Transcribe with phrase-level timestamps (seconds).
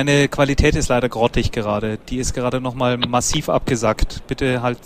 [0.00, 1.98] Meine Qualität ist leider grottig gerade.
[2.08, 4.22] Die ist gerade nochmal massiv abgesackt.
[4.26, 4.78] Bitte halt,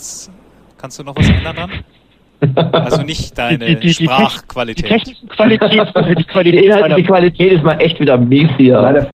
[0.76, 2.72] kannst du noch was ändern dran?
[2.72, 4.84] Also nicht deine Die- die- die- die Sprachqualität.
[4.84, 9.08] Die technische Qualität, die Die Qualität inhaltliche Qualität ist mal echt wieder mies hier.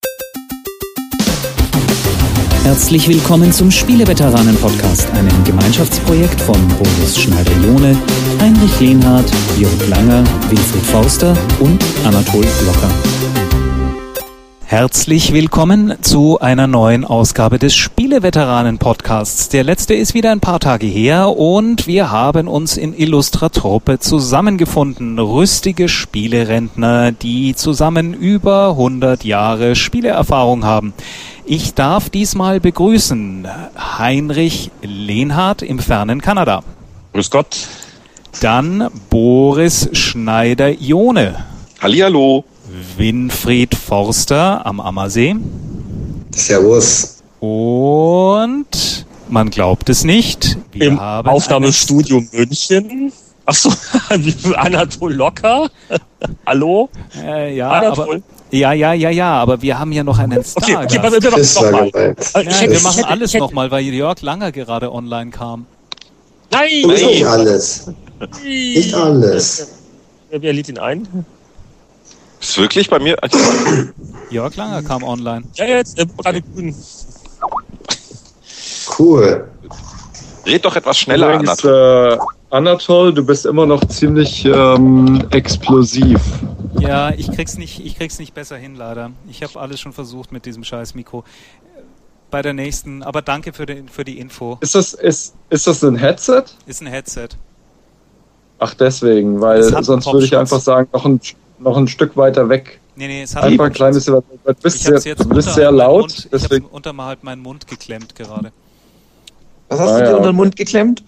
[2.64, 7.94] Herzlich willkommen zum Spieleveteranen-Podcast, einem Gemeinschaftsprojekt von Boris Schneider-Jone,
[8.40, 12.88] Heinrich Lehnhardt, Jörg Langer, Wilfried Forster und Anatol Locker.
[14.70, 19.48] Herzlich willkommen zu einer neuen Ausgabe des Spieleveteranen-Podcasts.
[19.48, 25.18] Der letzte ist wieder ein paar Tage her und wir haben uns in Illustratrope zusammengefunden.
[25.18, 30.94] Rüstige Spielerentner, die zusammen über 100 Jahre Spieleerfahrung haben.
[31.44, 33.48] Ich darf diesmal begrüßen
[33.98, 36.62] Heinrich Lehnhardt im fernen Kanada.
[37.12, 37.66] Grüß Gott.
[38.40, 41.44] Dann Boris Schneider-Jone.
[41.80, 42.44] Hallihallo.
[42.96, 45.36] Winfried Forster am Ammersee.
[46.34, 47.22] Servus.
[47.40, 53.12] Und man glaubt es nicht, wir Im haben Aufnahmestudio München.
[53.46, 53.72] Achso,
[54.56, 55.70] Anatol Locker.
[56.46, 56.90] Hallo?
[57.16, 58.04] äh, ja, Anatol.
[58.04, 60.62] aber, ja, ja, ja, ja, aber wir haben ja noch einen Star.
[60.62, 62.16] Okay, okay, warte, war noch mal.
[62.44, 65.66] ja, wir machen alles nochmal, weil Jörg Langer gerade online kam.
[66.50, 66.86] Nein!
[66.86, 67.90] Nicht alles.
[68.44, 69.68] Nicht alles.
[70.30, 71.08] Wer, wer lädt ihn ein?
[72.40, 73.16] Ist wirklich bei mir?
[74.30, 75.44] Jörg Langer kam online.
[75.54, 76.74] Ja, jetzt, äh, gerade grün.
[78.98, 79.44] Cool.
[80.46, 82.18] red doch etwas schneller, Übrigens, Anatol.
[82.18, 86.20] äh, Anatol, du bist immer noch ziemlich ähm, explosiv.
[86.78, 89.10] Ja, ich krieg's nicht, ich krieg's nicht besser hin, leider.
[89.28, 91.24] Ich habe alles schon versucht mit diesem scheiß Mikro.
[92.30, 94.56] Bei der nächsten, aber danke für, den, für die Info.
[94.60, 96.44] Ist das, ist, ist das ein Headset?
[96.66, 97.28] Ist ein Headset.
[98.58, 101.20] Ach, deswegen, weil sonst würde ich einfach sagen, noch ein,
[101.60, 102.80] noch ein Stück weiter weg.
[102.96, 104.24] Nee, nee, es hat Einfach ein kleines bisschen weg.
[104.44, 106.66] Du bist Ich hab's sehr, jetzt du bist sehr laut, Mund, ich hab's deswegen.
[106.66, 108.52] unter mal halt meinen Mund geklemmt gerade.
[109.68, 110.16] Was hast Ah, du dir ja.
[110.16, 111.02] unter den Mund geklemmt?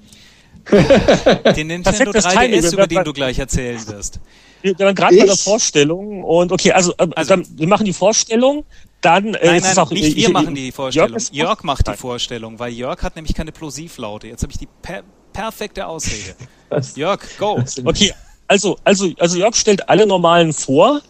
[1.57, 4.21] Den Nintendo Perfektes Timing, 3DS, wir über den du gleich erzählen wirst.
[4.63, 5.37] Wir waren gerade bei der?
[5.37, 8.65] Vorstellung und okay, also, äh, Also- dann, wir machen die Vorstellung,
[9.01, 11.11] dann äh, Nein, ist nein, es auch, nicht ich- wir ich- machen die Vorstellung.
[11.19, 11.99] Jörg Jörg, macht die Nein.
[11.99, 14.29] Vorstellung, weil Jörg hat nämlich keine Plosivlaute.
[14.29, 15.03] Jetzt habe ich die per
[15.33, 16.37] perfekte Ausrede.
[16.69, 16.95] Was?
[16.95, 17.61] Jörg, go.
[17.85, 18.13] Okay,
[18.53, 21.01] also, also, also Jörg stellt alle normalen vor,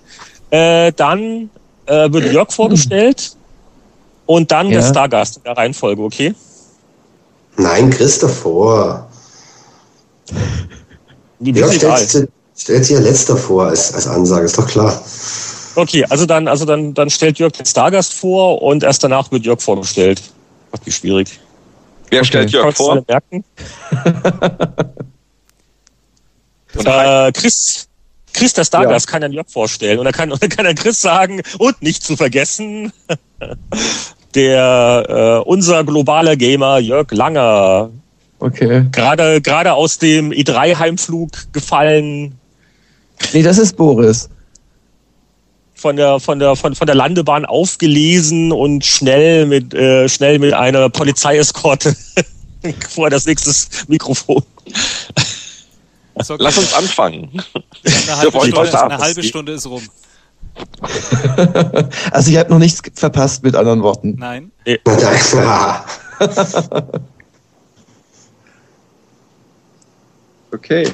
[0.51, 1.51] äh, dann
[1.87, 3.37] äh, wird Jörg vorgestellt
[4.27, 4.81] und dann Ja.
[4.81, 6.35] der Stargast in der Reihenfolge, okay?
[7.57, 7.91] Nein,
[11.61, 12.07] Ja, ist egal.
[12.07, 15.03] stellt, stellt sich ja letzter vor als, als Ansage, ist doch klar.
[15.75, 19.45] Okay, also dann, also dann, dann stellt Jörg den Stargast vor und erst danach wird
[19.45, 20.23] Jörg vorgestellt.
[20.71, 21.41] Ach, wie schwierig.
[22.09, 23.03] Wer stellt Jörg vor?
[23.09, 23.45] merken?
[26.75, 27.89] Und, äh, Chris,
[28.33, 29.99] Chris, der Stargast, kann dann Jörg vorstellen.
[29.99, 32.93] Und dann kann, und dann kann dann Chris sagen, und nicht zu vergessen,
[34.35, 37.91] der, äh, unser globaler Gamer Jörg Langer,
[38.39, 38.87] Okay.
[38.91, 42.37] gerade, gerade aus dem E3-Heimflug gefallen,
[43.33, 44.29] Nee, das ist Boris.
[45.75, 50.53] von der, von der, von, von der Landebahn aufgelesen und schnell mit, äh, schnell mit
[50.53, 51.97] einer Polizeieskorte
[52.89, 53.53] vor das nächste
[53.89, 54.43] Mikrofon.
[56.21, 57.31] So, Lass uns anfangen.
[57.85, 59.23] eine halbe, wollen Stunde, eine halbe.
[59.23, 59.83] Stunde ist rum.
[62.11, 64.17] Also ich habe noch nichts verpasst mit anderen Worten.
[64.19, 64.51] Nein.
[70.55, 70.87] Okay,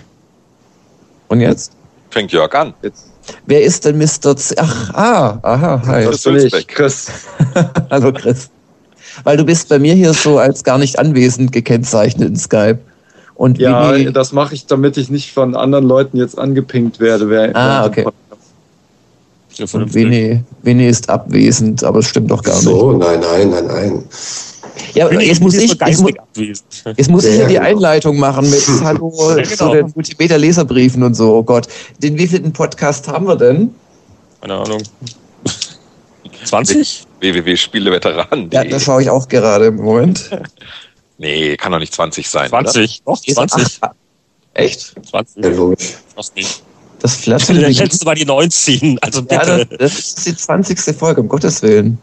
[1.29, 1.73] Und jetzt?
[2.11, 2.75] Fängt Jörg an.
[2.83, 3.06] jetzt
[3.47, 4.37] Wer ist denn Mr.
[4.37, 6.05] Z Ach, ah, aha, hi.
[6.05, 6.69] Das- bin ich.
[6.69, 7.09] Chris.
[7.91, 8.50] Hallo Chris.
[9.25, 12.79] Weil du bist bei mir hier so als gar nicht anwesend gekennzeichnet in Skype.
[13.38, 17.31] Und Ja, Winnie, das mache ich, damit ich nicht von anderen Leuten jetzt angepinkt werde.
[17.31, 18.04] Wer, Ah, okay.
[19.72, 22.65] Und Winnie, Winnie ist abwesend, aber es stimmt doch gar nicht.
[22.65, 24.04] so, nein, nein, nein, nein.
[24.94, 26.09] Ja, jetzt muss ich, jetzt, mu
[26.97, 27.66] jetzt muss ich ja Ja, die genau.
[27.66, 29.72] Einleitung machen mit Hallo Ja, zu genau.
[29.72, 31.37] den Multimeter-Leserbriefen und so.
[31.37, 31.69] Oh Gott.
[32.03, 33.72] Den wievielten Podcast haben wir denn?
[34.41, 34.82] Keine Ahnung.
[36.44, 37.06] 20?
[37.20, 38.49] www.spieleveteranen.de.
[38.53, 40.29] Ja, da schaue ich auch gerade im Moment.
[41.19, 42.49] nee, kann doch nicht 20 sein.
[42.49, 43.03] 20.
[43.05, 43.79] Doch, 20.
[43.82, 43.91] Ach,
[44.55, 44.94] echt?
[45.11, 45.44] 20.
[45.44, 45.94] Ja, logisch.
[46.15, 46.62] Fast nicht.
[47.00, 47.81] Das flattert Der nicht.
[47.81, 48.99] letzte war die 19.
[49.00, 49.67] Also Ja, bitte.
[49.79, 50.79] das, das ist die 20.
[50.97, 51.99] Folge, um Gottes Willen.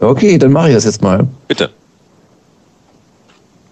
[0.00, 1.26] Okay, dann mache ich das jetzt mal.
[1.48, 1.70] Bitte.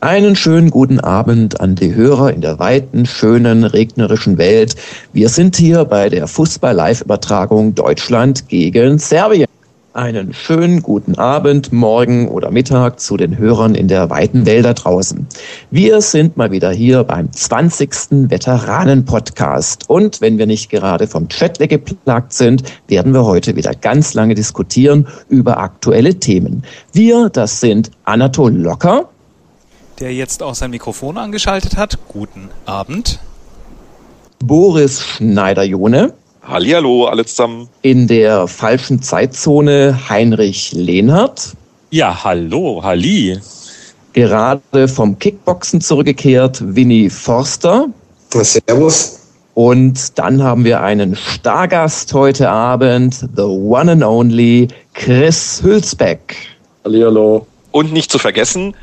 [0.00, 4.76] Einen schönen guten Abend an die Hörer in der weiten, schönen, regnerischen Welt.
[5.12, 9.48] Wir sind hier bei der Fußball-Live-Übertragung Deutschland gegen Serbien.
[9.94, 14.74] Einen schönen guten Abend, Morgen oder Mittag zu den Hörern in der weiten Welt da
[14.74, 15.26] draußen.
[15.70, 17.90] Wir sind mal wieder hier beim 20.
[18.30, 19.88] Veteranen-Podcast.
[19.88, 24.34] Und wenn wir nicht gerade vom Chatlag geplagt sind, werden wir heute wieder ganz lange
[24.34, 26.64] diskutieren über aktuelle Themen.
[26.92, 29.08] Wir, das sind Anatol Locker.
[30.00, 31.98] Der jetzt auch sein Mikrofon angeschaltet hat.
[32.08, 33.20] Guten Abend.
[34.38, 36.12] Boris Schneider-Jone.
[36.48, 37.68] Hallihallo, alle zusammen.
[37.82, 41.52] In der falschen Zeitzone Heinrich Lehnhardt.
[41.90, 43.38] Ja, hallo, Halli.
[44.14, 47.88] Gerade vom Kickboxen zurückgekehrt Winnie Forster.
[48.30, 49.20] Servus.
[49.52, 56.34] Und dann haben wir einen Stargast heute Abend, the one and only Chris Hülsbeck.
[56.82, 57.46] Hallihallo.
[57.72, 58.74] Und nicht zu vergessen,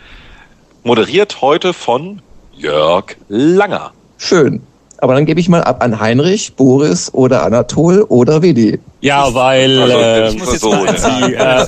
[0.83, 2.21] moderiert heute von
[2.53, 3.91] Jörg Langer.
[4.17, 4.61] Schön.
[4.99, 8.79] Aber dann gebe ich mal ab an Heinrich, Boris oder Anatol oder Winnie.
[9.01, 10.85] Ja, weil Also, äh, ich muss jetzt mal
[11.27, 11.67] die, äh, An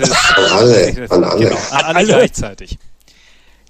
[0.51, 1.43] alle, an alle.
[1.43, 2.77] Genau, an alle gleichzeitig.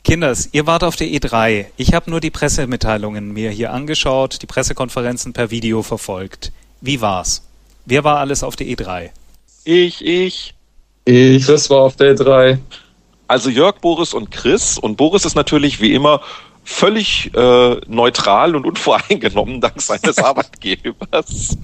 [0.04, 1.65] Kinders, ihr wart auf der E3.
[1.75, 6.51] Ich habe nur die Pressemitteilungen mir hier angeschaut, die Pressekonferenzen per Video verfolgt.
[6.80, 7.42] Wie war's?
[7.86, 9.10] Wer war alles auf der E E3?
[9.65, 10.53] Ich, ich.
[11.03, 11.45] Ich.
[11.45, 12.57] Chris war auf Day 3.
[13.27, 14.77] Also Jörg, Boris und Chris.
[14.77, 16.21] Und Boris ist natürlich wie immer
[16.68, 21.58] völlig äh, neutral und unvoreingenommen dank seines Arbeitgebers.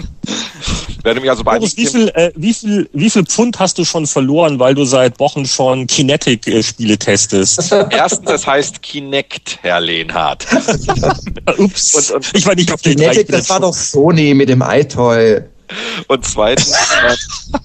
[1.03, 3.83] Werde mich also bei Boris, wie viel, äh, wie viel, wie viel Pfund hast du
[3.83, 7.73] schon verloren, weil du seit Wochen schon Kinetic-Spiele testest?
[7.89, 10.47] Erstens, es heißt Kinect, Herr Lehnhardt.
[11.57, 11.93] Ups.
[12.11, 15.41] Und- und- ich war nicht auf den Kinetic, das war doch Sony mit dem iToy.
[16.07, 17.15] Und zweitens, äh,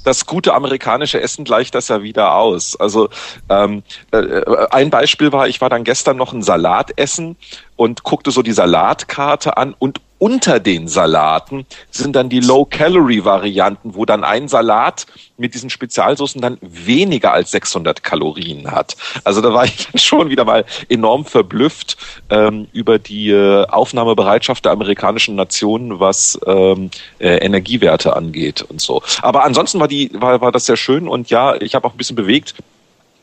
[0.05, 2.79] das gute amerikanische Essen gleicht das ja wieder aus.
[2.79, 3.09] Also
[3.49, 7.37] ähm, äh, ein Beispiel war, ich war dann gestern noch ein Salat essen
[7.77, 14.05] und guckte so die Salatkarte an und unter den Salaten sind dann die Low-Calorie-Varianten, wo
[14.05, 15.07] dann ein Salat
[15.37, 18.97] mit diesen Spezialsoßen dann weniger als 600 Kalorien hat.
[19.25, 21.97] Also da war ich schon wieder mal enorm verblüfft
[22.31, 29.03] ähm, über die äh, Aufnahmebereitschaft der amerikanischen Nation, was ähm, äh, Energiewerte angeht und so.
[29.23, 31.99] Aber ansonsten war die war, war das sehr schön und ja, ich habe auch ein
[31.99, 32.55] bisschen bewegt.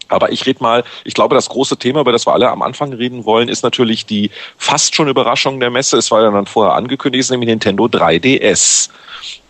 [0.07, 2.93] Aber ich rede mal, ich glaube, das große Thema, über das wir alle am Anfang
[2.93, 5.97] reden wollen, ist natürlich die fast schon Überraschung der Messe.
[5.97, 8.89] Es war ja dann vorher angekündigt, ist nämlich Nintendo 3DS.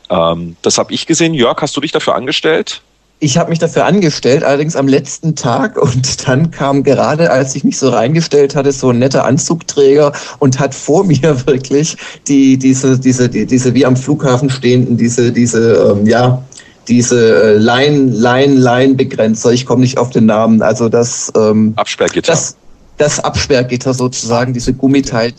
[0.09, 1.33] Ähm, das habe ich gesehen.
[1.33, 2.81] Jörg, hast du dich dafür angestellt?
[3.19, 7.63] Ich habe mich dafür angestellt, allerdings am letzten Tag und dann kam gerade, als ich
[7.63, 11.95] mich so reingestellt hatte, so ein netter Anzugträger und hat vor mir wirklich
[12.27, 16.43] die diese diese die, diese wie am Flughafen stehenden diese diese ähm, ja
[16.87, 19.51] diese äh, Line Line Line Begrenzer.
[19.51, 20.61] Ich komme nicht auf den Namen.
[20.61, 22.31] Also das ähm, Absperrgitter.
[22.31, 22.55] das
[22.97, 25.33] das Absperrgitter sozusagen, diese Gummiteil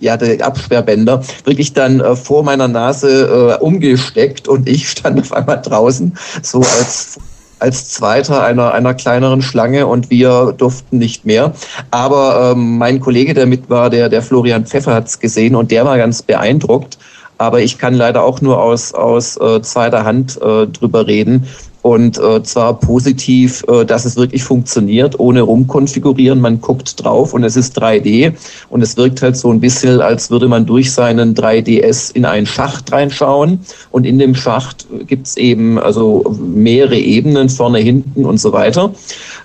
[0.00, 5.32] ja, der Absperrbänder, wirklich dann äh, vor meiner Nase äh, umgesteckt und ich stand auf
[5.32, 7.18] einmal draußen, so als
[7.60, 11.54] als Zweiter einer, einer kleineren Schlange und wir durften nicht mehr.
[11.90, 15.86] Aber ähm, mein Kollege, der mit war, der, der Florian Pfeffer hat's gesehen und der
[15.86, 16.98] war ganz beeindruckt.
[17.38, 21.46] Aber ich kann leider auch nur aus, aus äh, zweiter Hand äh, drüber reden.
[21.84, 26.40] Und äh, zwar positiv, äh, dass es wirklich funktioniert, ohne rumkonfigurieren.
[26.40, 28.32] Man guckt drauf und es ist 3D.
[28.70, 32.46] Und es wirkt halt so ein bisschen, als würde man durch seinen 3DS in einen
[32.46, 33.58] Schacht reinschauen.
[33.90, 38.90] Und in dem Schacht gibt's eben also mehrere Ebenen, vorne, hinten und so weiter.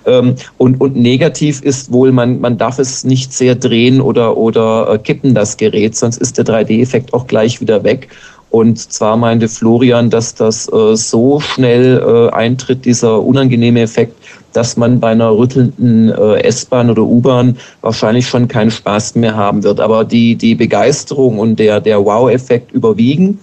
[0.06, 4.92] Ähm, und, und negativ ist wohl, man, man darf es nicht sehr drehen oder, oder
[4.92, 8.08] äh, kippen, das Gerät, sonst ist der 3D-Effekt auch gleich wieder weg.
[8.50, 14.16] Und zwar meinte Florian, dass das äh, so schnell äh, eintritt, dieser unangenehme Effekt,
[14.52, 19.62] dass man bei einer rüttelnden äh, S-Bahn oder U-Bahn wahrscheinlich schon keinen Spaß mehr haben
[19.62, 19.78] wird.
[19.78, 23.38] Aber die, die Begeisterung und der, der Wow-Effekt überwiegen.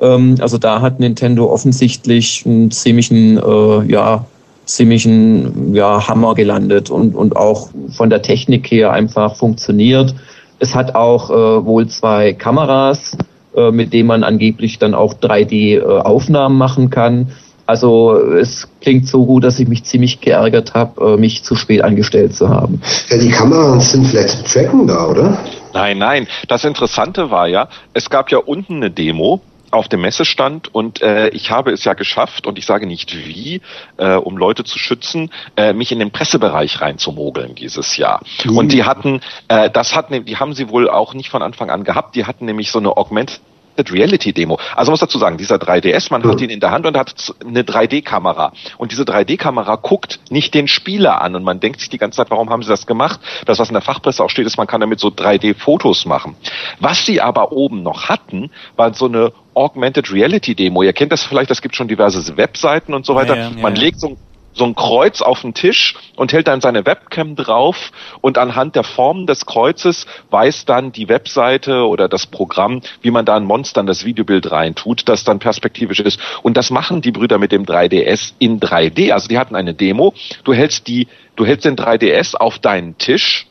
[0.00, 4.24] Ähm, also da hat Nintendo offensichtlich einen ziemlichen, äh, ja,
[4.66, 10.14] ziemlichen ja, Hammer gelandet und, und auch von der Technik her einfach funktioniert.
[10.58, 13.16] Es hat auch äh, wohl zwei Kameras,
[13.54, 17.32] äh, mit denen man angeblich dann auch 3D-Aufnahmen machen kann.
[17.64, 21.82] Also es klingt so gut, dass ich mich ziemlich geärgert habe, äh, mich zu spät
[21.82, 22.80] angestellt zu haben.
[23.08, 25.38] Ja, die Kameras sind vielleicht zum Tracken da, oder?
[25.74, 26.26] Nein, nein.
[26.48, 31.28] Das Interessante war ja, es gab ja unten eine Demo auf dem Messestand und äh,
[31.28, 33.60] ich habe es ja geschafft und ich sage nicht wie,
[33.96, 38.20] äh, um Leute zu schützen, äh, mich in den Pressebereich reinzumogeln dieses Jahr.
[38.48, 41.70] Und die hatten, äh, das hat, ne- die haben sie wohl auch nicht von Anfang
[41.70, 42.14] an gehabt.
[42.14, 43.40] Die hatten nämlich so eine Augmented
[43.76, 44.58] Augmented Reality Demo.
[44.74, 47.14] Also muss dazu sagen, dieser 3DS, man hat ihn in der Hand und hat
[47.44, 48.52] eine 3D-Kamera.
[48.78, 52.30] Und diese 3D-Kamera guckt nicht den Spieler an und man denkt sich die ganze Zeit,
[52.30, 53.20] warum haben sie das gemacht?
[53.44, 56.36] Das, was in der Fachpresse auch steht, ist, man kann damit so 3D-Fotos machen.
[56.80, 60.82] Was sie aber oben noch hatten, war so eine Augmented Reality Demo.
[60.82, 63.36] Ihr kennt das vielleicht, es gibt schon diverse Webseiten und so weiter.
[63.36, 63.82] Ja, ja, man ja.
[63.82, 64.16] legt so ein
[64.56, 68.84] so ein Kreuz auf den Tisch und hält dann seine Webcam drauf und anhand der
[68.84, 73.82] Form des Kreuzes weiß dann die Webseite oder das Programm, wie man da ein Monster
[73.82, 76.18] in das Videobild reintut, das dann perspektivisch ist.
[76.42, 79.12] Und das machen die Brüder mit dem 3DS in 3D.
[79.12, 80.14] Also die hatten eine Demo.
[80.44, 83.46] Du hältst die, du hältst den 3DS auf deinen Tisch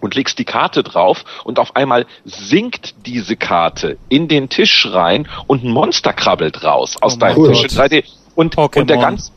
[0.00, 5.28] und legst die Karte drauf und auf einmal sinkt diese Karte in den Tisch rein
[5.46, 7.92] und ein Monster krabbelt raus aus Oh deinem Tisch in Gott.
[7.92, 8.04] 3D.
[8.34, 9.00] Und, und der Pokémon.
[9.00, 9.32] ganz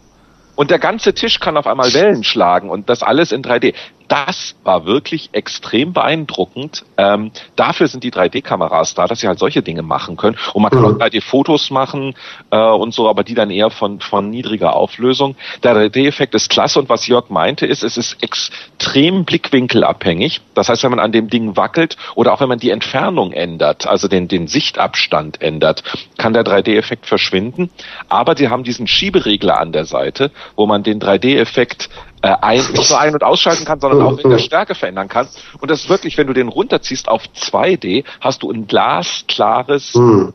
[0.56, 3.74] und der ganze Tisch kann auf einmal Wellen schlagen und das alles in 3D.
[4.08, 6.84] Das war wirklich extrem beeindruckend.
[6.98, 10.38] Ähm, dafür sind die 3D-Kameras da, dass sie halt solche Dinge machen können.
[10.54, 10.86] Und man kann Mhm.
[10.86, 12.14] auch 3D-Fotos machen
[12.52, 15.36] äh, und so, aber die dann eher von, von niedriger Auflösung.
[15.64, 20.42] Der 3D-Effekt ist klasse und was Jörg meinte, ist, es ist extrem blickwinkelabhängig.
[20.54, 23.88] Das heißt, wenn man an dem Ding wackelt oder auch wenn man die Entfernung ändert,
[23.88, 25.84] also den, den Sichtabstand ändert,
[26.18, 27.70] kann der 3D-Effekt verschwinden.
[28.10, 31.90] Aber sie haben diesen Schieberegler an der Seite, wo man den 3D-Effekt
[32.24, 35.28] äh, ein, nicht nur ein- und ausschalten kann, sondern auch in der Stärke verändern kann.
[35.60, 40.34] Und das ist wirklich, wenn du den runterziehst auf 2D, hast du ein glasklares, Hm.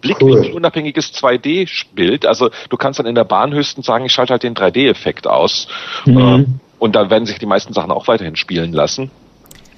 [0.00, 2.24] blickwinkelunabhängiges 2D-Bild.
[2.24, 5.66] Also du kannst dann in der Bahn höchstens sagen, ich schalte halt den 3D-Effekt aus.
[6.04, 6.18] Mhm.
[6.18, 6.44] Äh,
[6.78, 9.10] und dann werden sich die meisten Sachen auch weiterhin spielen lassen.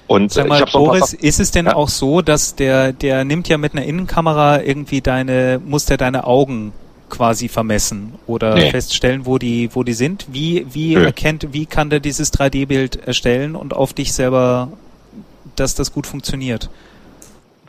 [0.05, 1.75] Und Sag äh, mal, ich habe so ein paar Boris, ist es denn Ja.
[1.75, 6.27] auch so, dass der, der nimmt ja mit einer Innenkamera irgendwie deine, muss der deine
[6.27, 6.73] Augen
[7.09, 8.69] quasi vermessen oder Nee.
[8.71, 10.25] feststellen, wo die, wo die sind?
[10.29, 11.05] Wie, wie Nö.
[11.05, 14.69] erkennt, wie kann der dieses 3D-Bild erstellen und auf dich selber,
[15.55, 16.69] dass das gut funktioniert?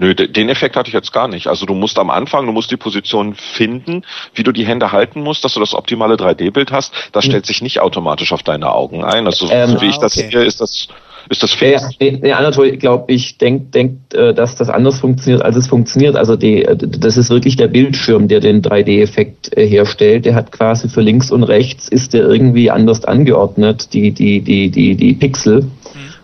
[0.00, 1.49] Nö, de- den Effekt hatte ich jetzt gar nicht.
[1.49, 4.02] Also du musst am Anfang, du musst die Position finden,
[4.35, 6.92] wie du die Hände halten musst, dass du das optimale 3D-Bild hast.
[7.12, 9.26] Das stellt sich nicht automatisch auf deine Augen ein.
[9.26, 10.30] Also Ähm, so wie ich ah, das okay.
[10.30, 10.87] sehe, ist das
[11.30, 11.97] ist das Ja, fix.
[12.00, 16.16] nee, nee, Anatol, glaube ich, denkt, denkt, äh, dass das anders funktioniert, als es funktioniert.
[16.16, 20.25] Also die, äh, das ist wirklich der Bildschirm, der den 3D-Effekt äh, herstellt.
[20.25, 24.70] Der hat quasi für links und rechts ist der irgendwie anders angeordnet, die, die, die,
[24.70, 25.66] die, die Pixel.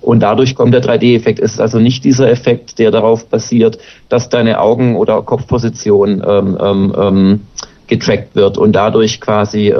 [0.00, 1.40] Und dadurch kommt der 3D-Effekt.
[1.40, 3.78] Es ist also nicht dieser Effekt, der darauf basiert,
[4.10, 7.40] dass deine Augen- oder Kopfposition ähm, ähm, ähm,
[7.86, 9.72] getrackt wird und dadurch quasi äh,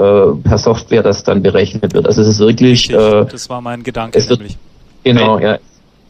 [0.43, 2.07] per Software das dann berechnet wird.
[2.07, 4.57] Also es ist wirklich, Richtig, äh, das war mein Gedanke nämlich.
[5.05, 5.59] Genau, ja.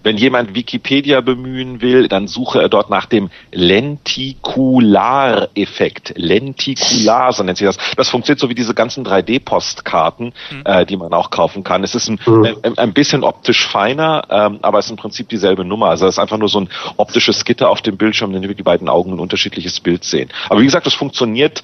[0.05, 6.13] Wenn jemand Wikipedia bemühen will, dann suche er dort nach dem Lentikulareffekt.
[6.15, 7.79] Lentikular, so nennt sich das.
[7.97, 10.33] Das funktioniert so wie diese ganzen 3D-Postkarten,
[10.63, 11.83] äh, die man auch kaufen kann.
[11.83, 15.65] Es ist ein, ein, ein bisschen optisch feiner, ähm, aber es ist im Prinzip dieselbe
[15.65, 15.87] Nummer.
[15.87, 18.55] Also es ist einfach nur so ein optisches Gitter auf dem Bildschirm, in dem wir
[18.55, 20.29] die beiden Augen ein unterschiedliches Bild sehen.
[20.49, 21.63] Aber wie gesagt, das funktioniert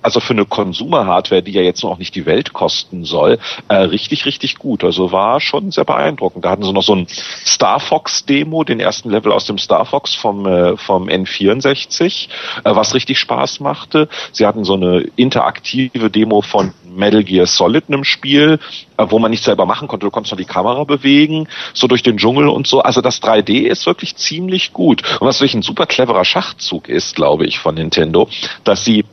[0.00, 4.24] also für eine Consumer-Hardware, die ja jetzt noch nicht die Welt kosten soll, äh, richtig,
[4.24, 4.82] richtig gut.
[4.82, 6.46] Also war schon sehr beeindruckend.
[6.46, 7.06] Da hatten sie noch so ein
[7.44, 12.28] Star Fox-Demo, den ersten Level aus dem Star Fox vom, äh, vom N64,
[12.64, 14.08] äh, was richtig Spaß machte.
[14.32, 18.58] Sie hatten so eine interaktive Demo von Metal Gear Solid einem Spiel,
[18.96, 20.06] äh, wo man nicht selber machen konnte.
[20.06, 22.80] Du konntest nur die Kamera bewegen, so durch den Dschungel und so.
[22.80, 25.02] Also das 3D ist wirklich ziemlich gut.
[25.20, 28.28] Und was wirklich ein super cleverer Schachzug ist, glaube ich, von Nintendo,
[28.64, 29.04] dass sie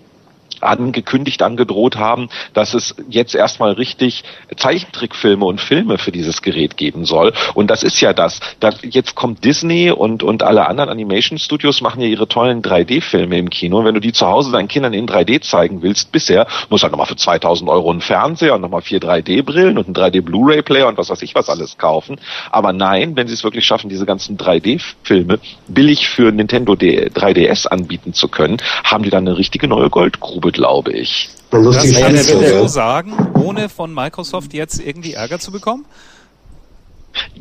[0.62, 4.24] angekündigt, angedroht haben, dass es jetzt erstmal richtig
[4.56, 7.34] Zeichentrickfilme und Filme für dieses Gerät geben soll.
[7.54, 8.40] Und das ist ja das.
[8.60, 13.38] Da, jetzt kommt Disney und, und alle anderen Animation Studios machen ja ihre tollen 3D-Filme
[13.38, 13.80] im Kino.
[13.80, 16.86] Und wenn du die zu Hause deinen Kindern in 3D zeigen willst, bisher, musst du
[16.86, 20.98] halt nochmal für 2000 Euro einen Fernseher und nochmal vier 3D-Brillen und einen 3D-Blu-ray-Player und
[20.98, 22.18] was weiß ich was alles kaufen.
[22.52, 27.68] Aber nein, wenn sie es wirklich schaffen, diese ganzen 3D-Filme billig für Nintendo D 3DS
[27.68, 31.30] anbieten zu können, haben die dann eine richtige neue Goldgrube, glaube ich.
[31.52, 35.86] Eine Das lustige kann er so sagen, ohne von Microsoft jetzt irgendwie Ärger zu bekommen?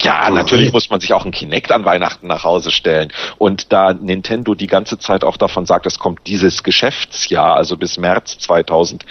[0.01, 3.13] Ja, natürlich muss man sich auch ein Kinect an Weihnachten nach Hause stellen.
[3.37, 7.99] Und da Nintendo die ganze Zeit auch davon sagt, es kommt dieses Geschäftsjahr, also bis
[7.99, 9.05] März 2011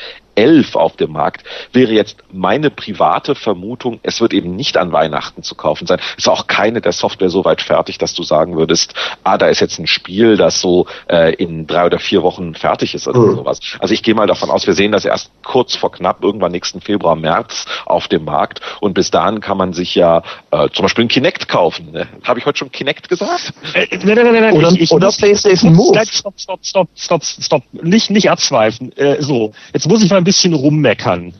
[0.76, 5.56] auf dem Markt, wäre jetzt meine private Vermutung, es wird eben nicht an Weihnachten zu
[5.56, 6.00] kaufen sein.
[6.16, 9.62] Ist auch keine der Software so weit fertig, dass du sagen würdest, ah, da ist
[9.62, 13.36] jetzt ein Spiel, das so äh, in drei oder vier Wochen fertig ist oder Mhm.
[13.38, 13.60] sowas.
[13.80, 16.82] Also ich gehe mal davon aus, wir sehen das erst kurz vor knapp, irgendwann nächsten
[16.82, 18.62] Februar, März auf dem Markt.
[18.80, 21.92] Und bis dahin kann man sich ja äh, zum Beispiel ein Kinect kaufen.
[21.92, 22.08] Ne?
[22.24, 23.54] Habe ich heute schon Kinect gesagt?
[23.74, 24.54] Äh, nein, nein, nein, nein.
[24.54, 26.00] Oder- ich, ich oder muss, PlayStation Move.
[26.06, 27.64] Stopp, stopp, stopp, stopp, stopp.
[27.72, 28.96] Nicht, nicht abschweifen.
[28.98, 31.34] Äh, so, jetzt muss ich mal ein bisschen rummeckern.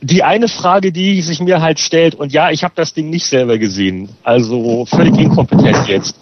[0.00, 3.26] Die eine Frage, die sich mir halt stellt, und ja, ich habe das Ding nicht
[3.26, 6.14] selber gesehen, also völlig inkompetent jetzt.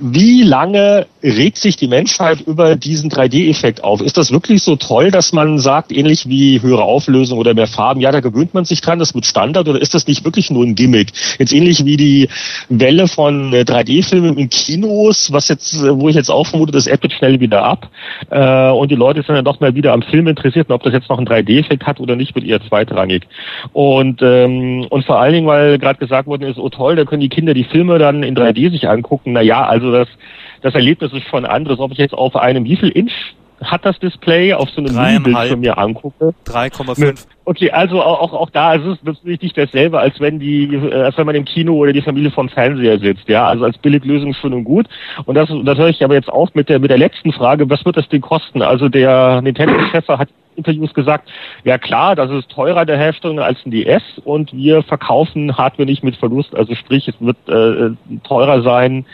[0.00, 4.00] Wie lange regt sich die Menschheit über diesen 3D-Effekt auf?
[4.00, 8.00] Ist das wirklich so toll, dass man sagt, ähnlich wie höhere Auflösung oder mehr Farben,
[8.00, 10.64] ja, da gewöhnt man sich dran, das wird Standard oder ist das nicht wirklich nur
[10.64, 11.12] ein Gimmick?
[11.38, 12.28] Jetzt ähnlich wie die
[12.68, 17.40] Welle von 3D-Filmen in Kinos, was jetzt, wo ich jetzt auch vermute, das ebbt schnell
[17.40, 17.88] wieder ab
[18.30, 20.92] äh, und die Leute sind dann doch mal wieder am Film interessiert und ob das
[20.92, 23.26] jetzt noch einen 3D-Effekt hat oder nicht, wird eher zweitrangig.
[23.72, 27.20] Und, ähm, und vor allen Dingen, weil gerade gesagt worden ist, oh toll, da können
[27.20, 29.32] die Kinder die Filme dann in 3D sich angucken.
[29.32, 30.08] Na ja, also das,
[30.62, 31.78] das Erlebnis ist schon anderes.
[31.78, 33.12] Ob ich jetzt auf einem, wie viel Inch
[33.62, 36.34] hat das Display auf so einem Mini-Bildschirm mir angucke?
[36.46, 37.26] 3,5.
[37.48, 41.16] Okay, also auch, auch da ist es natürlich nicht dasselbe, als wenn die, äh, als
[41.16, 43.46] wenn man im Kino oder die Familie vom Fernseher sitzt, ja.
[43.46, 44.86] Also als Billiglösung schön und gut.
[45.24, 47.86] Und das, das höre ich aber jetzt auf mit der, mit der letzten Frage, was
[47.86, 48.60] wird das Ding kosten?
[48.60, 51.30] Also der Nintendo-Chef hat Interviews gesagt,
[51.64, 56.04] ja klar, das ist teurer der Herstellung als ein DS und wir verkaufen Hardware nicht
[56.04, 56.54] mit Verlust.
[56.54, 59.06] Also sprich, es wird äh, teurer sein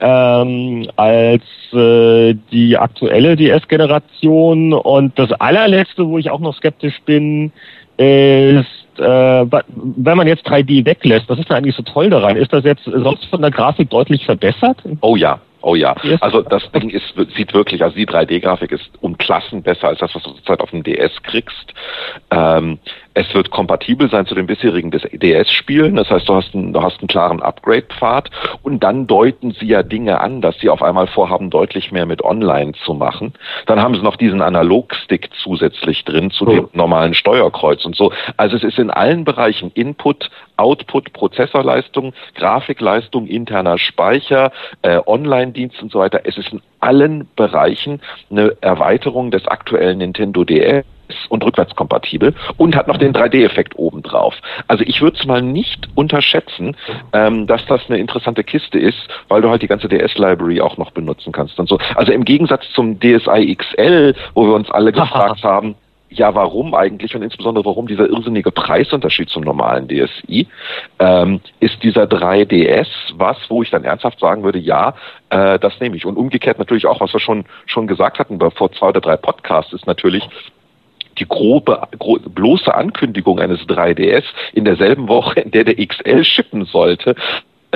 [0.00, 1.42] ähm, als
[1.72, 4.72] äh, die aktuelle DS-Generation.
[4.72, 7.52] Und das allerletzte, wo ich auch noch skeptisch bin,
[7.96, 8.66] ist
[8.98, 12.36] äh, wenn man jetzt 3D weglässt, was ist denn eigentlich so toll daran?
[12.36, 14.78] Ist das jetzt sonst von der Grafik deutlich verbessert?
[15.02, 15.38] Oh ja,
[15.68, 19.88] Oh ja, also das Ding ist, sieht wirklich, also die 3D-Grafik ist um Klassen besser
[19.88, 21.74] als das, was du zurzeit auf dem DS kriegst.
[22.30, 22.78] Ähm,
[23.16, 25.96] es wird kompatibel sein zu den bisherigen DS-Spielen.
[25.96, 28.30] Das heißt, du hast, einen, du hast einen klaren Upgrade-Pfad
[28.62, 32.22] und dann deuten sie ja Dinge an, dass sie auf einmal vorhaben, deutlich mehr mit
[32.22, 33.32] Online zu machen.
[33.64, 38.12] Dann haben sie noch diesen Analog-Stick zusätzlich drin zu dem normalen Steuerkreuz und so.
[38.36, 45.90] Also es ist in allen Bereichen Input, Output, Prozessorleistung, Grafikleistung, interner Speicher, äh, Online-Dienst und
[45.90, 46.20] so weiter.
[46.24, 50.84] Es ist in allen Bereichen eine Erweiterung des aktuellen Nintendo DS
[51.28, 54.34] und rückwärtskompatibel und hat noch den 3D-Effekt obendrauf.
[54.68, 56.76] Also ich würde es mal nicht unterschätzen,
[57.12, 60.90] ähm, dass das eine interessante Kiste ist, weil du halt die ganze DS-Library auch noch
[60.90, 61.78] benutzen kannst und so.
[61.94, 65.76] Also im Gegensatz zum DSi XL, wo wir uns alle gefragt haben,
[66.08, 70.46] ja, warum eigentlich und insbesondere warum dieser irrsinnige Preisunterschied zum normalen DSi,
[70.98, 74.94] ähm, ist dieser 3DS was, wo ich dann ernsthaft sagen würde, ja,
[75.30, 76.06] äh, das nehme ich.
[76.06, 79.72] Und umgekehrt natürlich auch, was wir schon, schon gesagt hatten vor zwei oder drei Podcasts,
[79.72, 80.28] ist natürlich,
[81.18, 86.64] die grobe, gro bloße Ankündigung eines 3DS in derselben Woche, in der der XL schippen
[86.64, 87.14] sollte,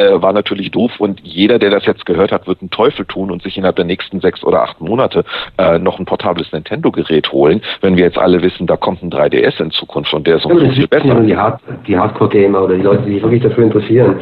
[0.00, 3.30] äh, war natürlich doof und jeder, der das jetzt gehört hat, wird einen Teufel tun
[3.30, 5.24] und sich innerhalb der nächsten sechs oder acht Monate
[5.58, 9.60] äh, noch ein portables Nintendo-Gerät holen, wenn wir jetzt alle wissen, da kommt ein 3DS
[9.60, 11.20] in Zukunft und der ist um ja, viel besser.
[11.20, 14.20] Die, Hard die Hardcore-Gamer oder die Leute, die sich wirklich dafür interessieren,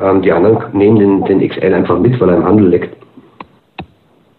[0.00, 3.05] ähm, die anderen nehmen den, den XL einfach mit, weil er im Handel liegt.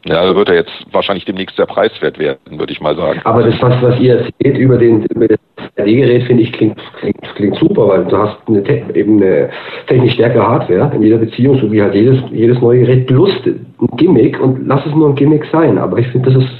[0.08, 3.20] Ja, wird er jetzt wahrscheinlich demnächst sehr preiswert werden, würde ich mal sagen.
[3.24, 5.39] Aber das, was, was ihr erzählt über, den, über das
[5.78, 8.63] 3D-Gerät, finde ich, klingt, klingt, klingt super, weil du hast eine,
[8.96, 9.50] eben eine
[9.88, 13.65] technisch stärkere Hardware in jeder Beziehung, so wie halt jedes, jedes neue Gerät, plus ein
[13.98, 15.78] Gimmick und lass es nur ein Gimmick sein.
[15.78, 16.54] Aber ich finde, das ist,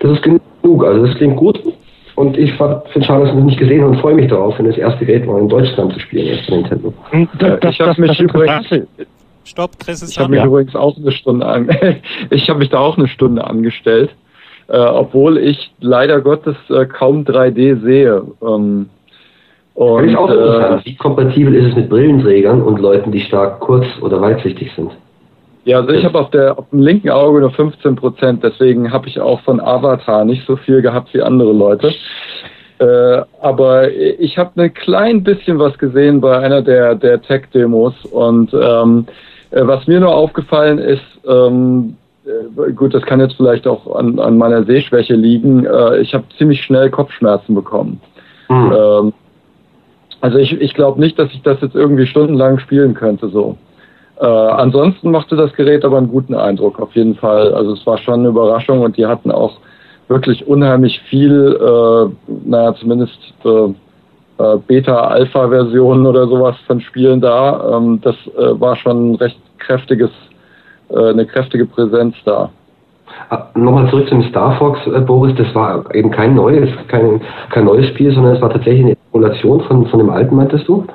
[0.00, 0.84] das ist genug.
[0.84, 1.60] Also das klingt gut.
[2.16, 4.56] Und ich finde es schade, dass ich es nicht gesehen habe und freue mich darauf,
[4.58, 6.94] wenn das erste Gerät mal in Deutschland zu spielen ist, Nintendo.
[7.38, 8.68] Das, das, ich habe mich übrigens,
[9.44, 10.46] Stopp, Chris ist Ich habe mich ja.
[10.46, 11.68] übrigens auch eine Stunde an,
[12.30, 14.10] ich habe mich da auch eine Stunde angestellt,
[14.68, 18.22] äh, obwohl ich leider Gottes äh, kaum 3D sehe.
[18.42, 18.88] Ähm,
[19.74, 24.00] und, ich auch äh, Wie kompatibel ist es mit Brillenträgern und Leuten, die stark kurz-
[24.00, 24.92] oder weitsichtig sind?
[25.64, 29.08] Ja, also ich habe auf, der, auf dem linken Auge nur 15 Prozent, deswegen habe
[29.08, 31.94] ich auch von Avatar nicht so viel gehabt wie andere Leute.
[32.78, 38.52] Äh, aber ich habe ein klein bisschen was gesehen bei einer der, der Tech-Demos und
[38.52, 39.12] ähm, äh,
[39.62, 44.38] was mir nur aufgefallen ist, ähm, äh, gut, das kann jetzt vielleicht auch an, an
[44.38, 48.00] meiner Sehschwäche liegen, äh, ich habe ziemlich schnell Kopfschmerzen bekommen.
[48.48, 48.72] Mhm.
[48.72, 49.12] Ähm,
[50.20, 53.56] also ich, ich glaube nicht, dass ich das jetzt irgendwie stundenlang spielen könnte so.
[54.20, 57.52] Äh, ansonsten machte das Gerät aber einen guten Eindruck, auf jeden Fall.
[57.52, 59.58] Also es war schon eine Überraschung und die hatten auch
[60.08, 63.74] wirklich unheimlich viel, äh, naja, zumindest äh,
[64.38, 67.76] äh, Beta-Alpha-Versionen oder sowas von Spielen da.
[67.76, 70.10] Ähm, das äh, war schon ein recht kräftiges,
[70.90, 72.50] äh, eine kräftige Präsenz da.
[73.30, 77.20] Ah, nochmal zurück zum Star Fox, äh, Boris, das war eben kein neues, kein,
[77.50, 80.86] kein neues Spiel, sondern es war tatsächlich eine Emulation von, von dem alten, meintest du?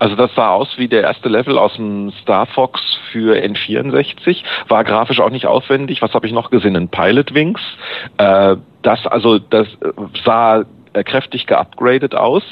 [0.00, 2.80] Also das sah aus wie der erste Level aus dem Star Fox
[3.10, 6.02] für N64, war grafisch auch nicht aufwendig.
[6.02, 6.76] Was habe ich noch gesehen?
[6.76, 7.60] Ein Pilot Wings.
[8.18, 9.66] Äh, das also das
[10.24, 12.42] sah äh, kräftig geupgradet aus.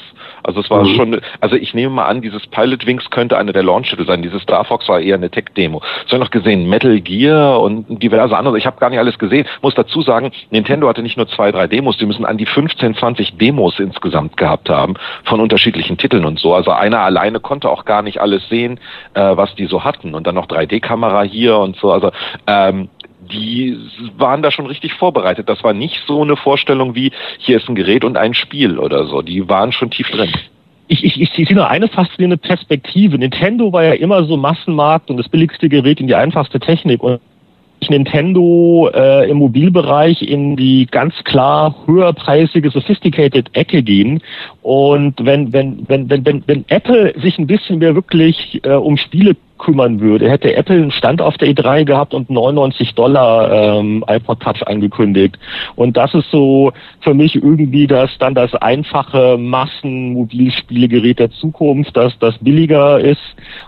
[0.42, 0.94] Also es war Mhm.
[0.94, 4.22] schon, also ich nehme mal an, dieses Pilot Wings könnte eine der Launch-Titel sein.
[4.22, 5.82] Dieses Star Fox war eher eine Tech-Demo.
[6.06, 8.58] Ich habe noch gesehen, Metal Gear und diverse andere.
[8.58, 9.46] Ich habe gar nicht alles gesehen.
[9.62, 12.94] Muss dazu sagen, Nintendo hatte nicht nur zwei, drei Demos, die müssen an die 15,
[12.94, 14.94] 20 Demos insgesamt gehabt haben
[15.24, 16.54] von unterschiedlichen Titeln und so.
[16.54, 18.78] Also einer alleine konnte auch gar nicht alles sehen,
[19.14, 20.14] äh, was die so hatten.
[20.14, 21.92] Und dann noch 3D-Kamera hier und so.
[21.92, 22.10] Also
[22.46, 22.88] ähm,
[23.32, 23.78] die
[24.16, 25.48] waren da schon richtig vorbereitet.
[25.48, 29.06] Das war nicht so eine Vorstellung wie, hier ist ein Gerät und ein Spiel oder
[29.06, 29.22] so.
[29.22, 30.32] Die waren schon tief drin.
[30.88, 33.18] ich, ich, ich, ich sehe nur eine faszinierende Perspektive.
[33.18, 37.02] Nintendo war ja immer so Massenmarkt und das billigste Gerät in die einfachste Technik.
[37.02, 37.20] Und
[37.88, 44.20] Nintendo äh, im Mobilbereich in die ganz klar höherpreisige, sophisticated Ecke gehen.
[44.62, 48.96] Und wenn, wenn, wenn, wenn, wenn, wenn Apple sich ein bisschen mehr wirklich äh, um
[48.96, 54.04] Spiele kümmern würde, hätte Apple einen Stand auf der E3 gehabt und 99 Dollar ähm,
[54.08, 55.38] iPod Touch angekündigt.
[55.74, 62.18] Und das ist so für mich irgendwie das dann das einfache Massenmobilspielegerät der Zukunft, das
[62.18, 63.20] das billiger ist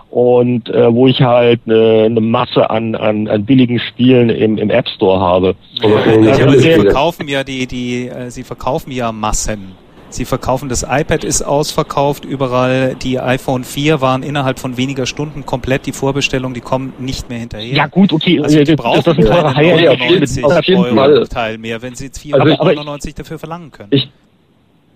[0.09, 4.69] und äh, wo ich halt eine, eine Masse an, an, an billigen Spielen im, im
[4.69, 5.55] App Store habe.
[5.81, 9.88] Ja, aber sie verkaufen ja die, die, äh, sie verkaufen ja Massen.
[10.11, 12.95] Sie verkaufen das iPad ist ausverkauft überall.
[12.95, 17.37] Die iPhone 4 waren innerhalb von weniger Stunden komplett die Vorbestellung, die kommen nicht mehr
[17.39, 17.75] hinterher.
[17.75, 19.99] Ja gut, okay, Also die äh, brauchen das ist ein teurer keine High-End- High-End.
[19.99, 21.27] 99 auf jeden Euro Fall.
[21.27, 23.89] Teil mehr, wenn sie jetzt Also ich- 499 dafür verlangen können.
[23.91, 24.09] Ich,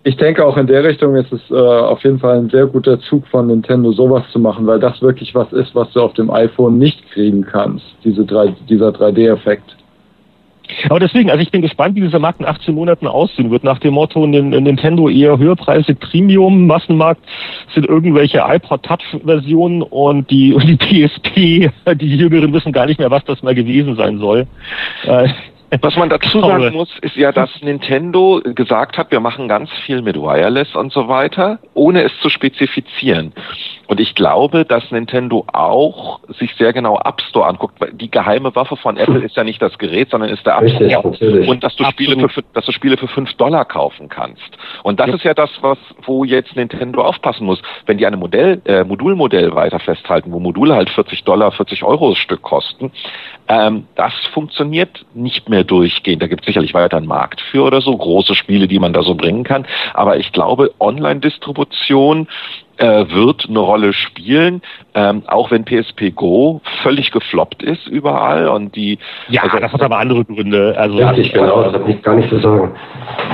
[0.04, 3.00] ich denke auch in der Richtung ist es äh, auf jeden Fall ein sehr guter
[3.02, 6.32] Zug von Nintendo, sowas zu machen, weil das wirklich was ist, was du auf dem
[6.32, 9.78] iPhone nicht kriegen kannst, diese drei, dieser 3D-Effekt.
[10.90, 13.64] Aber deswegen, also ich bin gespannt, wie dieser Markt in 18 Monaten aussehen wird.
[13.64, 17.22] Nach dem Motto, Nin- Nintendo eher höherpreisig Premium, Massenmarkt
[17.74, 23.12] sind irgendwelche iPod Touch-Versionen und die, und die PSP, die Jüngeren wissen gar nicht mehr,
[23.12, 24.48] was das mal gewesen sein soll.
[25.06, 25.30] Äh,
[25.82, 30.02] Was man dazu sagen muss, ist ja, dass Nintendo gesagt hat, wir machen ganz viel
[30.02, 33.34] mit Wireless und so weiter, ohne es zu spezifizieren.
[33.88, 37.76] Und ich glaube, dass Nintendo auch sich sehr genau App Store anguckt.
[37.94, 41.10] Die geheime Waffe von Apple ist ja nicht das Gerät, sondern ist der App Store.
[41.12, 41.48] natürlich.
[41.50, 44.42] Und dass du Spiele für, dass du Spiele für 5 Dollar kaufen kannst.
[44.84, 45.16] Und das Ja.
[45.16, 47.62] ist ja das, was, wo jetzt Nintendo aufpassen muss.
[47.86, 52.10] Wenn die eine Modell, äh, Modulmodell weiter festhalten, wo Module halt 40 Dollar, 40 Euro
[52.10, 52.92] das Stück kosten,
[53.48, 56.22] ähm, das funktioniert nicht mehr durchgehend.
[56.22, 59.04] Da gibt es sicherlich weiter einen Markt für oder so, große Spiele, die man da
[59.04, 59.66] so bringen kann.
[59.94, 62.28] Aber ich glaube, Online-Distribution
[62.78, 64.62] äh, wird eine Rolle spielen,
[64.96, 68.98] ähm, auch wenn PSP Go völlig gefloppt ist überall und die
[69.30, 70.76] ja, also, das hat aber andere Gründe.
[70.78, 72.76] Also, Richtig, genau, das hat nicht, gar nicht zu sagen.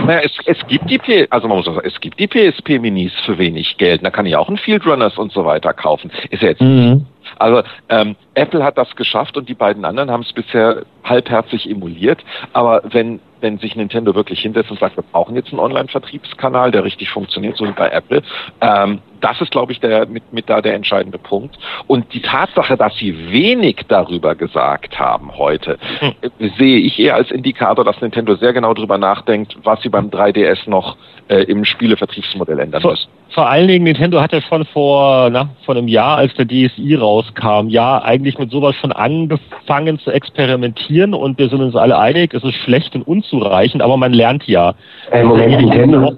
[0.06, 2.80] naja, es, es gibt die P also man muss auch sagen, es gibt die PSP
[2.80, 4.06] Minis für wenig Geld.
[4.06, 6.12] Da kann ich auch einen Field Runners und so weiter kaufen.
[6.30, 7.06] Ist ja jetzt Mhm.
[7.38, 12.24] also ähm, Apple hat das geschafft und die beiden anderen haben es bisher halbherzig emuliert.
[12.54, 16.84] Aber wenn wenn sich Nintendo wirklich hinsetzt und sagt, wir brauchen jetzt einen Online-Vertriebskanal, der
[16.84, 18.22] richtig funktioniert, so wie bei Apple,
[18.60, 21.58] ähm, das ist, glaube ich, der mit, mit da der entscheidende Punkt.
[21.88, 27.32] Und die Tatsache, dass sie wenig darüber gesagt haben heute, äh, sehe ich eher als
[27.32, 32.60] Indikator, dass Nintendo sehr genau darüber nachdenkt, was sie beim 3DS noch äh, im Spielevertriebsmodell
[32.60, 33.10] ändern Vor, müssen.
[33.30, 36.96] vor allen Dingen, Nintendo hat ja schon vor, na, vor einem Jahr, als der DSi
[36.96, 42.34] rauskam, ja, eigentlich mit sowas schon angefangen zu experimentieren und wir sind uns alle einig,
[42.34, 44.74] es ist schlecht und unzureichend, aber man lernt ja.
[45.12, 46.18] Ey, Moment, Nintendo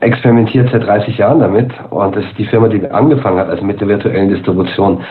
[0.00, 3.80] experimentiert seit 30 Jahren damit und das ist die Firma, die angefangen hat, also mit
[3.80, 5.04] der virtuellen Distribution.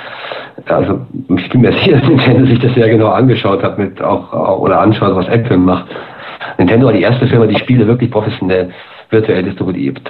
[0.66, 1.02] Also
[1.38, 4.80] ich bin mir sicher, dass Nintendo sich das sehr genau angeschaut hat mit auch oder
[4.80, 5.88] anschaut, was Apple macht.
[6.58, 8.70] Nintendo war die erste Firma, die Spiele wirklich professionell
[9.10, 10.02] virtuell distribuiert,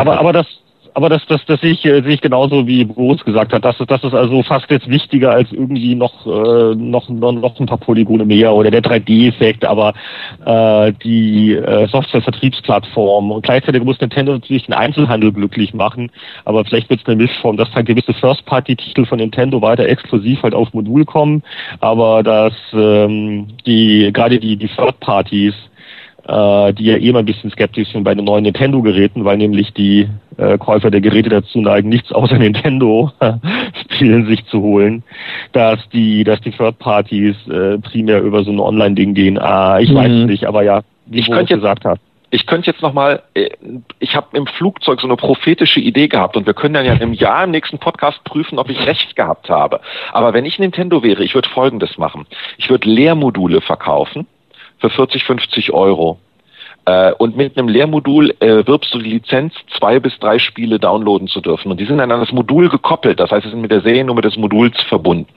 [0.00, 0.46] Aber, aber das,
[0.94, 3.64] aber das, das, das sehe ich, äh, sehe ich genauso wie Boris gesagt hat.
[3.64, 7.60] Das ist, das ist also fast jetzt wichtiger als irgendwie noch, äh, noch, noch, noch
[7.60, 9.94] ein paar Polygone mehr oder der 3D-Effekt, aber
[10.44, 16.10] äh, die äh, Software-Vertriebsplattform und gleichzeitig muss Nintendo natürlich den Einzelhandel glücklich machen,
[16.44, 20.54] aber vielleicht wird es eine Mischform, dass halt gewisse First-Party-Titel von Nintendo weiter exklusiv halt
[20.54, 21.42] auf Modul kommen,
[21.80, 25.54] aber dass ähm, die gerade die, die Third-Parties
[26.26, 29.72] äh, die ja eh mal ein bisschen skeptisch sind bei den neuen Nintendo-Geräten, weil nämlich
[29.72, 30.08] die
[30.38, 32.38] äh, Käufer der Geräte dazu neigen, nichts außer
[33.20, 35.02] Nintendo-Spielen sich zu holen,
[35.52, 39.38] dass die, dass die Third Parties äh, primär über so ein Online-Ding gehen.
[39.38, 39.96] Ah, ich Mhm.
[39.96, 41.98] weiß es nicht, aber ja, wie Ich könnte jetzt- gesagt hat.
[42.30, 43.22] ich könnte jetzt nochmal,
[43.98, 47.12] ich habe im Flugzeug so eine prophetische Idee gehabt und wir können dann ja im
[47.12, 49.80] Jahr im nächsten Podcast prüfen, ob ich recht gehabt habe.
[50.12, 52.24] Aber wenn ich Nintendo wäre, ich würde Folgendes machen.
[52.56, 54.26] Ich würde Lehrmodule verkaufen
[54.82, 56.18] für 40, 50 Euro.
[56.84, 61.28] Äh, Und mit einem Lehrmodul äh, wirbst du die Lizenz, zwei bis drei Spiele downloaden
[61.28, 61.70] zu dürfen.
[61.70, 63.20] Und die sind dann an das Modul gekoppelt.
[63.20, 65.28] Das heißt, sie sind mit der Seriennummer des Moduls verbunden.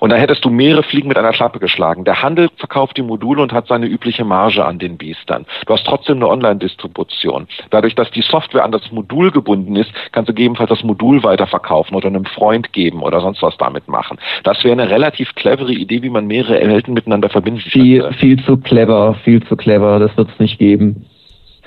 [0.00, 2.04] Und da hättest du mehrere Fliegen mit einer Klappe geschlagen.
[2.04, 5.46] Der Handel verkauft die Module und hat seine übliche Marge an den Biestern.
[5.66, 7.46] Du hast trotzdem eine Online-Distribution.
[7.70, 11.96] Dadurch, dass die Software an das Modul gebunden ist, kannst du gegebenenfalls das Modul weiterverkaufen
[11.96, 14.18] oder einem Freund geben oder sonst was damit machen.
[14.44, 18.18] Das wäre eine relativ clevere Idee, wie man mehrere Welten miteinander verbinden viel, könnte.
[18.18, 19.98] Viel zu clever, viel zu clever.
[19.98, 21.06] Das wird es nicht geben.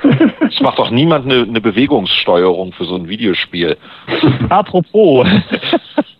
[0.47, 3.77] Es macht doch niemand eine, eine Bewegungssteuerung für so ein Videospiel.
[4.49, 5.27] Apropos.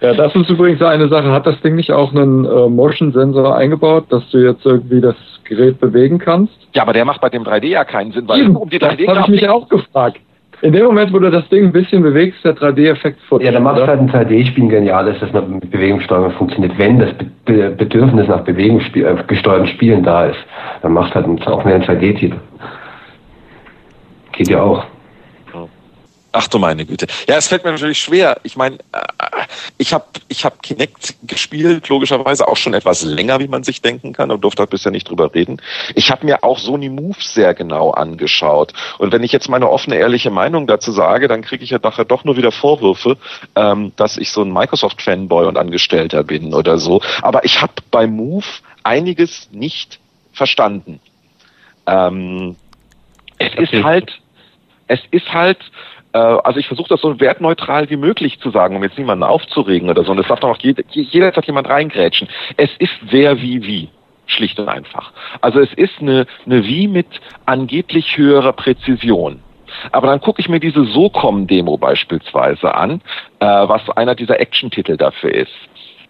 [0.00, 1.30] Ja, das ist übrigens eine Sache.
[1.30, 5.80] Hat das Ding nicht auch einen äh, Motion-Sensor eingebaut, dass du jetzt irgendwie das Gerät
[5.80, 6.54] bewegen kannst?
[6.74, 9.16] Ja, aber der macht bei dem 3D ja keinen Sinn, weil um die 3D Das
[9.16, 10.20] habe ich mich auch gefragt.
[10.60, 13.62] In dem Moment, wo du das Ding ein bisschen bewegst, der 3D-Effekt vor Ja, dann
[13.62, 16.76] macht halt ein 3D-Spiel genial, dass das mit Bewegungssteuerung funktioniert.
[16.76, 17.10] Wenn das
[17.44, 20.38] Be Bedürfnis nach bewegungsgesteuerten äh, Spielen da ist,
[20.82, 22.36] dann macht halt auch mehr ein 3D-Titel.
[24.32, 24.84] Geht ja auch.
[26.30, 27.06] Ach du meine Güte.
[27.26, 28.38] Ja, es fällt mir natürlich schwer.
[28.42, 29.46] Ich meine, äh,
[29.78, 34.12] ich habe ich hab Kinect gespielt, logischerweise auch schon etwas länger, wie man sich denken
[34.12, 35.62] kann, und durfte halt bisher nicht drüber reden.
[35.94, 38.74] Ich habe mir auch Sony Move sehr genau angeschaut.
[38.98, 42.04] Und wenn ich jetzt meine offene, ehrliche Meinung dazu sage, dann kriege ich ja nachher
[42.04, 43.16] doch nur wieder Vorwürfe,
[43.56, 47.00] ähm, dass ich so ein Microsoft-Fanboy und Angestellter bin oder so.
[47.22, 48.44] Aber ich habe bei Move
[48.82, 49.98] einiges nicht
[50.32, 51.00] verstanden.
[51.86, 52.56] Ähm,
[53.38, 54.12] es ist halt,
[54.88, 55.58] es ist halt,
[56.18, 60.04] also ich versuche das so wertneutral wie möglich zu sagen, um jetzt niemanden aufzuregen oder
[60.04, 60.12] so.
[60.12, 62.28] Und es darf doch auch jeder, jederzeit jemand reingrätschen.
[62.56, 63.88] Es ist wer wie wie.
[64.26, 65.12] Schlicht und einfach.
[65.40, 67.06] Also es ist eine, eine Wie mit
[67.46, 69.40] angeblich höherer Präzision.
[69.90, 73.00] Aber dann gucke ich mir diese SOCOM-Demo beispielsweise an,
[73.40, 75.52] äh, was einer dieser Action-Titel dafür ist.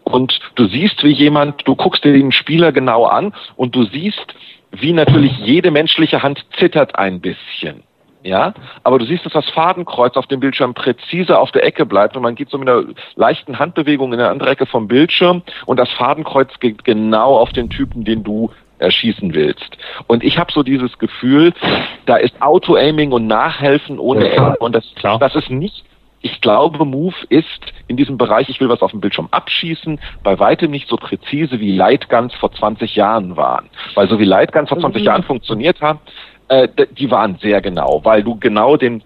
[0.05, 4.35] Und du siehst, wie jemand, du guckst dir den Spieler genau an und du siehst,
[4.73, 7.85] wie natürlich jede menschliche Hand zittert ein bisschen
[8.23, 8.53] ja,
[8.83, 12.23] aber du siehst, dass das Fadenkreuz auf dem Bildschirm präzise auf der Ecke bleibt und
[12.23, 15.91] man geht so mit einer leichten Handbewegung in der andere Ecke vom Bildschirm und das
[15.93, 19.77] Fadenkreuz geht genau auf den Typen, den du erschießen willst.
[20.07, 21.53] Und ich habe so dieses Gefühl,
[22.07, 25.19] da ist Auto-Aiming und Nachhelfen ohne Ende und das, Klar.
[25.19, 25.85] das ist nicht
[26.21, 30.39] ich glaube, Move ist in diesem Bereich, ich will was auf dem Bildschirm abschießen, bei
[30.39, 33.71] weitem nicht so präzise wie Lightguns vor 20 Jahren waren.
[33.95, 35.07] Weil so wie Lightguns vor 20 mhm.
[35.07, 36.01] Jahren funktioniert haben,
[36.49, 39.03] äh, die waren sehr genau, weil du genau den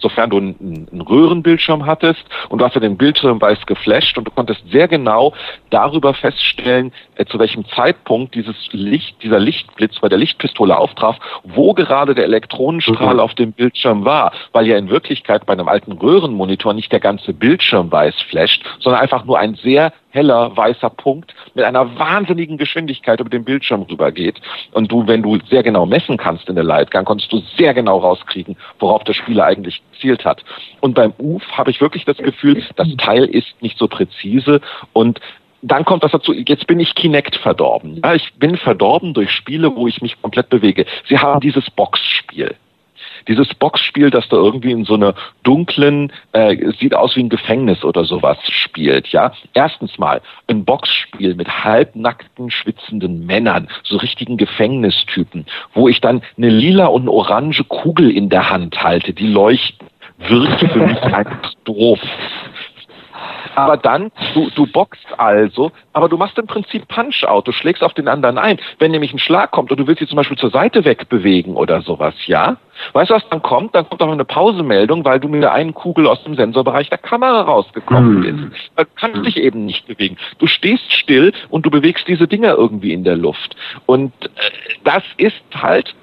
[0.00, 4.30] sofern du einen, Röhrenbildschirm hattest und du hast ja den Bildschirm weiß geflasht und du
[4.30, 5.32] konntest sehr genau
[5.70, 11.74] darüber feststellen, äh, zu welchem Zeitpunkt dieses Licht, dieser Lichtblitz bei der Lichtpistole auftraf, wo
[11.74, 13.20] gerade der Elektronenstrahl mhm.
[13.20, 17.32] auf dem Bildschirm war, weil ja in Wirklichkeit bei einem alten Röhrenmonitor nicht der ganze
[17.32, 23.20] Bildschirm weiß flasht, sondern einfach nur ein sehr heller weißer Punkt mit einer wahnsinnigen Geschwindigkeit
[23.20, 24.40] über den Bildschirm rübergeht.
[24.72, 27.98] Und du, wenn du sehr genau messen kannst in der Lightgun, konntest du sehr genau
[27.98, 30.44] rauskriegen, worauf der Spieler eigentlich gezielt hat.
[30.80, 34.60] Und beim UF habe ich wirklich das Gefühl, das Teil ist nicht so präzise
[34.92, 35.20] und
[35.62, 38.00] dann kommt das dazu, jetzt bin ich Kinect verdorben.
[38.02, 40.86] Ja, ich bin verdorben durch Spiele, wo ich mich komplett bewege.
[41.06, 42.56] Sie haben dieses Boxspiel
[43.28, 47.84] dieses Boxspiel, das da irgendwie in so einer dunklen, äh, sieht aus wie ein Gefängnis
[47.84, 49.32] oder sowas spielt, ja.
[49.54, 56.48] Erstens mal ein Boxspiel mit halbnackten, schwitzenden Männern, so richtigen Gefängnistypen, wo ich dann eine
[56.48, 59.88] lila und eine orange Kugel in der Hand halte, die leuchten
[60.28, 62.00] wirkt für mich einfach doof.
[63.54, 67.94] Aber dann, du, du boxt also, aber du machst im Prinzip Punch-out, du schlägst auf
[67.94, 68.58] den anderen ein.
[68.78, 71.82] Wenn nämlich ein Schlag kommt und du willst dich zum Beispiel zur Seite wegbewegen oder
[71.82, 72.56] sowas, ja?
[72.92, 73.74] Weißt du, was dann kommt?
[73.74, 76.98] Dann kommt auch eine Pausemeldung, weil du mit der einen Kugel aus dem Sensorbereich der
[76.98, 78.50] Kamera rausgekommen hm.
[78.50, 78.70] bist.
[78.76, 80.16] Du kannst dich eben nicht bewegen.
[80.38, 83.56] Du stehst still und du bewegst diese Dinger irgendwie in der Luft.
[83.86, 84.28] Und äh,
[84.84, 85.94] das ist halt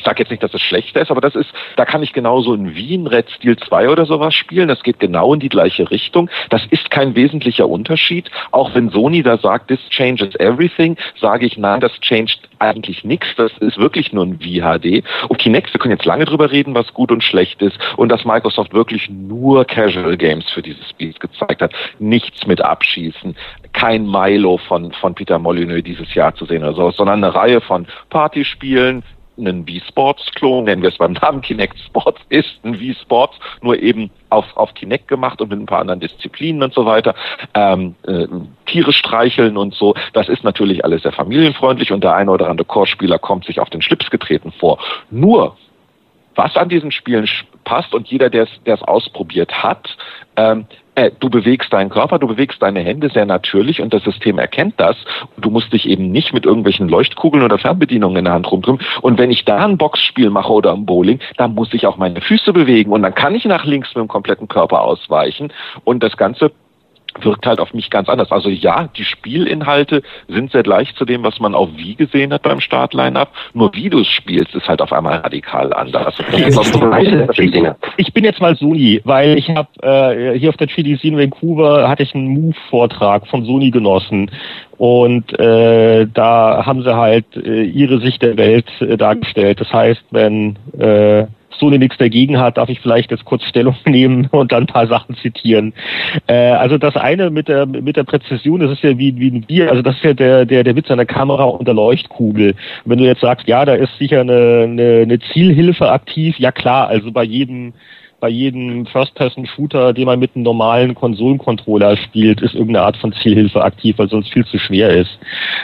[0.00, 2.54] ich sage jetzt nicht, dass es schlechter ist, aber das ist, da kann ich genauso
[2.54, 4.66] in Wien Red Steel 2 oder sowas spielen.
[4.66, 6.30] Das geht genau in die gleiche Richtung.
[6.48, 8.30] Das ist kein wesentlicher Unterschied.
[8.50, 13.28] Auch wenn Sony da sagt, this changes everything, sage ich, nein, das changed eigentlich nichts.
[13.36, 15.04] Das ist wirklich nur ein VHD.
[15.28, 18.24] Und Kinect, wir können jetzt lange drüber reden, was gut und schlecht ist und dass
[18.24, 21.74] Microsoft wirklich nur Casual Games für dieses Spiel gezeigt hat.
[21.98, 23.36] Nichts mit Abschießen.
[23.74, 27.60] Kein Milo von, von Peter Molyneux dieses Jahr zu sehen oder sowas, sondern eine Reihe
[27.60, 29.02] von Partyspielen,
[29.40, 34.44] einen Wii-Sports-Klon, nennen wir es beim Namen Kinect Sports, ist ein Wii-Sports, nur eben auf,
[34.56, 37.14] auf Kinect gemacht und mit ein paar anderen Disziplinen und so weiter.
[37.54, 38.26] Ähm, äh,
[38.66, 39.94] Tiere streicheln und so.
[40.12, 43.70] Das ist natürlich alles sehr familienfreundlich und der eine oder andere Chorspieler kommt sich auf
[43.70, 44.78] den Schlips getreten vor.
[45.10, 45.56] Nur,
[46.36, 47.28] was an diesen Spielen
[47.64, 49.96] passt und jeder, der es ausprobiert hat,
[50.36, 54.38] ähm, äh, du bewegst deinen Körper, du bewegst deine Hände sehr natürlich und das System
[54.38, 54.96] erkennt das.
[55.36, 58.86] Du musst dich eben nicht mit irgendwelchen Leuchtkugeln oder Fernbedienungen in der Hand rumdrücken.
[59.00, 62.20] Und wenn ich da ein Boxspiel mache oder ein Bowling, dann muss ich auch meine
[62.20, 65.52] Füße bewegen und dann kann ich nach links mit dem kompletten Körper ausweichen
[65.84, 66.52] und das Ganze
[67.20, 68.30] wirkt halt auf mich ganz anders.
[68.30, 72.42] Also ja, die Spielinhalte sind sehr gleich zu dem, was man auf Wii gesehen hat
[72.42, 73.32] beim Start-Line-Up.
[73.54, 76.14] Nur wie du es spielst, ist halt auf einmal radikal anders.
[77.96, 81.88] Ich bin jetzt mal Sony, weil ich habe äh, hier auf der GDC in Vancouver
[81.88, 84.30] hatte ich einen Move-Vortrag von Sony genossen
[84.78, 89.60] und äh, da haben sie halt äh, ihre Sicht der Welt äh, dargestellt.
[89.60, 91.26] Das heißt, wenn äh,
[91.60, 94.88] Sony nichts dagegen hat, darf ich vielleicht jetzt kurz Stellung nehmen und dann ein paar
[94.88, 95.72] Sachen zitieren.
[96.26, 99.42] Äh, also das eine mit der mit der Präzision, das ist ja wie wie ein
[99.42, 102.54] Bier, also das ist ja der der der Witz an der Kamera und der Leuchtkugel.
[102.84, 106.88] wenn du jetzt sagst, ja, da ist sicher eine, eine, eine Zielhilfe aktiv, ja klar,
[106.88, 107.74] also bei jedem
[108.20, 113.64] bei jedem First-Person-Shooter, den man mit einem normalen Konsolencontroller spielt, ist irgendeine Art von Zielhilfe
[113.64, 115.18] aktiv, weil sonst viel zu schwer ist.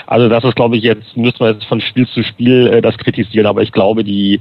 [0.06, 2.96] Also das ist, glaube ich, jetzt, müssen wir jetzt von Spiel zu Spiel äh, das
[2.96, 4.40] kritisieren, aber ich glaube, die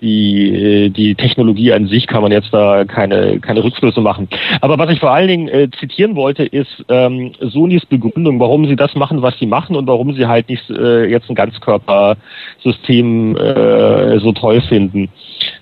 [0.00, 4.28] die, äh, die Technologie an sich kann man jetzt da keine, keine Rückschlüsse machen.
[4.60, 8.76] Aber was ich vor allen Dingen äh, zitieren wollte, ist ähm, Sonys Begründung, warum sie
[8.76, 14.18] das machen, was sie machen und warum sie halt nicht äh, jetzt ein Ganzkörpersystem äh,
[14.20, 15.08] so toll finden.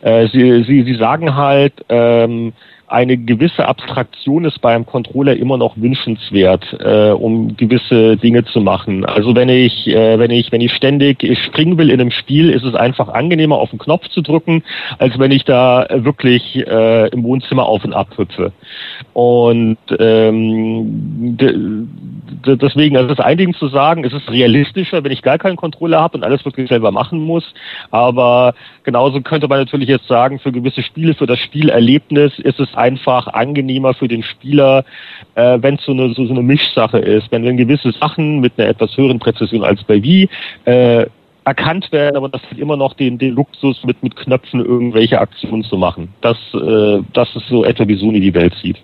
[0.02, 2.52] Äh, sie, sie, sie sagen halt, ähm,
[2.92, 9.04] eine gewisse Abstraktion ist beim Controller immer noch wünschenswert, äh, um gewisse Dinge zu machen.
[9.04, 12.64] Also wenn ich, äh, wenn ich, wenn ich ständig springen will in einem Spiel, ist
[12.64, 14.62] es einfach angenehmer, auf den Knopf zu drücken,
[14.98, 18.52] als wenn ich da wirklich äh, im Wohnzimmer auf und ab hüpfe.
[19.14, 21.38] Und ähm,
[22.46, 26.18] deswegen, also das eine zu sagen, es ist realistischer, wenn ich gar keinen Controller habe
[26.18, 27.44] und alles wirklich selber machen muss.
[27.90, 32.74] Aber genauso könnte man natürlich jetzt sagen, für gewisse Spiele, für das Spielerlebnis ist es
[32.82, 34.84] einfach angenehmer für den Spieler,
[35.36, 37.30] äh, wenn es so eine, so, so eine Mischsache ist.
[37.30, 40.28] Wenn, wenn gewisse Sachen mit einer etwas höheren Präzision als bei Wii
[40.64, 41.06] äh,
[41.44, 45.64] erkannt werden, aber das hat immer noch den, den Luxus, mit, mit Knöpfen irgendwelche Aktionen
[45.64, 46.08] zu machen.
[46.20, 48.78] Das, äh, das ist so etwa, wie Sony die Welt sieht.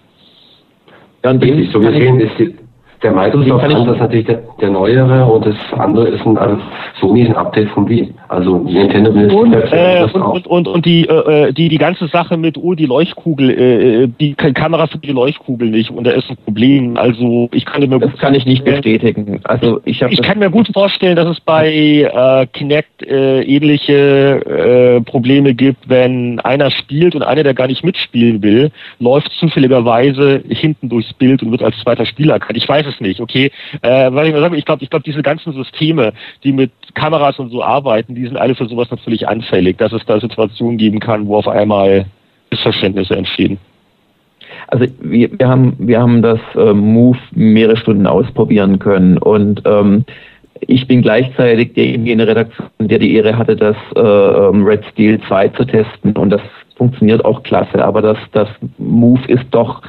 [1.25, 2.55] Ja, und dem, so gesehen ist die,
[3.03, 6.59] der Microsoft-Ansatz ist natürlich der, der neuere und das andere ist ein, also
[7.01, 8.13] Sony ist ein Update von Wii.
[8.29, 12.37] Also Nintendo will und, äh, und, und, und, und die, äh, die, die ganze Sache
[12.37, 16.37] mit, oh, die Leuchtkugel, äh, die Kamera für die Leuchtkugel nicht und da ist ein
[16.37, 16.97] Problem.
[16.97, 19.41] Also ich kann mir das gut kann ich nicht bestätigen.
[19.45, 25.01] Also ich, ich kann mir gut vorstellen, dass es bei äh, Kinect äh, ähnliche äh,
[25.03, 30.89] Probleme gibt, wenn einer spielt und einer, der gar nicht mitspielen will, läuft zufälligerweise hinten
[30.89, 32.57] durchs Bild und wird als zweiter Spieler erkannt.
[32.57, 33.53] Ich weiß es nicht, okay.
[33.83, 37.39] Äh, weil ich mal sage, ich glaube, ich glaube, diese ganzen Systeme, die mit Kameras
[37.39, 41.01] und so arbeiten, die sind alle für sowas natürlich anfällig, dass es da Situationen geben
[41.01, 42.07] kann, wo auf einmal
[42.51, 43.59] Missverständnisse entstehen.
[44.69, 50.05] Also wir, wir haben wir haben das äh, Move mehrere Stunden ausprobieren können und ähm,
[50.61, 54.85] ich bin gleichzeitig derjenige in der Redaktion, der die Ehre hatte, das äh, ähm, Red
[54.93, 56.43] Steel 2 zu testen und das
[56.77, 58.49] funktioniert auch klasse, aber das, das
[58.79, 59.83] Move ist doch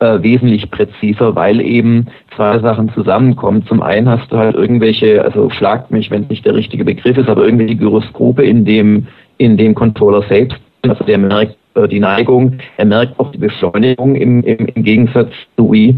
[0.00, 2.06] äh, wesentlich präziser, weil eben
[2.36, 3.66] zwei Sachen zusammenkommen.
[3.66, 7.18] Zum einen hast du halt irgendwelche, also schlagt mich, wenn es nicht der richtige Begriff
[7.18, 9.06] ist, aber irgendwelche Gyroskope in dem,
[9.38, 10.58] in dem Controller selbst.
[10.82, 15.32] Also der merkt äh, die Neigung, er merkt auch die Beschleunigung im, im, im Gegensatz
[15.56, 15.96] zu Wii.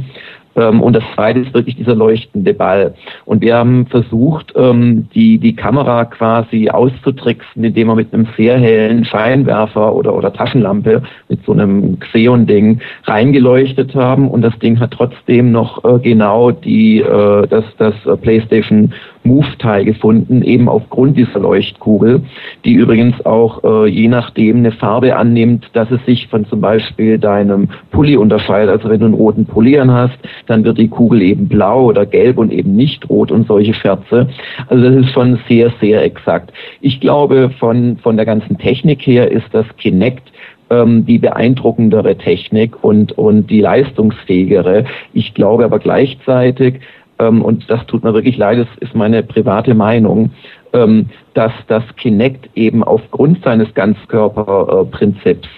[0.56, 2.94] Ähm, und das zweite ist wirklich dieser leuchtende Ball.
[3.24, 8.58] Und wir haben versucht, ähm, die, die Kamera quasi auszutricksen, indem wir mit einem sehr
[8.58, 14.28] hellen Scheinwerfer oder, oder Taschenlampe mit so einem Xeon-Ding reingeleuchtet haben.
[14.28, 18.92] Und das Ding hat trotzdem noch äh, genau die, äh, das, das PlayStation
[19.24, 22.22] Move-Teil gefunden, eben aufgrund dieser Leuchtkugel,
[22.64, 27.18] die übrigens auch äh, je nachdem eine Farbe annimmt, dass es sich von zum Beispiel
[27.18, 28.70] deinem Pulli unterscheidet.
[28.70, 32.38] Also wenn du einen roten Pulli hast, dann wird die Kugel eben blau oder gelb
[32.38, 34.28] und eben nicht rot und solche Scherze.
[34.68, 36.52] Also das ist schon sehr, sehr exakt.
[36.80, 40.30] Ich glaube, von, von der ganzen Technik her ist das Kinect
[40.70, 44.84] ähm, die beeindruckendere Technik und, und die leistungsfähigere.
[45.12, 46.80] Ich glaube aber gleichzeitig,
[47.20, 50.30] ähm, und das tut mir wirklich leid, das ist meine private Meinung,
[50.72, 55.48] ähm, dass das Kinect eben aufgrund seines Ganzkörperprinzips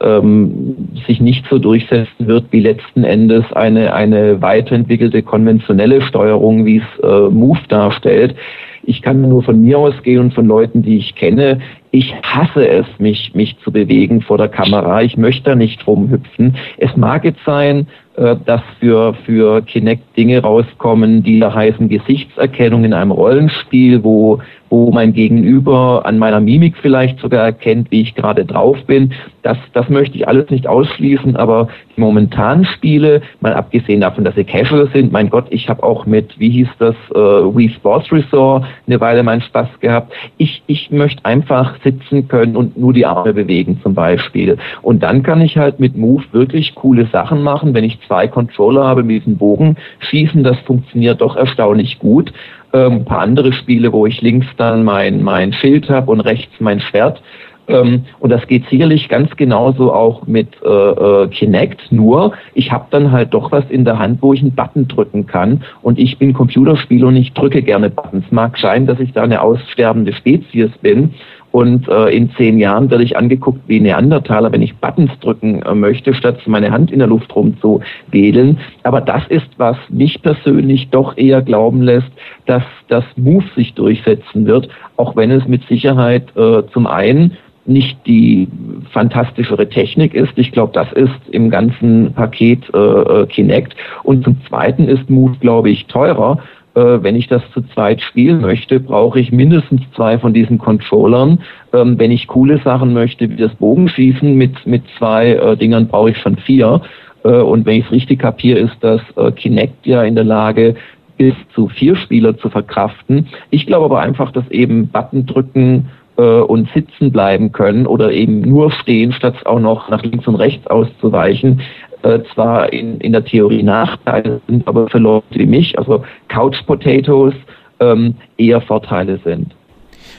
[0.00, 6.78] ähm, sich nicht so durchsetzen wird wie letzten Endes eine, eine weiterentwickelte konventionelle Steuerung, wie
[6.78, 8.36] es äh, Move darstellt.
[8.82, 11.60] Ich kann nur von mir ausgehen und von Leuten, die ich kenne.
[11.90, 15.02] Ich hasse es, mich, mich zu bewegen vor der Kamera.
[15.02, 16.56] Ich möchte da nicht rumhüpfen.
[16.76, 22.94] Es mag jetzt sein, dass für, für Kinect Dinge rauskommen, die da heißen Gesichtserkennung in
[22.94, 28.44] einem Rollenspiel, wo, wo mein Gegenüber an meiner Mimik vielleicht sogar erkennt, wie ich gerade
[28.44, 29.12] drauf bin.
[29.42, 34.34] Das, das möchte ich alles nicht ausschließen, aber die momentanen Spiele, mal abgesehen davon, dass
[34.34, 38.10] sie casual sind, mein Gott, ich habe auch mit, wie hieß das, äh, Wii Sports
[38.10, 40.12] Resort eine Weile meinen Spaß gehabt.
[40.36, 44.56] Ich, ich möchte einfach sitzen können und nur die Arme bewegen zum Beispiel.
[44.82, 47.74] Und dann kann ich halt mit Move wirklich coole Sachen machen.
[47.74, 52.32] Wenn ich zwei Controller habe mit diesem Bogen schießen, das funktioniert doch erstaunlich gut.
[52.72, 56.52] Ähm, ein paar andere Spiele, wo ich links dann mein, mein Schild habe und rechts
[56.58, 57.22] mein Schwert.
[57.68, 62.86] Ähm, und das geht sicherlich ganz genauso auch mit äh, äh, Kinect, nur ich habe
[62.90, 65.64] dann halt doch was in der Hand, wo ich einen Button drücken kann.
[65.82, 68.24] Und ich bin Computerspieler und ich drücke gerne Buttons.
[68.30, 71.14] Mag sein, dass ich da eine aussterbende Spezies bin.
[71.56, 75.74] Und äh, in zehn Jahren werde ich angeguckt wie Neandertaler, wenn ich Buttons drücken äh,
[75.74, 78.58] möchte, statt meine Hand in der Luft rumzuwedeln.
[78.82, 82.10] Aber das ist, was mich persönlich doch eher glauben lässt,
[82.44, 87.96] dass das Move sich durchsetzen wird, auch wenn es mit Sicherheit äh, zum einen nicht
[88.06, 88.48] die
[88.90, 90.32] fantastischere Technik ist.
[90.36, 93.74] Ich glaube, das ist im ganzen Paket äh, äh, Kinect.
[94.02, 96.38] Und zum Zweiten ist Move, glaube ich, teurer.
[96.76, 101.40] Äh, wenn ich das zu zweit spielen möchte, brauche ich mindestens zwei von diesen Controllern.
[101.72, 106.10] Ähm, wenn ich coole Sachen möchte, wie das Bogenschießen mit, mit zwei äh, Dingern, brauche
[106.10, 106.82] ich schon vier.
[107.24, 109.00] Äh, und wenn ich es richtig kapiere, ist das
[109.36, 110.74] Kinect ja in der Lage,
[111.16, 113.28] bis zu vier Spieler zu verkraften.
[113.48, 118.70] Ich glaube aber einfach, dass eben Button drücken und sitzen bleiben können oder eben nur
[118.70, 121.60] stehen, statt auch noch nach links und rechts auszuweichen,
[122.02, 126.56] äh, zwar in, in der Theorie Nachteile sind, aber für Leute wie mich, also Couch
[126.66, 127.34] Potatoes,
[127.80, 129.54] ähm, eher Vorteile sind.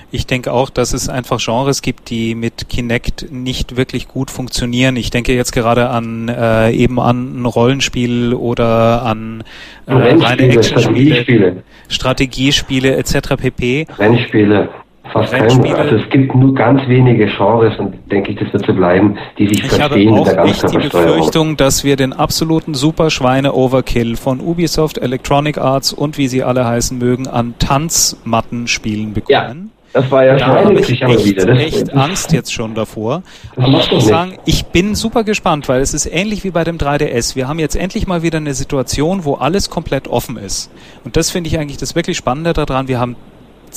[0.09, 4.95] Ich denke auch, dass es einfach Genres gibt, die mit Kinect nicht wirklich gut funktionieren.
[4.95, 9.43] Ich denke jetzt gerade an äh, eben an ein Rollenspiel oder an
[9.85, 13.35] äh, reine Actionspiele, Strategiespiele, Strategiespiele etc.
[13.35, 13.87] pp.
[13.99, 14.69] Rennspiele.
[15.11, 18.73] Fast kein, also es gibt nur ganz wenige Genres und denke ich, das wird so
[18.73, 24.15] bleiben, die sich ich verstehen habe auch nicht die Befürchtung, dass wir den absoluten Superschweine-Overkill
[24.15, 29.71] von Ubisoft, Electronic Arts und wie sie alle heißen mögen, an Tanzmatten spielen bekommen.
[29.71, 29.77] Ja.
[29.93, 31.47] Das war ja da habe ich echt, wieder.
[31.49, 33.23] echt Angst jetzt schon davor.
[33.55, 36.77] Aber ich muss sagen, ich bin super gespannt, weil es ist ähnlich wie bei dem
[36.77, 37.35] 3DS.
[37.35, 40.69] Wir haben jetzt endlich mal wieder eine Situation, wo alles komplett offen ist.
[41.03, 42.87] Und das finde ich eigentlich das wirklich Spannende daran.
[42.87, 43.15] Wir haben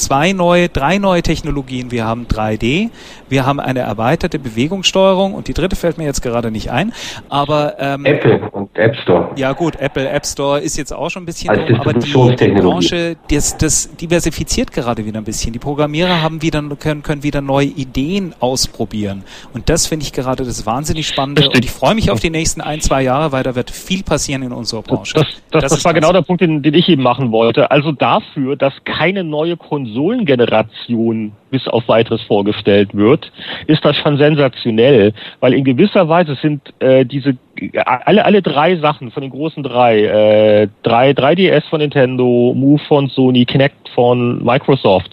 [0.01, 1.91] zwei neue, drei neue Technologien.
[1.91, 2.91] Wir haben 3D,
[3.29, 6.93] wir haben eine erweiterte Bewegungssteuerung und die dritte fällt mir jetzt gerade nicht ein.
[7.29, 9.31] Aber ähm, Apple und App Store.
[9.37, 12.37] Ja gut, Apple App Store ist jetzt auch schon ein bisschen also dumm, aber die,
[12.37, 15.53] die Branche, das, das diversifiziert gerade wieder ein bisschen.
[15.53, 20.45] Die Programmierer haben wieder können, können wieder neue Ideen ausprobieren und das finde ich gerade
[20.45, 23.55] das wahnsinnig Spannende und ich freue mich auf die nächsten ein zwei Jahre, weil da
[23.55, 25.15] wird viel passieren in unserer Branche.
[25.15, 27.71] Das, das, das, das war genau der Punkt, den, den ich eben machen wollte.
[27.71, 33.31] Also dafür, dass keine neue Konsole Konsolengeneration bis auf weiteres vorgestellt wird,
[33.67, 37.37] ist das schon sensationell, weil in gewisser Weise sind äh, diese
[37.85, 43.09] alle alle drei Sachen von den großen drei, äh, drei 3DS von Nintendo, Move von
[43.09, 45.11] Sony, Kinect von Microsoft,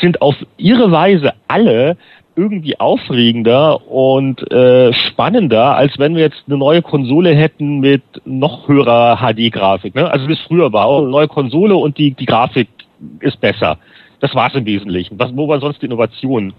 [0.00, 1.96] sind auf ihre Weise alle
[2.34, 8.68] irgendwie aufregender und äh, spannender, als wenn wir jetzt eine neue Konsole hätten mit noch
[8.68, 9.94] höherer HD-Grafik.
[9.94, 10.10] Ne?
[10.10, 12.68] Also wie es früher war, eine neue Konsole und die, die Grafik
[13.20, 13.78] ist besser.
[14.26, 15.20] Das war es im Wesentlichen.
[15.20, 16.52] Was, wo war sonst die Innovation?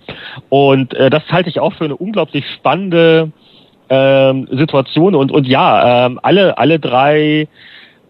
[0.47, 3.33] Und äh, das halte ich auch für eine unglaublich spannende
[3.89, 5.15] ähm, Situation.
[5.15, 7.49] Und, und ja, ähm, alle, alle drei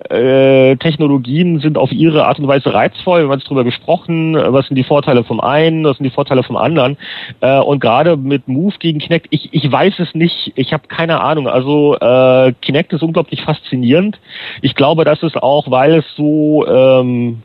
[0.09, 3.21] äh, Technologien sind auf ihre Art und Weise reizvoll.
[3.21, 6.43] Wir haben jetzt drüber gesprochen, was sind die Vorteile vom einen, was sind die Vorteile
[6.43, 6.95] vom anderen.
[7.41, 11.21] Äh, und gerade mit Move gegen Kinect, ich, ich weiß es nicht, ich habe keine
[11.21, 11.47] Ahnung.
[11.47, 14.19] Also äh, Kinect ist unglaublich faszinierend.
[14.61, 17.41] Ich glaube, das ist auch, weil es so ähm,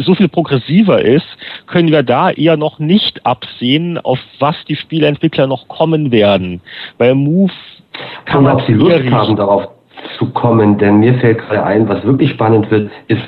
[0.00, 1.26] so viel progressiver ist,
[1.66, 6.60] können wir da eher noch nicht absehen, auf was die Spieleentwickler noch kommen werden.
[6.98, 7.52] Bei Move
[8.24, 9.68] kann man, ob sie Lust haben, darauf
[10.18, 13.22] zu kommen, denn mir fällt gerade ein, was wirklich spannend wird, ist,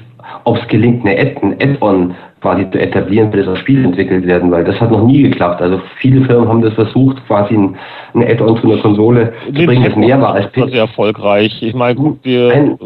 [0.45, 4.51] ob es gelingt, eine Add ein Add-on quasi zu etablieren, bis das Spiel entwickelt werden,
[4.51, 5.63] weil das hat noch nie geklappt.
[5.63, 7.77] Also viele Firmen haben das versucht, quasi ein,
[8.15, 11.63] ein Add-on zu einer Konsole zu bringen, das mehr war als Das sehr erfolgreich.
[11.63, 12.53] Ich meine, gut, wir...
[12.53, 12.79] Ein,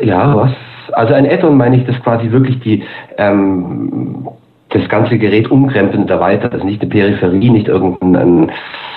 [0.00, 0.50] ja, was?
[0.92, 2.82] Also ein Add-on meine ich, das quasi wirklich die
[3.18, 4.28] ähm,
[4.70, 6.52] das ganze Gerät umkrempelt und erweitert.
[6.52, 8.50] Also nicht eine Peripherie, nicht irgendein ein,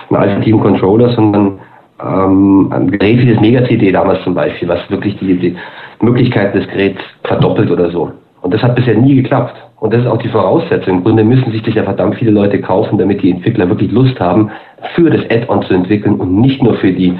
[0.09, 1.59] ein alternativen Controller, sondern
[2.03, 5.55] ähm, ein Gerät wie das Mega-CD damals zum Beispiel, was wirklich die, die
[6.01, 8.11] Möglichkeiten des Geräts verdoppelt oder so.
[8.41, 9.55] Und das hat bisher nie geklappt.
[9.79, 10.97] Und das ist auch die Voraussetzung.
[10.97, 14.19] Im Grunde müssen sich das ja verdammt viele Leute kaufen, damit die Entwickler wirklich Lust
[14.19, 14.49] haben,
[14.95, 17.17] für das Add-on zu entwickeln und nicht nur für die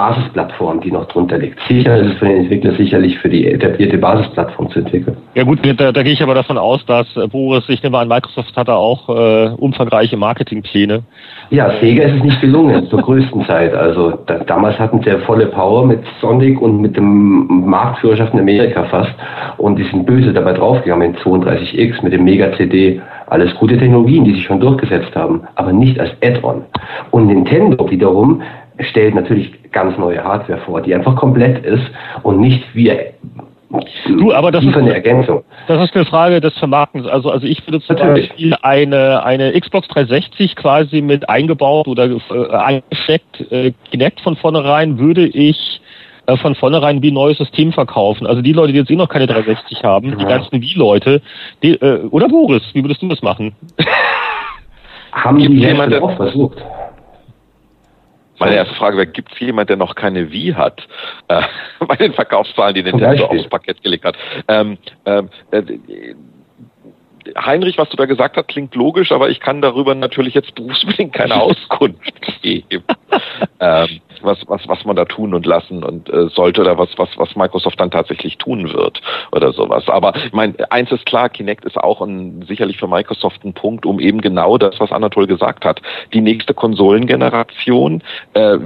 [0.00, 1.60] Basisplattform, die noch drunter liegt.
[1.68, 5.14] Sicher ist es für den Entwickler sicherlich für die etablierte Basisplattform zu entwickeln.
[5.34, 8.08] Ja gut, da, da gehe ich aber davon aus, dass äh, Boris, ich nehme an,
[8.08, 11.02] Microsoft hat da auch äh, umfangreiche Marketingpläne.
[11.50, 13.74] Ja, Sega ist es nicht gelungen zur größten Zeit.
[13.74, 18.40] Also da, damals hatten sie ja volle Power mit Sonic und mit dem Marktführerschaft in
[18.40, 19.12] Amerika fast
[19.58, 24.34] und die sind böse dabei draufgegangen mit 32X, mit dem Mega-CD Alles gute Technologien, die
[24.34, 26.64] sich schon durchgesetzt haben, aber nicht als Add-on.
[27.10, 28.42] Und Nintendo wiederum
[28.80, 31.90] stellt natürlich ganz neue Hardware vor, die einfach komplett ist
[32.22, 32.92] und nicht wie
[34.18, 35.44] Du, aber das ist eine Ergänzung.
[35.68, 37.06] Das ist eine Frage des Vermarktens.
[37.06, 38.28] Also, also ich würde zum Natürlich.
[38.30, 44.98] Beispiel eine, eine Xbox 360 quasi mit eingebaut oder äh, eingesteckt, äh, Kinect von vornherein,
[44.98, 45.80] würde ich
[46.30, 48.26] äh, von vornherein wie ein neues System verkaufen.
[48.26, 50.16] Also die Leute, die jetzt eh noch keine 360 haben, ja.
[50.16, 51.22] die ganzen Wii-Leute,
[51.62, 51.76] äh,
[52.10, 53.54] oder Boris, wie würdest du das machen?
[55.12, 56.58] Haben die jemand auch versucht?
[58.38, 60.80] Meine erste Frage wäre, gibt es jemand, der noch keine Wii hat?
[61.28, 61.42] Äh,
[61.86, 64.16] bei den Verkaufszahlen, die Nintendo aufs Parkett gelegt hat.
[64.48, 65.62] Ähm, ähm, äh,
[67.36, 71.12] Heinrich, was du da gesagt hast, klingt logisch, aber ich kann darüber natürlich jetzt berufsbedingt
[71.12, 72.84] keine Auskunft geben.
[73.60, 77.08] ähm, was, was, was man da tun und lassen und äh, sollte oder was, was,
[77.16, 79.00] was Microsoft dann tatsächlich tun wird
[79.32, 79.88] oder sowas.
[79.88, 83.86] Aber ich meine, eins ist klar, Kinect ist auch ein, sicherlich für Microsoft ein Punkt,
[83.86, 85.80] um eben genau das, was Anatol gesagt hat.
[86.12, 88.02] Die nächste Konsolengeneration
[88.34, 88.58] äh,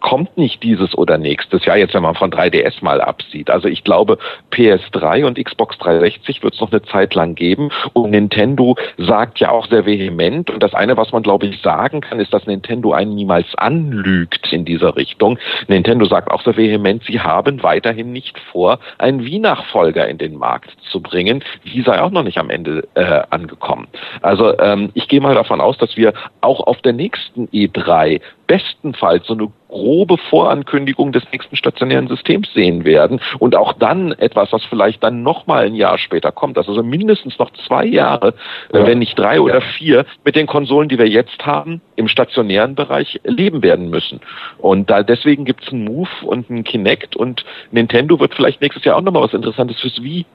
[0.00, 3.50] kommt nicht dieses oder nächstes Jahr, jetzt wenn man von 3DS mal absieht.
[3.50, 4.18] Also ich glaube,
[4.52, 7.70] PS3 und Xbox 360 wird es noch eine Zeit lang geben.
[7.92, 12.00] Und Nintendo sagt ja auch sehr vehement, und das eine, was man, glaube ich, sagen
[12.00, 15.38] kann, ist, dass Nintendo einen niemals anlügt in dieser Richtung.
[15.68, 20.70] Nintendo sagt auch sehr vehement, sie haben weiterhin nicht vor, einen Wii-Nachfolger in den Markt
[20.90, 21.44] zu bringen.
[21.64, 23.88] Wie sei auch noch nicht am Ende äh, angekommen.
[24.20, 29.26] Also ähm, ich gehe mal davon aus, dass wir auch auf der nächsten E3 bestenfalls
[29.26, 34.64] so eine grobe Vorankündigung des nächsten stationären Systems sehen werden und auch dann etwas, was
[34.64, 38.34] vielleicht dann noch mal ein Jahr später kommt, also mindestens noch zwei Jahre,
[38.72, 38.86] äh, ja.
[38.86, 39.60] wenn nicht drei oder ja.
[39.78, 44.20] vier, mit den Konsolen, die wir jetzt haben, im stationären Bereich leben werden müssen.
[44.58, 48.84] Und da deswegen gibt es einen Move und einen Kinect und Nintendo wird vielleicht nächstes
[48.84, 50.26] Jahr auch noch mal was Interessantes fürs Wii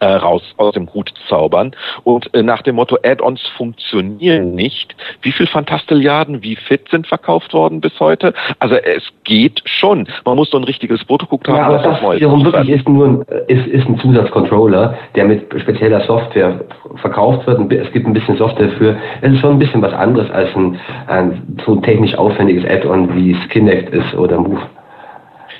[0.00, 1.72] äh, raus aus dem Hut zaubern.
[2.02, 4.94] Und äh, nach dem Motto, Add-ons funktionieren nicht.
[5.22, 8.34] Wie viel Fantastilliarden, wie fit sind verkauft worden bis heute?
[8.58, 10.06] Also es geht schon.
[10.24, 11.56] Man muss so ein richtiges Protokoll haben.
[11.56, 16.00] Ja, aber das wiederum wirklich ist nur ein, ist, ist ein Zusatzcontroller, der mit spezieller
[16.02, 16.60] Software
[16.96, 17.72] verkauft wird.
[17.72, 18.96] Es gibt ein bisschen Software für.
[19.20, 23.14] Es ist schon ein bisschen was anderes als ein, ein so ein technisch aufwendiges Add-on
[23.14, 24.62] wie Kinect ist oder Move.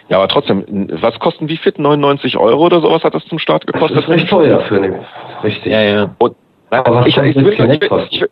[0.09, 1.79] Ja, aber trotzdem, was kosten wie fit?
[1.79, 3.97] 99 Euro oder sowas hat das zum Start gekostet?
[3.97, 5.05] Das ist recht teuer für eine.
[5.43, 5.73] Richtig.
[5.73, 6.15] Ja, ja.
[6.19, 6.37] Und,
[6.71, 8.25] aber was ich, ich, will, ich, will, ich,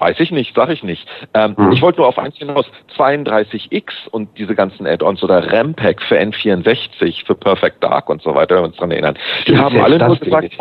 [0.00, 1.06] Weiß ich nicht, sag ich nicht.
[1.34, 1.72] Ähm, hm.
[1.72, 2.64] Ich wollte nur auf eins hinaus.
[2.96, 8.54] 32X und diese ganzen Add-ons oder RAM-Pack für N64, für Perfect Dark und so weiter,
[8.56, 9.18] wenn wir uns daran erinnern.
[9.46, 10.56] Die haben alle nur gesagt,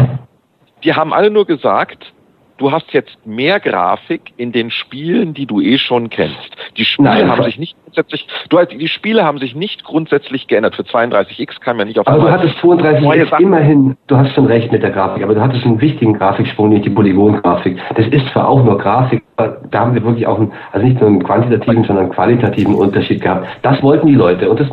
[0.84, 2.12] die haben alle nur gesagt,
[2.60, 6.38] du hast jetzt mehr Grafik in den Spielen, die du eh schon kennst.
[6.78, 10.48] Die Spiele Nein, haben sich nicht grundsätzlich, du hast, die Spiele haben sich nicht grundsätzlich
[10.48, 10.76] geändert.
[10.76, 14.72] Für 32X kam ja nicht auf Aber du hattest 32X immerhin, du hast schon recht
[14.72, 17.78] mit der Grafik, aber du hattest einen wichtigen Grafiksprung, nicht die Polygon-Grafik.
[17.96, 21.00] Das ist zwar auch nur Grafik, aber da haben wir wirklich auch einen, also nicht
[21.00, 23.48] nur einen quantitativen, sondern einen qualitativen Unterschied gehabt.
[23.62, 24.68] Das wollten die Leute und das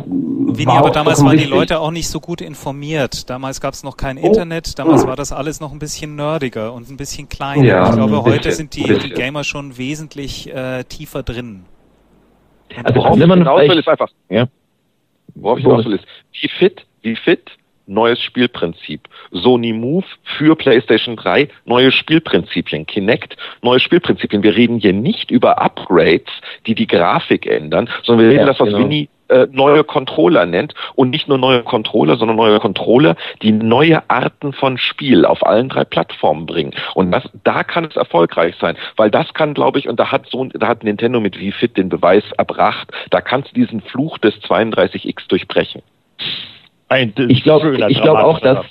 [0.49, 3.29] Vini, aber damals waren die Leute auch nicht so gut informiert.
[3.29, 4.25] Damals gab es noch kein oh.
[4.25, 5.07] Internet, damals oh.
[5.07, 7.63] war das alles noch ein bisschen nerdiger und ein bisschen kleiner.
[7.63, 11.65] Ja, ich glaube, heute sind die, die Gamer schon wesentlich äh, tiefer drin.
[12.83, 14.47] Also worauf wenn man hinaus will, ist einfach, ja.
[15.35, 16.05] worauf ich hinaus will, ist,
[16.41, 17.51] wie fit, wie fit,
[17.87, 19.07] neues Spielprinzip.
[19.31, 20.05] Sony Move
[20.37, 22.85] für PlayStation 3, neue Spielprinzipien.
[22.85, 24.43] Kinect, neue Spielprinzipien.
[24.43, 26.31] Wir reden hier nicht über Upgrades,
[26.65, 28.79] die die Grafik ändern, sondern wir reden ja, das, was genau.
[28.79, 34.09] Winnie äh, neue Controller nennt und nicht nur neue Controller, sondern neue Controller, die neue
[34.09, 36.73] Arten von Spiel auf allen drei Plattformen bringen.
[36.93, 40.27] Und das, da kann es erfolgreich sein, weil das kann, glaube ich, und da hat
[40.29, 44.17] so, da hat Nintendo mit Wii Fit den Beweis erbracht, da kannst du diesen Fluch
[44.17, 45.81] des 32X durchbrechen.
[46.89, 48.65] Ein, ich glaube ich glaube auch, dass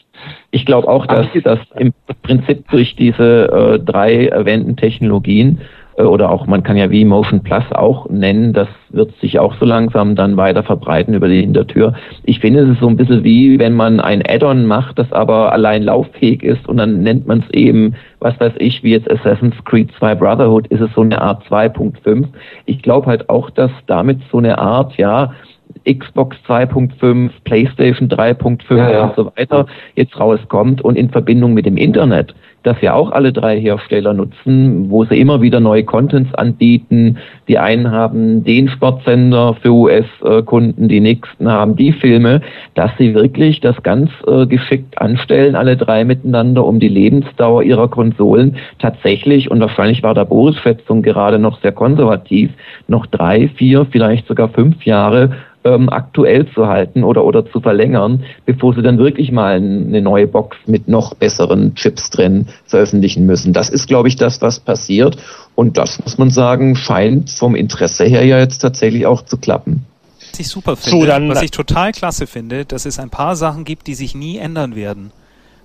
[0.51, 1.93] ich glaube auch, dass das im
[2.23, 5.65] Prinzip durch diese äh, drei erwähnten Technologien äh,
[5.99, 9.65] oder auch man kann ja wie Motion Plus auch nennen, das wird sich auch so
[9.65, 11.95] langsam dann weiter verbreiten über die Hintertür.
[12.25, 15.53] Ich finde, es ist so ein bisschen wie, wenn man ein Add-on macht, das aber
[15.53, 19.57] allein lauffähig ist und dann nennt man es eben, was weiß ich, wie jetzt Assassin's
[19.65, 22.27] Creed 2 Brotherhood, ist es so eine Art 2.5.
[22.67, 25.33] Ich glaube halt auch, dass damit so eine Art, ja,
[25.87, 29.05] Xbox 2.5, PlayStation 3.5 ja, ja.
[29.05, 32.35] und so weiter jetzt rauskommt und in Verbindung mit dem Internet,
[32.65, 37.19] das ja auch alle drei Hersteller nutzen, wo sie immer wieder neue Contents anbieten.
[37.47, 42.41] Die einen haben den Sportsender für US-Kunden, die nächsten haben die Filme,
[42.75, 47.89] dass sie wirklich das ganz äh, geschickt anstellen, alle drei miteinander, um die Lebensdauer ihrer
[47.89, 52.51] Konsolen tatsächlich, und wahrscheinlich war der Boris-Schätzung gerade noch sehr konservativ,
[52.89, 55.31] noch drei, vier, vielleicht sogar fünf Jahre
[55.67, 60.29] ähm, aktuell zu halten oder, oder zu verlängern, bevor sie dann wirklich mal eine neue
[60.29, 63.53] Box mit noch besseren Chips drin veröffentlichen müssen.
[63.53, 65.17] Das ist, glaube ich, das, was passiert.
[65.55, 69.85] Und das muss man sagen, scheint vom Interesse her ja jetzt tatsächlich auch zu klappen.
[70.31, 73.37] Was ich super finde, so, dann, was ich total klasse finde, dass es ein paar
[73.37, 75.11] Sachen gibt, die sich nie ändern werden.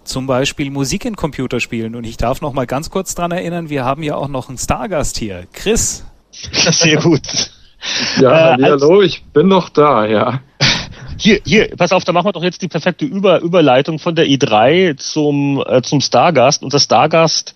[0.03, 1.95] Zum Beispiel Musik in Computerspielen.
[1.95, 4.57] Und ich darf noch mal ganz kurz dran erinnern, wir haben ja auch noch einen
[4.57, 5.45] Stargast hier.
[5.53, 6.03] Chris.
[6.31, 7.51] Sehr gut.
[8.19, 10.41] Ja, äh, hallo, ich bin noch da, ja.
[11.17, 14.25] Hier, hier, pass auf, da machen wir doch jetzt die perfekte Über Überleitung von der
[14.25, 16.63] i3 zum, äh, zum Stargast.
[16.63, 17.53] Und der Stargast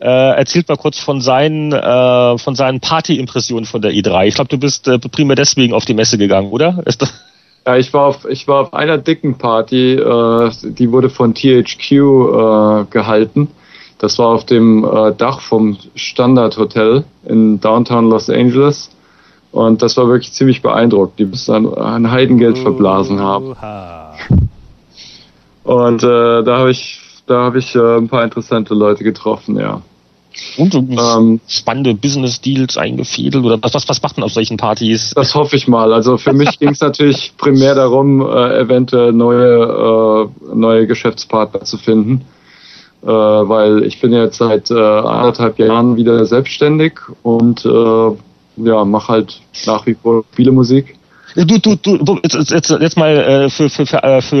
[0.00, 4.26] äh, erzählt mal kurz von seinen, äh, von seinen Party-Impressionen von der i3.
[4.26, 6.82] Ich glaube, du bist äh, primär deswegen auf die Messe gegangen, oder?
[7.66, 11.92] Ja, ich war auf, ich war auf einer dicken Party, äh, die wurde von THQ
[11.92, 13.48] äh, gehalten.
[13.98, 18.90] Das war auf dem äh, Dach vom Standard Hotel in Downtown Los Angeles.
[19.50, 21.18] Und das war wirklich ziemlich beeindruckt.
[21.18, 23.54] Die müssen ein Heidengeld verblasen haben.
[25.64, 29.82] Und äh, da habe ich, da habe ich äh, ein paar interessante Leute getroffen, ja.
[30.56, 34.56] Und so ähm, spannende Business Deals eingefädelt oder was, was, was macht man auf solchen
[34.56, 35.12] Partys?
[35.14, 35.92] Das hoffe ich mal.
[35.92, 41.76] Also für mich ging es natürlich primär darum, äh, eventuell neue, äh, neue Geschäftspartner zu
[41.76, 42.24] finden.
[43.02, 48.10] Äh, weil ich bin jetzt seit äh, anderthalb Jahren wieder selbstständig und äh,
[48.64, 50.98] ja, mach halt nach wie vor viele Musik.
[51.34, 54.36] Du, du, du, jetzt, jetzt, jetzt mal äh, für, für, für, äh, für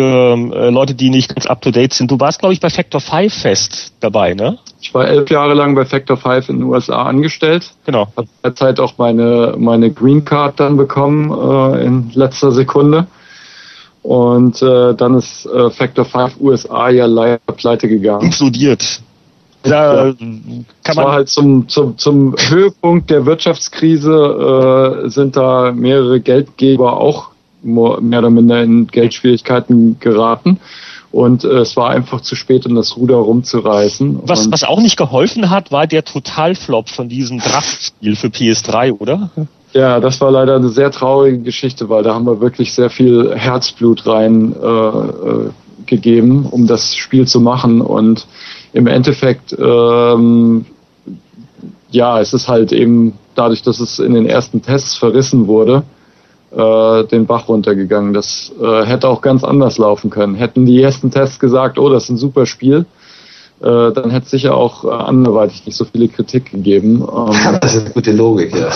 [0.52, 2.10] äh, Leute, die nicht ganz up to date sind.
[2.10, 4.58] Du warst, glaube ich, bei Factor 5 Fest dabei, ne?
[4.80, 7.70] Ich war elf Jahre lang bei Factor 5 in den USA angestellt.
[7.84, 8.08] Genau.
[8.16, 13.06] Habe derzeit auch meine, meine Green Card dann bekommen äh, in letzter Sekunde.
[14.02, 18.22] Und äh, dann ist äh, Factor 5 USA ja leider pleite gegangen.
[18.22, 19.02] Implodiert.
[19.62, 20.14] Da ja.
[20.84, 26.98] kann man war halt zum, zum, zum Höhepunkt der Wirtschaftskrise äh, sind da mehrere Geldgeber
[26.98, 27.30] auch
[27.62, 30.60] mehr oder minder in Geldschwierigkeiten geraten.
[31.10, 34.20] Und äh, es war einfach zu spät, um das Ruder rumzureißen.
[34.24, 39.30] Was, was auch nicht geholfen hat, war der Totalflop von diesem Draftspiel für PS3, oder?
[39.72, 43.34] Ja, das war leider eine sehr traurige Geschichte, weil da haben wir wirklich sehr viel
[43.34, 45.50] Herzblut rein äh, äh,
[45.86, 47.80] gegeben, um das Spiel zu machen.
[47.80, 48.26] Und
[48.72, 50.66] im Endeffekt, ähm,
[51.90, 55.84] ja, es ist halt eben dadurch, dass es in den ersten Tests verrissen wurde,
[56.50, 58.12] äh, den Bach runtergegangen.
[58.12, 60.34] Das äh, hätte auch ganz anders laufen können.
[60.34, 62.86] Hätten die ersten Tests gesagt, oh, das ist ein super Spiel,
[63.60, 67.02] äh, dann hätte es sicher auch äh, anderweitig nicht so viele Kritik gegeben.
[67.02, 68.70] Ähm, das ist eine gute Logik, ja.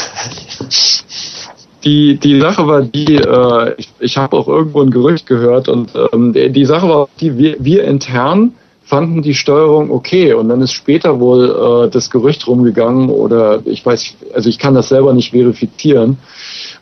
[1.85, 5.93] Die, die Sache war die, äh, ich, ich habe auch irgendwo ein Gerücht gehört und
[6.13, 8.53] ähm, die Sache war die, wir, wir intern
[8.85, 13.85] fanden die Steuerung okay und dann ist später wohl äh, das Gerücht rumgegangen oder ich
[13.85, 16.19] weiß, also ich kann das selber nicht verifizieren,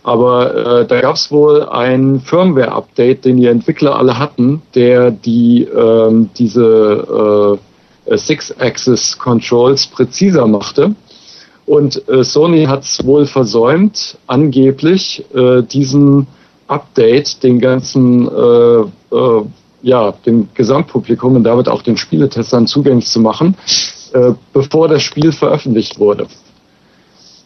[0.03, 5.65] aber äh, da gab es wohl ein Firmware-Update, den die Entwickler alle hatten, der die
[5.65, 7.59] ähm, diese
[8.07, 10.95] äh, Six-Axis-Controls präziser machte.
[11.67, 16.27] Und äh, Sony hat es wohl versäumt, angeblich äh, diesen
[16.67, 18.81] Update den ganzen äh,
[19.15, 19.43] äh,
[19.83, 23.57] ja, dem Gesamtpublikum und damit auch den Spieletestern zugänglich zu machen,
[24.13, 26.27] äh, bevor das Spiel veröffentlicht wurde.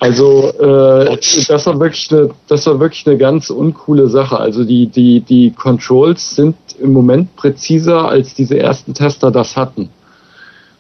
[0.00, 1.16] Also äh,
[1.48, 4.38] das war wirklich eine, das war wirklich eine ganz uncoole Sache.
[4.38, 9.88] Also die die die Controls sind im Moment präziser als diese ersten Tester das hatten.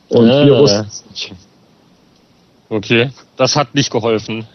[0.08, 0.44] Und ah.
[0.44, 1.32] wir wussten es nicht.
[2.68, 4.46] Okay, das hat nicht geholfen.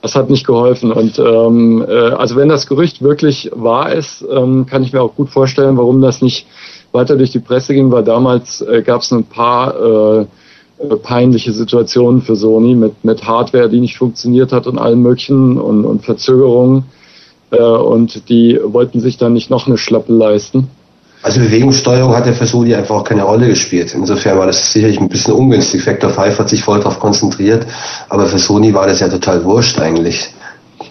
[0.00, 0.90] Das hat nicht geholfen.
[0.90, 5.14] Und ähm, äh, also wenn das Gerücht wirklich wahr ist, ähm, kann ich mir auch
[5.14, 6.46] gut vorstellen, warum das nicht
[6.92, 10.26] weiter durch die Presse ging, weil damals äh, gab es ein paar äh,
[10.78, 15.58] äh, peinliche Situationen für Sony mit, mit Hardware, die nicht funktioniert hat und allem möglichen
[15.58, 16.84] und, und Verzögerungen.
[17.50, 20.68] Äh, und die wollten sich dann nicht noch eine Schlappe leisten.
[21.22, 23.92] Also Bewegungssteuerung hat ja für Sony einfach auch keine Rolle gespielt.
[23.94, 25.82] Insofern war das sicherlich ein bisschen ungünstig.
[25.82, 27.66] Factor 5 hat sich voll darauf konzentriert,
[28.08, 30.30] aber für Sony war das ja total wurscht eigentlich.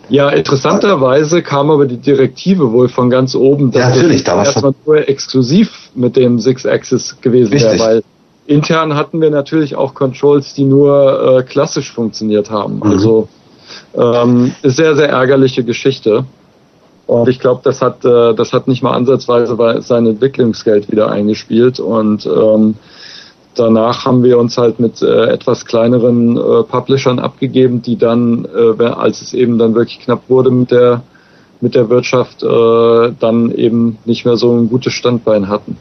[0.10, 4.74] Ja, interessanterweise kam aber die Direktive wohl von ganz oben, dass ja, natürlich, da erstmal
[4.86, 8.04] nur exklusiv mit dem Six Axis gewesen wäre, weil
[8.46, 12.78] intern hatten wir natürlich auch Controls, die nur äh, klassisch funktioniert haben.
[12.78, 12.84] Mhm.
[12.84, 13.28] Also
[13.96, 16.26] ähm, sehr, sehr ärgerliche Geschichte.
[17.08, 21.80] Und ich glaube, das hat, äh, das hat nicht mal ansatzweise sein Entwicklungsgeld wieder eingespielt.
[21.80, 22.76] Und ähm,
[23.56, 28.84] danach haben wir uns halt mit äh, etwas kleineren äh, Publishern abgegeben, die dann, äh,
[28.84, 31.02] als es eben dann wirklich knapp wurde mit der
[31.60, 35.76] mit der Wirtschaft, äh, dann eben nicht mehr so ein gutes Standbein hatten.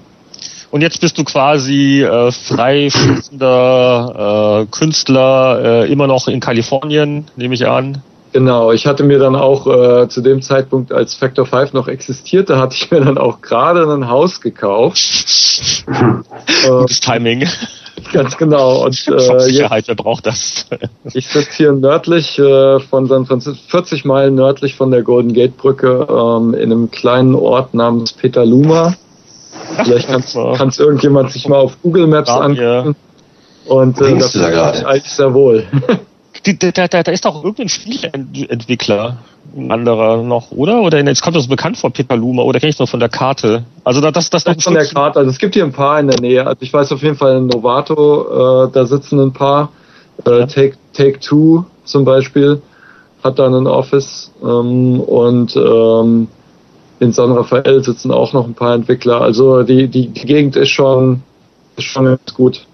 [0.71, 7.27] Und jetzt bist du quasi äh, frei fließender äh, Künstler, äh, immer noch in Kalifornien,
[7.37, 8.03] nehme ich an.
[8.33, 12.59] Genau, ich hatte mir dann auch äh, zu dem Zeitpunkt, als Factor 5 noch existierte,
[12.59, 15.85] hatte ich mir dann auch gerade ein Haus gekauft.
[16.67, 17.49] Gutes Timing.
[18.13, 18.85] Ganz genau.
[18.85, 20.67] Und äh, Sicherheit, wer braucht das?
[21.15, 25.57] ich sitze hier nördlich äh, von San Francisco, 40 Meilen nördlich von der Golden Gate
[25.57, 28.95] Brücke, ähm, in einem kleinen Ort namens Petaluma.
[29.83, 32.97] Vielleicht kann es irgendjemand sich mal auf Google Maps angucken.
[33.67, 34.87] Und äh, das da gerade?
[34.87, 35.65] eigentlich sehr wohl.
[36.45, 39.19] da, da, da ist doch irgendein Spieleentwickler,
[39.57, 40.83] ein anderer noch, oder?
[40.83, 43.65] Oder jetzt kommt das bekannt vor Petaluma oder kenne ich noch von der Karte?
[43.85, 45.19] Also da, das, das, das von der Karte.
[45.19, 46.47] Also es gibt hier ein paar in der Nähe.
[46.47, 49.71] Also ich weiß auf jeden Fall in Novato, äh, da sitzen ein paar.
[50.25, 50.47] Äh, ja.
[50.47, 52.63] Take Take Two zum Beispiel
[53.23, 56.29] hat da ein Office ähm, und ähm,
[57.01, 59.21] in San Rafael sitzen auch noch ein paar Entwickler.
[59.21, 61.23] Also die, die, die Gegend ist schon,
[61.77, 62.65] ist schon ganz gut.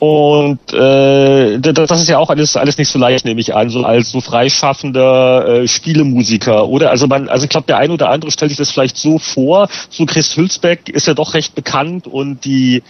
[0.00, 3.84] Und äh, das ist ja auch alles alles nicht so leicht, nehme ich an, so
[3.84, 6.88] als so freischaffender äh, Spielemusiker, oder?
[6.88, 9.68] Also man, also ich glaube, der eine oder andere stellt sich das vielleicht so vor.
[9.90, 12.82] So Chris Hülsbeck ist ja doch recht bekannt und die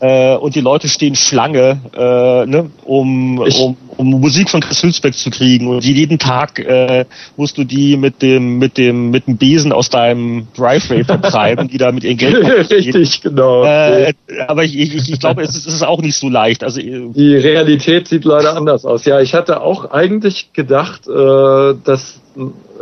[0.00, 5.14] äh, und die Leute stehen Schlange, äh, ne, um, um, um Musik von Chris Hülsbeck
[5.14, 5.68] zu kriegen.
[5.68, 7.04] Und jeden Tag äh,
[7.36, 11.76] musst du die mit dem, mit dem, mit dem Besen aus deinem Driveway vertreiben, die
[11.76, 12.36] da mit ihrem Geld
[12.70, 13.64] Richtig, genau.
[13.64, 14.14] Äh,
[14.48, 16.64] aber ich, ich, ich glaube, es ist, es ist auch nicht so leicht.
[16.64, 19.04] Also äh, die Realität sieht leider anders aus.
[19.04, 22.20] Ja, ich hatte auch eigentlich gedacht, äh, dass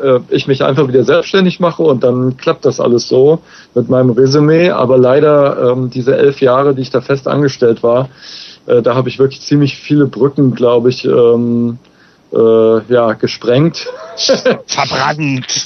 [0.02, 3.40] äh, ich mich einfach wieder selbstständig mache und dann klappt das alles so
[3.74, 4.70] mit meinem Resümee.
[4.70, 8.08] Aber leider ähm, diese elf Jahre, die ich da fest angestellt war,
[8.66, 11.78] äh, da habe ich wirklich ziemlich viele Brücken, glaube ich, ähm,
[12.32, 13.86] äh, ja, gesprengt.
[14.66, 15.64] Verbrannt.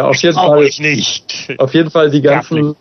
[0.00, 0.64] auf jeden Fall.
[0.64, 1.54] Ich nicht.
[1.58, 2.76] Auf jeden Fall die ganzen,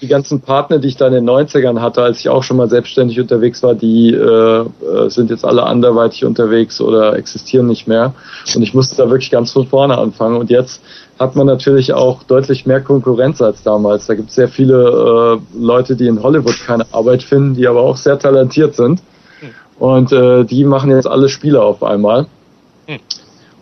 [0.00, 2.68] die ganzen Partner, die ich da in den 90ern hatte, als ich auch schon mal
[2.68, 4.64] selbstständig unterwegs war, die äh, äh,
[5.08, 8.14] sind jetzt alle anderweitig unterwegs oder existieren nicht mehr.
[8.54, 10.36] Und ich musste da wirklich ganz von vorne anfangen.
[10.36, 10.82] Und jetzt
[11.18, 14.06] hat man natürlich auch deutlich mehr Konkurrenz als damals.
[14.06, 17.80] Da gibt es sehr viele äh, Leute, die in Hollywood keine Arbeit finden, die aber
[17.80, 19.00] auch sehr talentiert sind.
[19.40, 19.48] Hm.
[19.78, 22.26] Und äh, die machen jetzt alle Spiele auf einmal.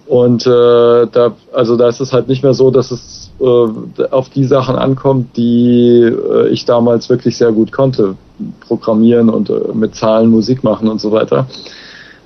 [0.06, 4.28] Und äh, da, also da ist es halt nicht mehr so, dass es äh, auf
[4.28, 8.16] die Sachen ankommt, die äh, ich damals wirklich sehr gut konnte.
[8.60, 11.46] Programmieren und äh, mit Zahlen Musik machen und so weiter.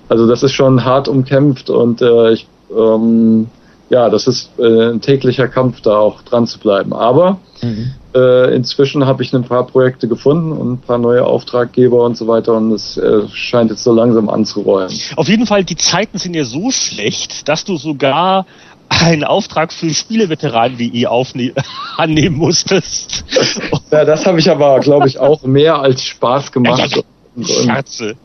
[0.08, 3.46] Also das ist schon hart umkämpft und äh, ich, ähm,
[3.90, 6.92] ja, das ist äh, ein täglicher Kampf, da auch dran zu bleiben.
[6.92, 7.92] Aber mhm.
[8.14, 12.26] äh, inzwischen habe ich ein paar Projekte gefunden und ein paar neue Auftraggeber und so
[12.26, 14.92] weiter und es äh, scheint jetzt so langsam anzurollen.
[15.16, 18.46] Auf jeden Fall, die Zeiten sind ja so schlecht, dass du sogar
[18.88, 21.06] einen Auftrag für Spieleveteranen.de
[21.96, 23.24] annehmen musstest.
[23.90, 26.90] ja, das habe ich aber, glaube ich, auch mehr als Spaß gemacht.
[26.94, 27.02] Ja,
[27.36, 28.16] und,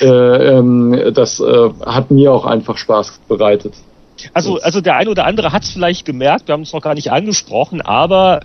[0.00, 3.74] äh, ähm, das äh, hat mir auch einfach Spaß bereitet.
[4.32, 6.94] Also, also der eine oder andere hat es vielleicht gemerkt, wir haben es noch gar
[6.94, 8.40] nicht angesprochen, aber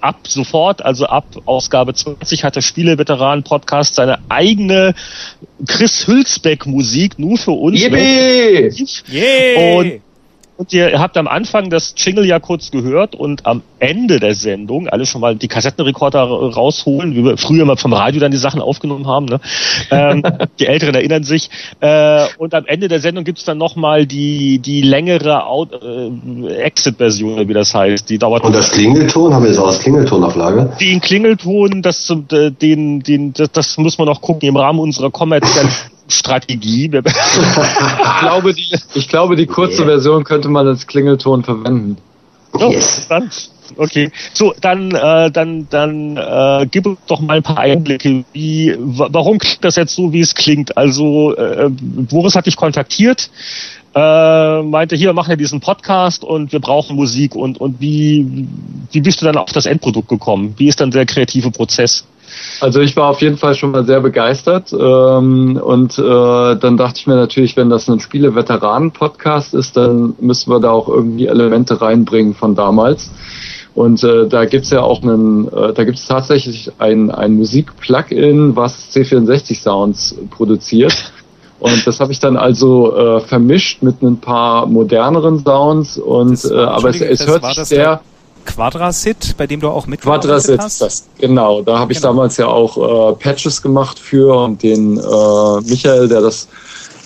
[0.00, 4.94] ab sofort, also ab Ausgabe 20 hat der Spieleveteran-Podcast seine eigene
[5.66, 7.80] Chris Hülsbeck-Musik nur für uns.
[7.80, 8.70] Yippie!
[9.10, 9.78] Yeah!
[9.78, 10.00] Und
[10.58, 14.88] und ihr habt am Anfang das Jingle ja kurz gehört und am Ende der Sendung
[14.88, 18.60] alle schon mal die Kassettenrekorder rausholen, wie wir früher mal vom Radio dann die Sachen
[18.60, 19.26] aufgenommen haben.
[19.26, 19.40] Ne?
[19.92, 20.24] Ähm,
[20.58, 21.48] die Älteren erinnern sich.
[21.78, 25.44] Äh, und am Ende der Sendung gibt's dann nochmal die, die längere
[25.80, 28.10] äh, Exit-Version, wie das heißt.
[28.10, 30.76] Die dauert und das Klingelton, haben wir jetzt auch das Klingelton auf Lager?
[30.80, 35.70] Den Klingelton, das, den, den, das, das muss man noch gucken im Rahmen unserer kommerziellen
[36.08, 36.90] Strategie.
[37.04, 41.98] ich, glaube, die, ich glaube, die kurze Version könnte man als Klingelton verwenden.
[42.52, 43.06] Oh, yes.
[43.08, 43.30] dann,
[43.76, 44.10] okay.
[44.32, 48.24] So, dann, äh, dann, dann äh, gib uns doch mal ein paar Einblicke.
[48.32, 50.76] Wie, warum klingt das jetzt so, wie es klingt?
[50.76, 53.30] Also, äh, Boris hat dich kontaktiert,
[53.94, 57.34] äh, meinte, hier, machen wir diesen Podcast und wir brauchen Musik.
[57.34, 58.46] Und, und wie,
[58.92, 60.54] wie bist du dann auf das Endprodukt gekommen?
[60.56, 62.04] Wie ist dann der kreative Prozess?
[62.60, 66.02] Also ich war auf jeden Fall schon mal sehr begeistert ähm, und äh,
[66.56, 70.88] dann dachte ich mir natürlich, wenn das ein Spiele-Veteranen-Podcast ist, dann müssen wir da auch
[70.88, 73.10] irgendwie Elemente reinbringen von damals.
[73.74, 78.90] Und äh, da gibt's ja auch einen, äh, da gibt's tatsächlich ein, ein Musik-Plugin, was
[78.92, 81.12] C64-Sounds produziert.
[81.60, 86.54] Und das habe ich dann also äh, vermischt mit ein paar moderneren Sounds und äh,
[86.54, 88.00] aber es, es hört sich sehr
[88.48, 90.80] Quadrasit, bei dem du auch mit Quadrasit, hast?
[90.80, 91.62] Das, genau.
[91.62, 92.12] Da habe ich genau.
[92.12, 96.48] damals ja auch äh, Patches gemacht für und den äh, Michael, der das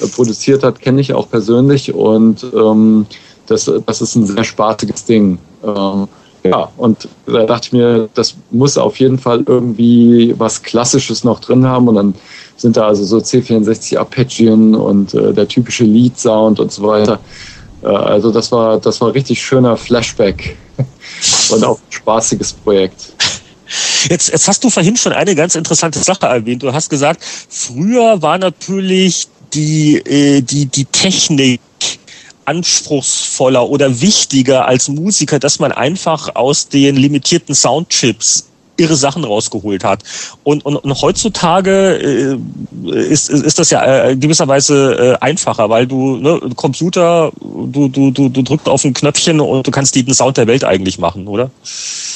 [0.00, 3.06] äh, produziert hat, kenne ich auch persönlich und ähm,
[3.46, 5.38] das, das ist ein sehr spaßiges Ding.
[5.64, 6.08] Ähm,
[6.44, 11.40] ja, und da dachte ich mir, das muss auf jeden Fall irgendwie was Klassisches noch
[11.40, 12.14] drin haben und dann
[12.56, 17.18] sind da also so C64 Arpeggien und äh, der typische Lead-Sound und so weiter.
[17.82, 20.56] Äh, also das war, das war richtig schöner Flashback
[21.50, 23.12] und auch ein spaßiges Projekt.
[24.08, 26.62] Jetzt, jetzt hast du vorhin schon eine ganz interessante Sache erwähnt.
[26.62, 31.60] Du hast gesagt, früher war natürlich die, äh, die, die Technik
[32.44, 38.48] anspruchsvoller oder wichtiger als Musiker, dass man einfach aus den limitierten Soundchips
[38.82, 40.02] irre Sachen rausgeholt hat.
[40.44, 42.36] Und, und, und heutzutage äh,
[42.90, 48.28] ist, ist das ja äh, gewisserweise äh, einfacher, weil du ne, Computer, du, du, du,
[48.28, 51.50] du drückst auf ein Knöpfchen und du kannst jeden Sound der Welt eigentlich machen, oder?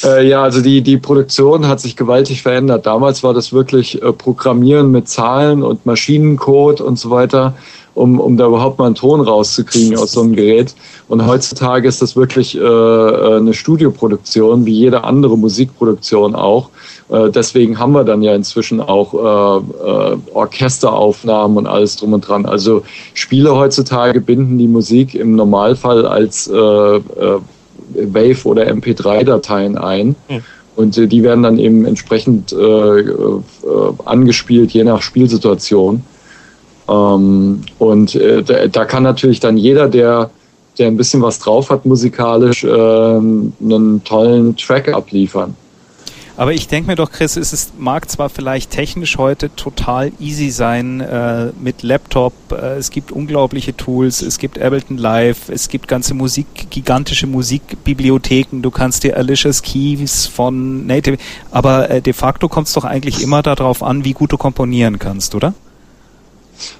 [0.04, 2.86] Äh, ja, also die, die Produktion hat sich gewaltig verändert.
[2.86, 7.54] Damals war das wirklich äh, Programmieren mit Zahlen und Maschinencode und so weiter
[7.96, 10.74] um, um da überhaupt mal einen Ton rauszukriegen aus so einem Gerät.
[11.08, 16.68] Und heutzutage ist das wirklich äh, äh, eine Studioproduktion, wie jede andere Musikproduktion auch.
[17.08, 22.28] Äh, deswegen haben wir dann ja inzwischen auch äh, äh, Orchesteraufnahmen und alles drum und
[22.28, 22.44] dran.
[22.44, 22.82] Also
[23.14, 30.16] Spiele heutzutage binden die Musik im Normalfall als äh, Wave- oder MP3-Dateien ein.
[30.28, 30.42] Mhm.
[30.76, 32.54] Und die werden dann eben entsprechend
[34.04, 36.02] angespielt, je nach Spielsituation.
[36.88, 40.30] Ähm, und äh, da, da, kann natürlich dann jeder, der,
[40.78, 45.56] der ein bisschen was drauf hat musikalisch, äh, einen tollen Track abliefern.
[46.38, 50.50] Aber ich denke mir doch, Chris, es ist, mag zwar vielleicht technisch heute total easy
[50.50, 55.88] sein äh, mit Laptop, äh, es gibt unglaubliche Tools, es gibt Ableton Live, es gibt
[55.88, 61.16] ganze Musik, gigantische Musikbibliotheken, du kannst dir Alicia Keys von Native,
[61.52, 64.98] aber äh, de facto kommt es doch eigentlich immer darauf an, wie gut du komponieren
[64.98, 65.54] kannst, oder?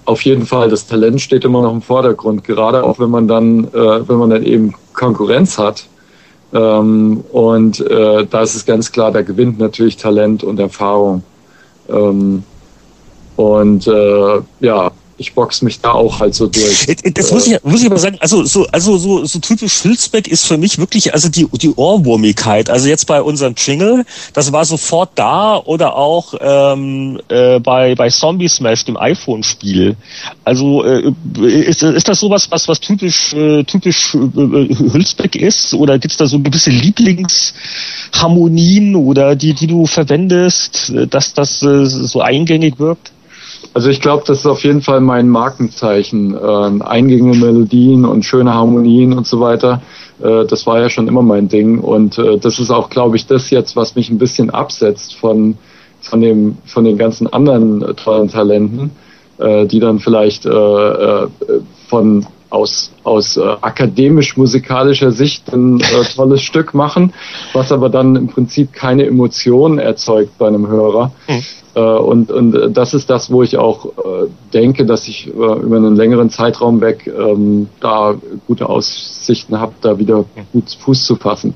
[0.04, 3.64] Auf jeden Fall, das Talent steht immer noch im Vordergrund, gerade auch wenn man dann,
[3.64, 5.86] äh, wenn man dann eben Konkurrenz hat.
[6.52, 11.22] Ähm, und äh, da ist es ganz klar, da gewinnt natürlich Talent und Erfahrung.
[11.88, 12.44] Ähm,
[13.36, 16.86] und äh, ja, ich box mich da auch halt so durch.
[16.88, 20.28] Äh, das muss ich, muss ich aber sagen, also so, also so, so typisch Hülsbeck
[20.28, 22.68] ist für mich wirklich also die, die Ohrwurmigkeit.
[22.68, 24.04] Also jetzt bei unserem Jingle,
[24.34, 29.94] das war sofort da oder auch ähm, äh, bei, bei Zombie Smash, dem iPhone-Spiel.
[30.44, 31.12] Also äh,
[31.42, 35.72] ist, ist das sowas, was, was typisch, äh, typisch äh, Hülsbeck ist?
[35.74, 42.20] Oder gibt's da so gewisse Lieblingsharmonien oder die, die du verwendest, dass das äh, so
[42.20, 43.12] eingängig wirkt?
[43.76, 46.34] Also ich glaube, das ist auf jeden Fall mein Markenzeichen.
[46.34, 49.82] Äh, eingängige Melodien und schöne Harmonien und so weiter.
[50.18, 51.80] Äh, das war ja schon immer mein Ding.
[51.80, 55.58] Und äh, das ist auch, glaube ich, das jetzt, was mich ein bisschen absetzt von,
[56.00, 58.92] von, dem, von den ganzen anderen tollen Talenten,
[59.36, 61.28] äh, die dann vielleicht äh, äh,
[61.88, 67.12] von aus, aus äh, akademisch-musikalischer Sicht ein äh, tolles Stück machen,
[67.52, 71.12] was aber dann im Prinzip keine Emotionen erzeugt bei einem Hörer.
[71.28, 71.42] Mhm.
[71.74, 75.76] Äh, und, und das ist das, wo ich auch äh, denke, dass ich äh, über
[75.76, 78.14] einen längeren Zeitraum weg ähm, da
[78.46, 81.54] gute Aussichten habe, da wieder gut Fuß zu fassen.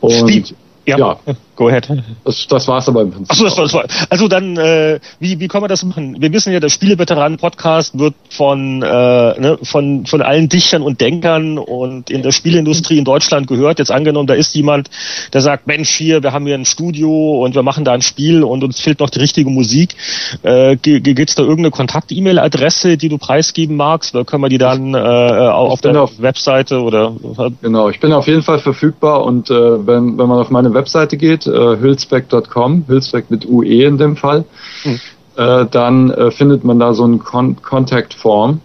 [0.00, 0.54] Und
[0.86, 0.98] ja.
[0.98, 1.16] ja.
[1.56, 1.88] Go ahead.
[2.24, 3.32] Das, das war es aber im Prinzip.
[3.32, 3.84] Achso, das das war.
[4.08, 6.16] Also dann, äh, wie, wie kann man das machen?
[6.20, 11.58] Wir wissen ja, der Spieleveteranen-Podcast wird von, äh, ne, von, von allen Dichtern und Denkern
[11.58, 13.78] und in der Spielindustrie in Deutschland gehört.
[13.78, 14.90] Jetzt angenommen, da ist jemand,
[15.32, 18.42] der sagt, Mensch, hier, wir haben hier ein Studio und wir machen da ein Spiel
[18.44, 19.94] und uns fehlt noch die richtige Musik.
[20.42, 24.14] Äh, Gibt es da irgendeine Kontakt-E-Mail-Adresse, die du preisgeben magst?
[24.14, 27.14] Oder können wir die dann äh, auf der auf, Webseite oder?
[27.60, 29.54] Genau, ich bin auf jeden Fall verfügbar und äh,
[29.86, 34.44] wenn, wenn man auf meine Webseite geht, hülsbeck.com, Hülsbeck mit UE in dem Fall,
[34.84, 35.00] mhm.
[35.36, 38.60] äh, dann äh, findet man da so ein Con Contact Form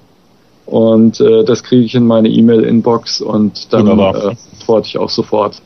[0.66, 5.62] und äh, das kriege ich in meine E-Mail-Inbox und dann äh, antworte ich auch sofort.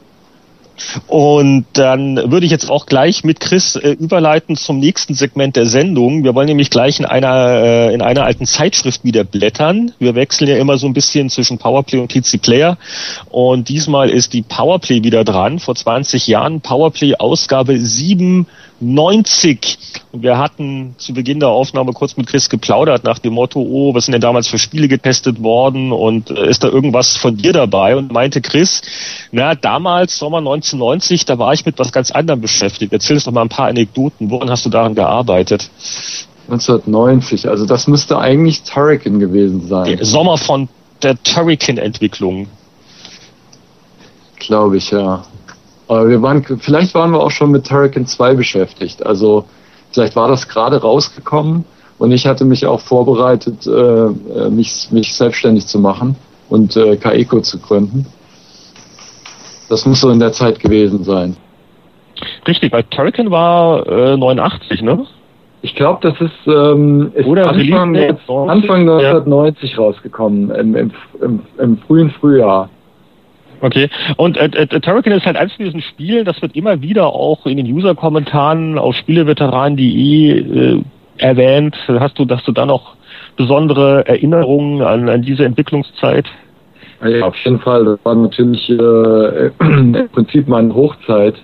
[1.07, 5.65] Und dann würde ich jetzt auch gleich mit Chris äh, überleiten zum nächsten Segment der
[5.65, 6.23] Sendung.
[6.23, 9.93] Wir wollen nämlich gleich in einer, äh, in einer alten Zeitschrift wieder blättern.
[9.99, 12.77] Wir wechseln ja immer so ein bisschen zwischen Powerplay und PC Player.
[13.29, 15.59] Und diesmal ist die Powerplay wieder dran.
[15.59, 18.47] Vor 20 Jahren Powerplay Ausgabe 7
[18.81, 19.77] 90.
[20.11, 23.93] Und wir hatten zu Beginn der Aufnahme kurz mit Chris geplaudert nach dem Motto, oh,
[23.93, 27.53] was sind denn damals für Spiele getestet worden und äh, ist da irgendwas von dir
[27.53, 27.95] dabei?
[27.95, 28.81] Und meinte Chris,
[29.31, 32.91] na, damals, Sommer 1990, da war ich mit was ganz anderem beschäftigt.
[32.91, 34.29] Erzähl uns doch mal ein paar Anekdoten.
[34.29, 35.69] Woran hast du daran gearbeitet?
[36.47, 39.97] 1990, also das müsste eigentlich Turrican gewesen sein.
[39.97, 40.67] Der Sommer von
[41.01, 42.47] der Turrican-Entwicklung.
[44.39, 45.23] Glaube ich, ja.
[45.91, 49.05] Aber wir waren, vielleicht waren wir auch schon mit Turrican 2 beschäftigt.
[49.05, 49.43] Also
[49.91, 51.65] vielleicht war das gerade rausgekommen
[51.97, 56.15] und ich hatte mich auch vorbereitet, äh, äh mich, mich selbstständig zu machen
[56.47, 58.05] und äh, Kaeko zu gründen.
[59.67, 61.35] Das muss so in der Zeit gewesen sein.
[62.47, 65.05] Richtig, weil Turrican war äh, 89, ne?
[65.61, 69.77] Ich glaube, das ist, ähm, ist Oder Anfang, Anfang 1990 ja.
[69.77, 72.69] rausgekommen, im, im, im, im frühen Frühjahr.
[73.61, 73.89] Okay.
[74.17, 77.45] Und äh, äh, Turrican ist halt eins von diesen Spielen, das wird immer wieder auch
[77.45, 80.83] in den User-Kommentaren auf Spieleveteranen.de äh,
[81.17, 81.77] erwähnt.
[81.87, 82.95] Hast du, dass du da noch
[83.37, 86.25] besondere Erinnerungen an, an diese Entwicklungszeit?
[87.03, 87.85] Ja, auf jeden Fall.
[87.85, 91.35] Das war natürlich äh, im Prinzip meine Hochzeit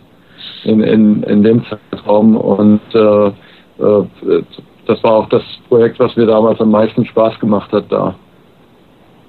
[0.63, 4.43] in, in, in dem Zeitraum und äh, äh,
[4.87, 8.15] das war auch das Projekt, was mir damals am meisten Spaß gemacht hat da.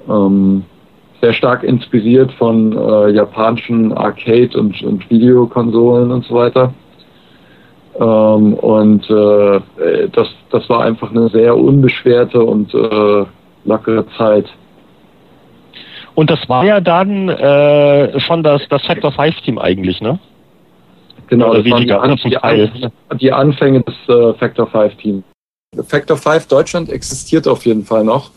[0.08, 0.64] Ähm,
[1.20, 6.72] sehr stark inspiriert von äh, japanischen Arcade- und, und Videokonsolen und so weiter.
[7.98, 13.24] Ähm, und äh, das, das war einfach eine sehr unbeschwerte und äh,
[13.64, 14.46] lockere Zeit.
[16.14, 20.18] Und das war ja dann äh, schon das, das Factor 5 Team eigentlich, ne?
[21.28, 25.24] Genau, das waren die, An die, An die, Anfänge des äh, Factor 5 Teams.
[25.86, 28.30] Factor 5 Deutschland existiert auf jeden Fall noch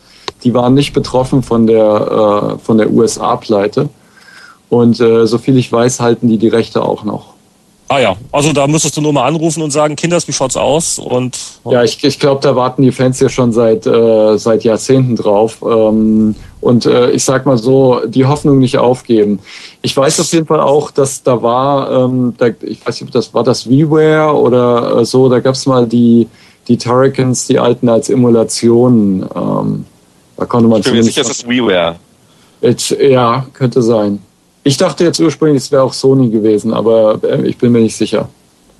[0.44, 3.90] die waren nicht betroffen von der, äh, von der USA-Pleite.
[4.70, 7.34] Und äh, soviel ich weiß, halten die die Rechte auch noch.
[7.90, 10.98] Ah ja, also da müsstest du nur mal anrufen und sagen, Kinders, wie schaut's aus?
[10.98, 11.38] Und,
[11.70, 15.58] ja, ich, ich glaube, da warten die Fans ja schon seit äh, seit Jahrzehnten drauf.
[15.62, 19.40] Ähm, und äh, ich sag mal so, die Hoffnung nicht aufgeben.
[19.82, 23.34] Ich weiß auf jeden Fall auch, dass da war, ähm, da, ich weiß nicht, das
[23.34, 26.30] war das WiiWare oder äh, so, da gab's mal die
[26.70, 29.26] die Turricans, die alten als Emulationen.
[29.36, 29.86] Ähm,
[30.42, 31.98] da konnte man ich bin mir sicher, es ist WiiWare.
[32.62, 34.18] Jetzt, ja, könnte sein.
[34.64, 37.96] Ich dachte jetzt ursprünglich, es wäre auch Sony gewesen, aber äh, ich bin mir nicht
[37.96, 38.28] sicher.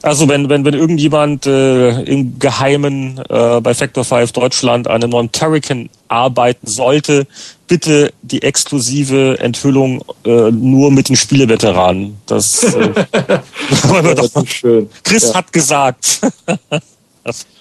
[0.02, 5.12] Also wenn, wenn, wenn irgendjemand äh, im Geheimen äh, bei Factor 5 Deutschland an einem
[5.12, 7.28] neuen Turrican arbeiten sollte,
[7.68, 12.18] bitte die exklusive Enthüllung äh, nur mit den Spieleveteranen.
[12.26, 12.90] Das, äh,
[14.16, 14.90] das ist schön.
[15.04, 15.36] Chris ja.
[15.36, 16.22] hat gesagt.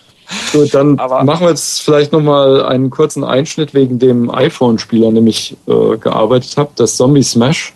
[0.52, 5.26] Gut, dann Aber machen wir jetzt vielleicht nochmal einen kurzen Einschnitt wegen dem iPhone-Spieler, dem
[5.26, 7.74] ich äh, gearbeitet habe, das Zombie Smash.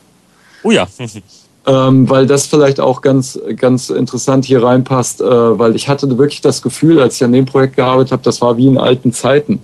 [0.63, 0.87] Oh ja.
[1.67, 5.25] ähm, weil das vielleicht auch ganz, ganz interessant hier reinpasst, äh,
[5.59, 8.57] weil ich hatte wirklich das Gefühl, als ich an dem Projekt gearbeitet habe, das war
[8.57, 9.61] wie in alten Zeiten.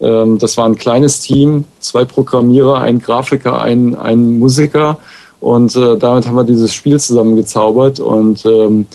[0.00, 4.98] Ähm, das war ein kleines Team, zwei Programmierer, ein Grafiker, ein, ein Musiker
[5.40, 8.86] und äh, damit haben wir dieses Spiel zusammengezaubert und ähm,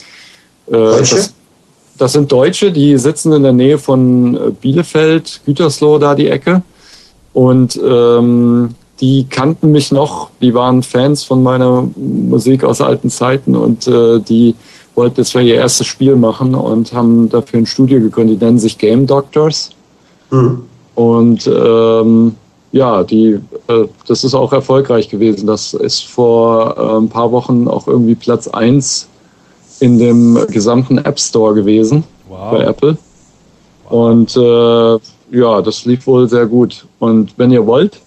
[0.67, 1.33] äh, das,
[1.97, 6.61] das sind Deutsche, die sitzen in der Nähe von äh, Bielefeld, Gütersloh, da die Ecke.
[7.33, 8.69] Und ähm,
[8.99, 14.19] die kannten mich noch, die waren Fans von meiner Musik aus alten Zeiten und äh,
[14.19, 14.55] die
[14.95, 18.41] wollten jetzt ihr erstes Spiel machen und haben dafür ein Studio gegründet.
[18.41, 19.69] Die nennen sich Game Doctors.
[20.31, 20.63] Mhm.
[20.95, 22.35] Und ähm,
[22.71, 25.45] ja, die, äh, das ist auch erfolgreich gewesen.
[25.45, 29.07] Das ist vor äh, ein paar Wochen auch irgendwie Platz eins
[29.79, 32.51] in dem gesamten App Store gewesen wow.
[32.51, 32.97] bei Apple.
[33.89, 34.09] Wow.
[34.09, 36.85] Und äh, ja, das lief wohl sehr gut.
[36.99, 37.99] Und wenn ihr wollt,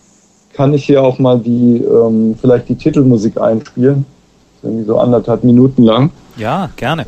[0.52, 4.04] kann ich hier auch mal die, ähm, vielleicht die Titelmusik einspielen.
[4.62, 6.10] Irgendwie so anderthalb Minuten lang.
[6.36, 7.06] Ja, gerne.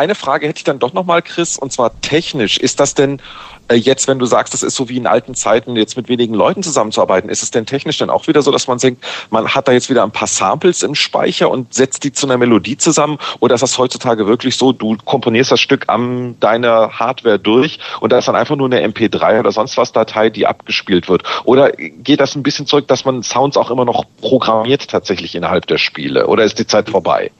[0.00, 2.56] Eine Frage hätte ich dann doch nochmal, Chris, und zwar technisch.
[2.56, 3.20] Ist das denn
[3.68, 6.32] äh, jetzt, wenn du sagst, das ist so wie in alten Zeiten, jetzt mit wenigen
[6.32, 9.68] Leuten zusammenzuarbeiten, ist es denn technisch dann auch wieder so, dass man denkt, man hat
[9.68, 13.18] da jetzt wieder ein paar Samples im Speicher und setzt die zu einer Melodie zusammen?
[13.40, 18.10] Oder ist das heutzutage wirklich so, du komponierst das Stück an deiner Hardware durch und
[18.10, 21.24] da ist dann einfach nur eine MP3 oder sonst was Datei, die abgespielt wird?
[21.44, 25.66] Oder geht das ein bisschen zurück, dass man Sounds auch immer noch programmiert tatsächlich innerhalb
[25.66, 26.26] der Spiele?
[26.26, 27.30] Oder ist die Zeit vorbei?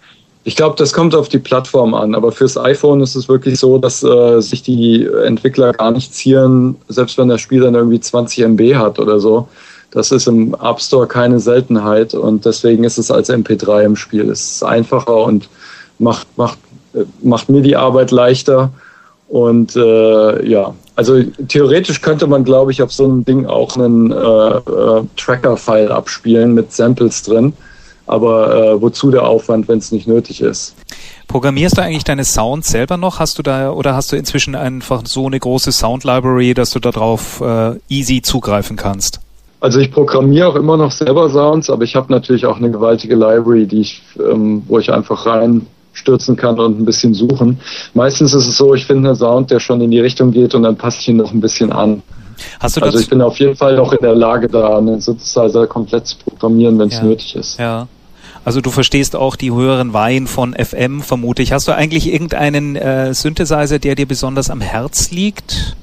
[0.44, 3.76] Ich glaube, das kommt auf die Plattform an, aber fürs iPhone ist es wirklich so,
[3.76, 8.44] dass äh, sich die Entwickler gar nicht zieren, selbst wenn das Spiel dann irgendwie 20
[8.44, 9.48] MB hat oder so.
[9.90, 14.30] Das ist im App Store keine Seltenheit und deswegen ist es als MP3 im Spiel.
[14.30, 15.48] Es ist einfacher und
[15.98, 16.58] macht, macht,
[17.22, 18.70] macht mir die Arbeit leichter.
[19.28, 24.10] Und äh, ja, also theoretisch könnte man, glaube ich, auf so einem Ding auch einen
[24.10, 27.52] äh, äh, Tracker-File abspielen mit Samples drin
[28.10, 30.74] aber äh, wozu der Aufwand, wenn es nicht nötig ist?
[31.28, 33.20] Programmierst du eigentlich deine Sounds selber noch?
[33.20, 36.80] Hast du da oder hast du inzwischen einfach so eine große Sound Library, dass du
[36.80, 39.20] darauf äh, easy zugreifen kannst?
[39.60, 43.14] Also ich programmiere auch immer noch selber Sounds, aber ich habe natürlich auch eine gewaltige
[43.14, 47.60] Library, die ich, ähm, wo ich einfach reinstürzen kann und ein bisschen suchen.
[47.94, 50.64] Meistens ist es so, ich finde einen Sound, der schon in die Richtung geht und
[50.64, 52.02] dann passe ich ihn noch ein bisschen an.
[52.58, 55.66] Hast du also ich bin auf jeden Fall noch in der Lage, da einen Synthesizer
[55.66, 57.04] komplett zu programmieren, wenn es ja.
[57.04, 57.58] nötig ist.
[57.58, 57.86] Ja.
[58.44, 61.52] Also du verstehst auch die höheren Weihen von FM, vermute ich.
[61.52, 65.76] Hast du eigentlich irgendeinen äh, Synthesizer, der dir besonders am Herz liegt?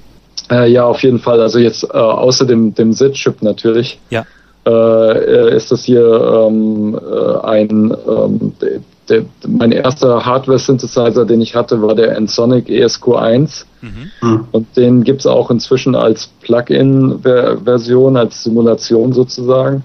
[0.49, 1.39] Äh, ja, auf jeden Fall.
[1.41, 3.99] Also jetzt äh, außer dem, dem SID-Chip natürlich.
[4.09, 4.25] Ja.
[4.65, 11.39] Äh, äh, ist das hier ähm, äh, ein ähm, der, der, mein erster Hardware-Synthesizer, den
[11.39, 13.63] ich hatte, war der Ensonic ESQ1.
[13.81, 14.47] Mhm.
[14.51, 19.83] Und den gibt es auch inzwischen als Plugin-Version, als Simulation sozusagen.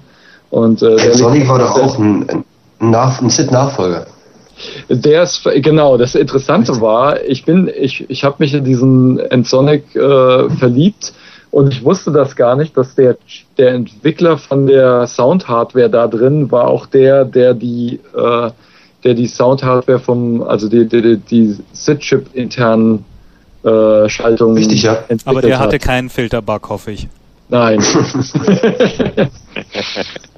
[0.50, 2.44] Und, äh, Ensonic war doch auch ein,
[2.82, 4.06] nach, ein SID-Nachfolger.
[4.88, 5.96] Der ist genau.
[5.96, 11.12] Das Interessante war, ich bin, ich, ich habe mich in diesen Ensonic äh, verliebt
[11.50, 13.16] und ich wusste das gar nicht, dass der
[13.58, 18.50] der Entwickler von der Sound-Hardware da drin war auch der, der die äh,
[19.04, 23.04] der die Sound-Hardware vom, also die die, die SID-Chip internen
[23.64, 24.56] äh, Schaltungen.
[24.56, 24.98] Richtig, ja.
[25.24, 25.82] Aber der hatte hat.
[25.82, 27.08] keinen Filterbug, hoffe ich.
[27.48, 27.82] Nein.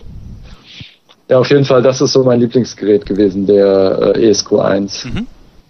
[1.29, 5.09] Ja, auf jeden Fall, das ist so mein Lieblingsgerät gewesen, der äh, ESQ1.
[5.09, 5.27] Mhm.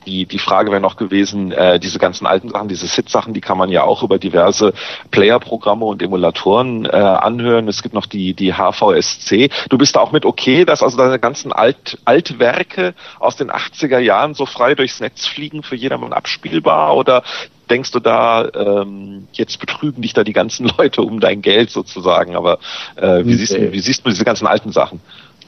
[0.07, 3.57] Die, die Frage wäre noch gewesen, äh, diese ganzen alten Sachen, diese SID-Sachen, die kann
[3.57, 4.75] man ja auch über diverse
[5.11, 7.69] Player-Programme und Emulatoren äh, anhören.
[7.69, 9.49] Es gibt noch die, die HVSC.
[9.71, 13.99] Du bist da auch mit okay, dass also deine ganzen Alt, Altwerke aus den 80er
[13.99, 16.95] Jahren so frei durchs Netz fliegen, für jedermann abspielbar?
[16.97, 17.23] Oder
[17.71, 22.37] denkst du da, ähm, jetzt betrügen dich da die ganzen Leute um dein Geld sozusagen?
[22.37, 22.59] Aber
[22.97, 25.01] äh, wie, siehst du, wie siehst du diese ganzen alten Sachen?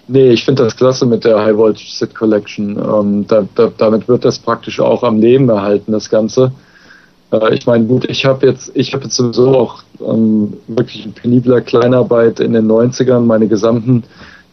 [0.09, 2.79] Nee, ich finde das klasse mit der High Voltage Sit Collection.
[2.79, 6.53] Ähm, da, da, damit wird das praktisch auch am Leben erhalten, das Ganze.
[7.33, 11.13] Äh, ich meine, gut, ich habe jetzt, ich habe jetzt sowieso auch ähm, wirklich in
[11.13, 14.05] penibler Kleinarbeit in den 90ern meine gesamten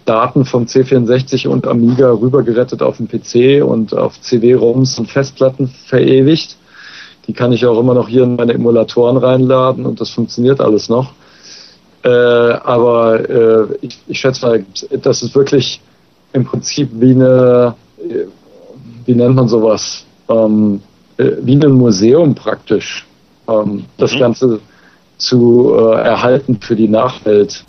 [0.05, 6.57] Daten vom C64 und Amiga rübergerettet auf den PC und auf CD-ROMs und Festplatten verewigt.
[7.27, 10.89] Die kann ich auch immer noch hier in meine Emulatoren reinladen und das funktioniert alles
[10.89, 11.13] noch.
[12.03, 14.65] Äh, aber äh, ich, ich schätze mal,
[15.01, 15.81] das ist wirklich
[16.33, 17.75] im Prinzip wie eine,
[19.05, 20.81] wie nennt man sowas, ähm,
[21.17, 23.05] äh, wie ein Museum praktisch,
[23.47, 24.19] ähm, das mhm.
[24.19, 24.59] Ganze
[25.17, 27.63] zu äh, erhalten für die Nachwelt.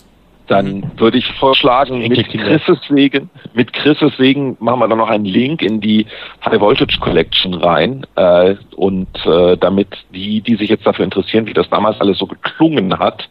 [0.47, 5.25] Dann würde ich vorschlagen, mit Chrises wegen, mit Chrises wegen machen wir dann noch einen
[5.25, 6.07] Link in die
[6.45, 11.55] High Voltage Collection rein äh, und äh, damit die, die sich jetzt dafür interessieren, wie
[11.55, 13.27] das damals alles so geklungen hat,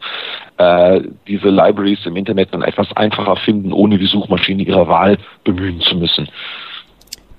[0.58, 5.80] äh, diese Libraries im Internet dann etwas einfacher finden, ohne die Suchmaschine ihrer Wahl bemühen
[5.82, 6.28] zu müssen.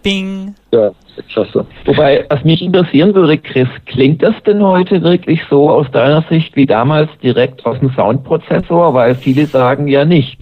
[0.02, 0.54] Bing.
[0.72, 0.90] Ja,
[1.32, 1.66] klasse.
[1.86, 6.54] Wobei, was mich interessieren würde, Chris, klingt das denn heute wirklich so aus deiner Sicht
[6.56, 8.94] wie damals direkt aus dem Soundprozessor?
[8.94, 10.38] Weil viele sagen ja nicht.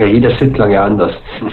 [0.00, 1.12] Ja, jeder Sit klang ja anders.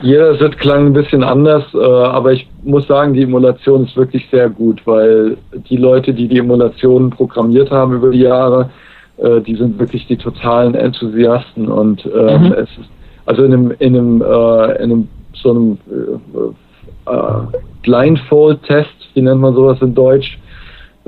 [0.00, 4.28] Jeder Sit klang ein bisschen anders, äh, aber ich muss sagen, die Emulation ist wirklich
[4.30, 5.36] sehr gut, weil
[5.68, 8.70] die Leute, die die Emulationen programmiert haben über die Jahre,
[9.18, 12.52] äh, die sind wirklich die totalen Enthusiasten und ähm, mhm.
[12.52, 12.90] es ist
[13.26, 17.40] also in einem in einem, äh, in einem so einem äh, äh,
[17.82, 20.38] Blindfold-Test, wie nennt man sowas in Deutsch,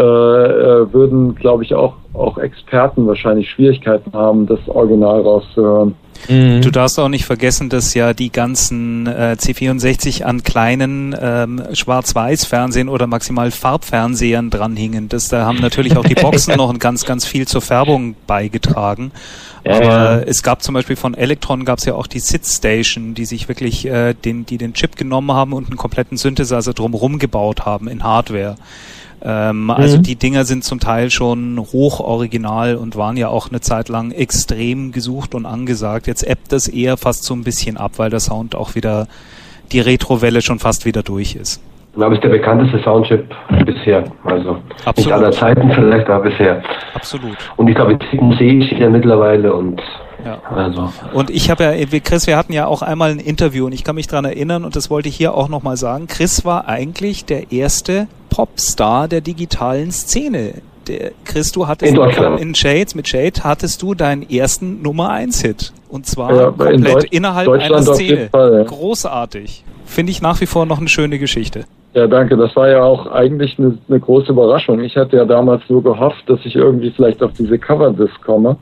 [0.00, 5.94] äh, äh, würden, glaube ich, auch, auch Experten wahrscheinlich Schwierigkeiten haben, das Original rauszuhören.
[6.28, 6.62] Mhm.
[6.62, 12.88] Du darfst auch nicht vergessen, dass ja die ganzen äh, C64 an kleinen ähm, Schwarz-Weiß-Fernsehen
[12.88, 15.08] oder maximal Farbfernsehern dranhingen.
[15.08, 19.12] Das, da haben natürlich auch die Boxen noch ganz, ganz viel zur Färbung beigetragen.
[19.64, 20.18] Ja, Aber ja.
[20.20, 23.48] es gab zum Beispiel von Electron gab es ja auch die Sit Station, die sich
[23.48, 27.88] wirklich äh, den, die den Chip genommen haben und einen kompletten Synthesizer drumherum gebaut haben
[27.88, 28.56] in Hardware.
[29.22, 29.70] Ähm, mhm.
[29.70, 33.88] Also die Dinger sind zum Teil schon hoch original und waren ja auch eine Zeit
[33.88, 36.06] lang extrem gesucht und angesagt.
[36.06, 39.06] Jetzt ebbt das eher fast so ein bisschen ab, weil der Sound auch wieder
[39.72, 41.62] die Retrowelle schon fast wieder durch ist.
[41.92, 43.24] Ich glaube, es ist der bekannteste Soundchip
[43.66, 44.04] bisher.
[44.24, 44.96] Also Absolut.
[44.96, 46.62] nicht aller Zeiten vielleicht, aber bisher.
[46.94, 47.36] Absolut.
[47.56, 49.82] Und ich glaube, 7C steht ja mittlerweile und
[50.24, 50.40] ja.
[50.50, 50.92] Also.
[51.12, 53.94] Und ich habe ja, Chris, wir hatten ja auch einmal ein Interview und ich kann
[53.94, 56.06] mich dran erinnern und das wollte ich hier auch nochmal sagen.
[56.06, 60.54] Chris war eigentlich der erste Popstar der digitalen Szene.
[60.88, 65.42] Der, Chris, du hattest in, in Shades, mit Shade hattest du deinen ersten Nummer 1
[65.42, 65.72] Hit.
[65.88, 68.28] Und zwar ja, komplett in innerhalb einer Szene.
[68.30, 68.62] Fall, ja.
[68.64, 69.64] Großartig.
[69.84, 71.64] Finde ich nach wie vor noch eine schöne Geschichte.
[71.94, 72.36] Ja, danke.
[72.36, 74.80] Das war ja auch eigentlich eine, eine große Überraschung.
[74.80, 78.56] Ich hatte ja damals nur gehofft, dass ich irgendwie vielleicht auf diese Cover-Disc komme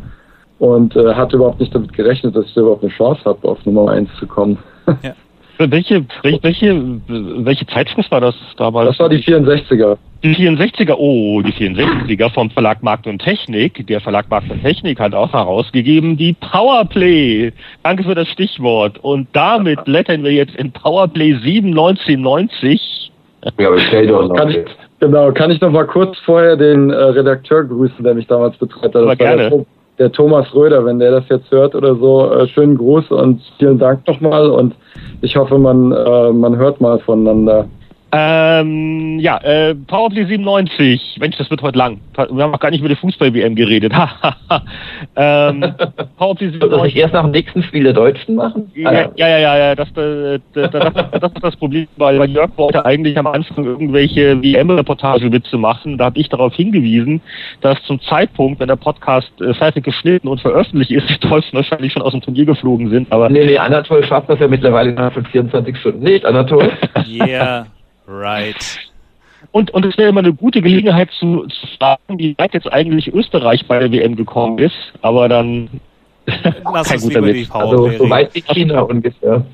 [0.59, 3.91] und äh, hatte überhaupt nicht damit gerechnet, dass ich überhaupt eine Chance habe, auf Nummer
[3.91, 4.59] 1 zu kommen.
[5.03, 5.13] Ja.
[5.59, 8.91] Welche, welche, welche Zeitschrift war das damals?
[8.91, 9.97] Das war die 64er.
[10.23, 13.85] Die 64er, oh, die 64er vom Verlag Markt und Technik.
[13.89, 17.53] Der Verlag Markt und Technik hat auch herausgegeben die Powerplay.
[17.83, 18.99] Danke für das Stichwort.
[18.99, 23.11] Und damit blättern wir jetzt in Powerplay 7 1990.
[23.59, 24.37] Ja, aber stell doch noch.
[24.37, 24.59] Kann ich,
[25.01, 28.95] genau, kann ich noch mal kurz vorher den äh, Redakteur grüßen, der mich damals betreut
[28.95, 28.97] hat.
[28.97, 29.67] Aber gerne
[29.99, 33.79] der Thomas Röder, wenn der das jetzt hört oder so, äh, schönen Gruß und vielen
[33.79, 34.75] Dank nochmal und
[35.21, 37.67] ich hoffe, man, äh, man hört mal voneinander.
[38.11, 41.19] Ähm, ja, äh, Powerplay 97.
[41.21, 42.01] Mensch, das wird heute lang.
[42.17, 43.93] Wir haben auch gar nicht über die Fußball-WM geredet.
[45.17, 45.61] ähm,
[46.17, 46.71] Powerplay 97.
[46.71, 48.71] Soll ich erst nach dem nächsten Spiel der Deutschen machen?
[48.75, 50.71] Ja, ja, ja, ja, ja das, das, das,
[51.21, 55.99] das, ist das Problem, weil, weil Jörg wollte eigentlich am Anfang irgendwelche WM-Reportage-Witze machen.
[55.99, 57.21] Da habe ich darauf hingewiesen,
[57.61, 61.93] dass zum Zeitpunkt, wenn der Podcast äh, fertig geschnitten und veröffentlicht ist, die Deutschen wahrscheinlich
[61.93, 63.13] schon aus dem Turnier geflogen sind.
[63.13, 66.71] Aber nee, nee, Anatol schafft das ja mittlerweile von 24 Stunden nicht, Anatol.
[67.07, 67.67] Yeah.
[68.09, 68.57] Right.
[69.53, 73.13] Und, und es wäre immer eine gute Gelegenheit zu, zu fragen, wie weit jetzt eigentlich
[73.13, 74.93] Österreich bei der WM gekommen ist.
[75.03, 75.69] Aber dann
[76.73, 77.51] Lass kein guter Witz.
[77.51, 79.45] Also so weit wie China ungefähr.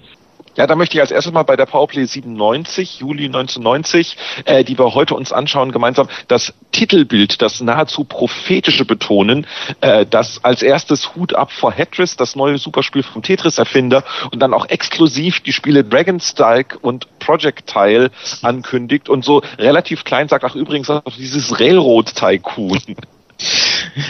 [0.56, 4.78] Ja, da möchte ich als erstes mal bei der Powerplay 97, Juli 1990, äh, die
[4.78, 9.47] wir heute uns anschauen, gemeinsam das Titelbild, das nahezu prophetische betonen,
[9.81, 14.55] äh, das als erstes Hut ab vor Tetris, das neue Superspiel vom Tetris-Erfinder und dann
[14.55, 18.10] auch exklusiv die Spiele Dragonstrike und Projectile
[18.43, 22.81] ankündigt und so relativ klein sagt, ach übrigens auch dieses Railroad Tycoon.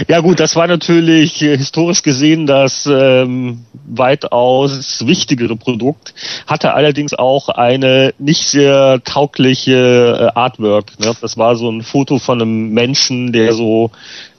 [0.08, 6.14] Ja gut, das war natürlich äh, historisch gesehen das ähm, weitaus wichtigere Produkt,
[6.46, 10.98] hatte allerdings auch eine nicht sehr taugliche äh, Artwork.
[10.98, 11.14] Ne?
[11.20, 13.90] Das war so ein Foto von einem Menschen, der so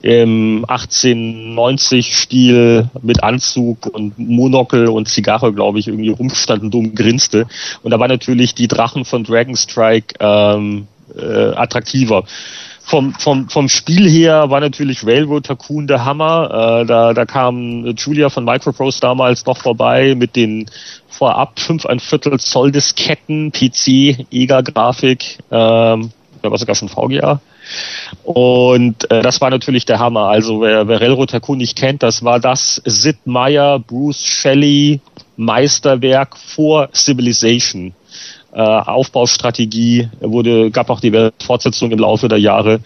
[0.02, 7.46] im 1890-Stil mit Anzug und Monokel und Zigarre, glaube ich, irgendwie rumstand und dumm grinste.
[7.84, 12.24] Und da war natürlich die Drachen von Dragonstrike ähm, äh, attraktiver
[12.86, 16.82] vom, vom, vom Spiel her war natürlich Railroad Tycoon der Hammer.
[16.82, 20.70] Äh, da, da kam Julia von Microprose damals noch vorbei mit den
[21.08, 27.42] vorab fünf ein Viertel Zoll Disketten, PC, EGA-Grafik, ähm, da war sogar schon VGA.
[28.24, 30.28] Und äh, das war natürlich der Hammer.
[30.28, 35.00] Also wer, wer Railroad Tycoon nicht kennt, das war das Sid Meier, Bruce Shelley
[35.38, 37.94] Meisterwerk vor Civilization
[38.56, 41.12] äh, Aufbaustrategie, wurde, gab auch die
[41.44, 42.80] Fortsetzung im Laufe der Jahre.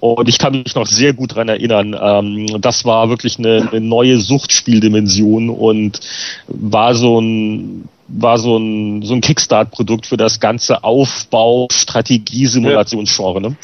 [0.00, 1.94] Und ich kann mich noch sehr gut dran erinnern.
[2.00, 6.00] Ähm, das war wirklich eine, eine neue Suchtspieldimension und
[6.48, 13.40] war so ein war so ein, so ein Kickstart-Produkt für das ganze Aufbau, Strategie, Simulationsgenre.
[13.40, 13.56] Ne?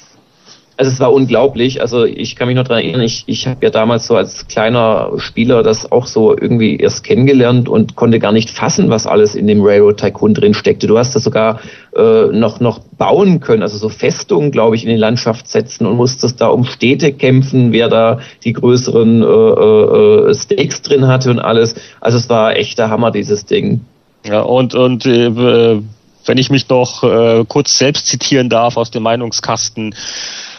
[0.79, 1.81] Also es war unglaublich.
[1.81, 5.13] Also ich kann mich noch daran erinnern, ich, ich habe ja damals so als kleiner
[5.17, 9.47] Spieler das auch so irgendwie erst kennengelernt und konnte gar nicht fassen, was alles in
[9.47, 10.87] dem Railroad Tycoon drin steckte.
[10.87, 11.61] Du hast das sogar
[11.97, 15.97] äh, noch, noch bauen können, also so Festungen, glaube ich, in die Landschaft setzen und
[15.97, 21.39] musstest da um Städte kämpfen, wer da die größeren äh, äh, Stakes drin hatte und
[21.39, 21.75] alles.
[22.03, 23.81] Also es war echter Hammer, dieses Ding.
[24.27, 25.81] Ja, und, und äh,
[26.27, 29.95] wenn ich mich noch äh, kurz selbst zitieren darf aus dem Meinungskasten,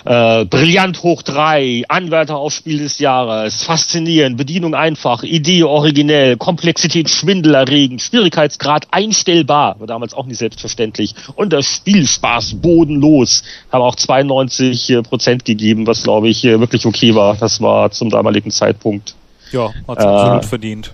[0.07, 7.09] Äh, brillant hoch drei, Anwärter auf Spiel des Jahres, faszinierend, Bedienung einfach, Idee originell, Komplexität
[7.09, 11.13] schwindelerregend, Schwierigkeitsgrad einstellbar, war damals auch nicht selbstverständlich.
[11.35, 16.85] Und das Spielspaß bodenlos, haben auch 92 äh, Prozent gegeben, was glaube ich äh, wirklich
[16.85, 17.35] okay war.
[17.35, 19.13] Das war zum damaligen Zeitpunkt.
[19.51, 20.93] Ja, hat absolut äh, verdient.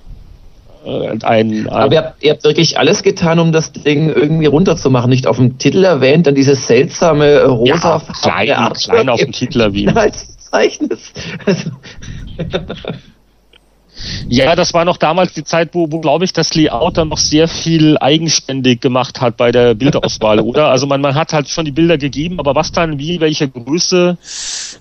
[0.86, 4.46] Äh, ein, ein Aber ihr habt, ihr habt, wirklich alles getan, um das Ding irgendwie
[4.46, 5.10] runterzumachen.
[5.10, 9.32] Nicht auf dem Titel erwähnt, dann dieses seltsame äh, rosa ja, klein, klein auf dem
[9.32, 9.96] Titel erwähnt.
[10.04, 11.14] Als Zeichnis.
[11.46, 11.72] Also
[14.28, 17.18] Ja, das war noch damals die Zeit, wo, wo glaube ich, das Layout dann noch
[17.18, 20.68] sehr viel eigenständig gemacht hat bei der Bildauswahl, oder?
[20.68, 24.18] Also man, man hat halt schon die Bilder gegeben, aber was dann, wie, welche Größe?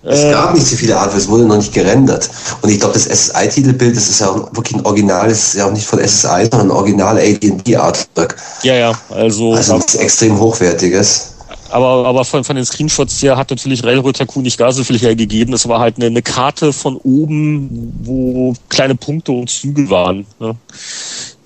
[0.03, 2.29] Es äh, gab nicht so viele Artworks, es wurde noch nicht gerendert.
[2.61, 5.73] Und ich glaube, das SSI-Titelbild, das ist ja auch wirklich ein Original, ist ja auch
[5.73, 8.37] nicht von SSI, sondern ein Original AD&D-Artwork.
[8.63, 9.55] Ja, ja, also.
[9.55, 11.32] Also nichts extrem hochwertiges
[11.73, 14.99] aber, aber von, von den Screenshots her hat natürlich Railroad Tycoon nicht gar so viel
[14.99, 15.55] hergegeben.
[15.55, 20.27] Es war halt eine, eine Karte von oben, wo kleine Punkte und Züge waren.
[20.39, 20.57] Ne?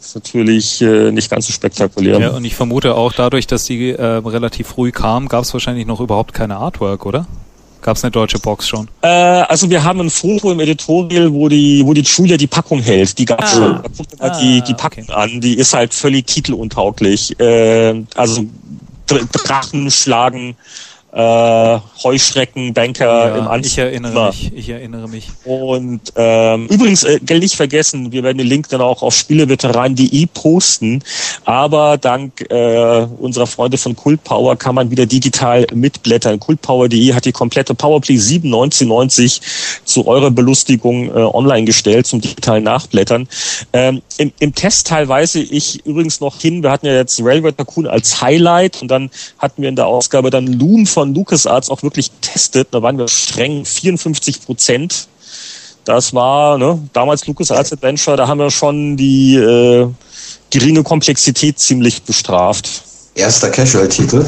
[0.06, 2.20] ist natürlich äh, nicht ganz so spektakulär.
[2.20, 5.86] Ja, und ich vermute auch dadurch, dass die äh, relativ früh kam, gab es wahrscheinlich
[5.86, 7.26] noch überhaupt keine Artwork, oder?
[7.82, 8.88] Gab es eine deutsche Box schon?
[9.02, 12.80] Äh, also wir haben ein Foto im Editorial, wo die, wo die Julia die Packung
[12.80, 13.18] hält.
[13.18, 13.56] Die gab's ah.
[13.56, 13.72] schon.
[13.74, 15.12] Da guckt man ah, die, die Packung okay.
[15.12, 15.40] an.
[15.40, 17.38] Die ist halt völlig titeluntauglich.
[17.38, 18.44] Äh, also
[19.06, 20.56] Drachen schlagen
[21.16, 23.72] äh, Heuschrecken, Banker ja, im Anzug.
[23.72, 25.28] Ich erinnere mich, ich erinnere mich.
[25.44, 31.02] Und ähm, übrigens, äh, nicht vergessen, wir werden den Link dann auch auf spieleveteran.de posten,
[31.46, 36.38] aber dank äh, unserer Freunde von Cult Power kann man wieder digital mitblättern.
[36.38, 39.40] Cultpower.de hat die komplette Powerplay 7 1990
[39.84, 43.26] zu eurer Belustigung äh, online gestellt zum digitalen Nachblättern.
[43.72, 47.86] Ähm, im, Im Test teilweise ich übrigens noch hin, wir hatten ja jetzt Railway Tycoon
[47.86, 51.82] als Highlight und dann hatten wir in der Ausgabe dann Loom von von LucasArts auch
[51.82, 52.68] wirklich getestet.
[52.72, 55.08] Da waren wir streng 54 Prozent.
[55.84, 59.88] Das war ne, damals LucasArts Adventure, da haben wir schon die äh,
[60.50, 62.82] geringe Komplexität ziemlich bestraft.
[63.14, 64.26] Erster Casual-Titel.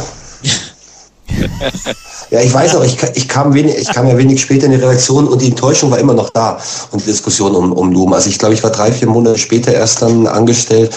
[2.31, 4.78] Ja, ich weiß auch, ich, ich, kam wenig, ich kam ja wenig später in die
[4.78, 6.60] Redaktion und die Enttäuschung war immer noch da
[6.90, 8.12] und die Diskussion um, um Loom.
[8.12, 10.94] Also ich glaube, ich war drei, vier Monate später erst dann angestellt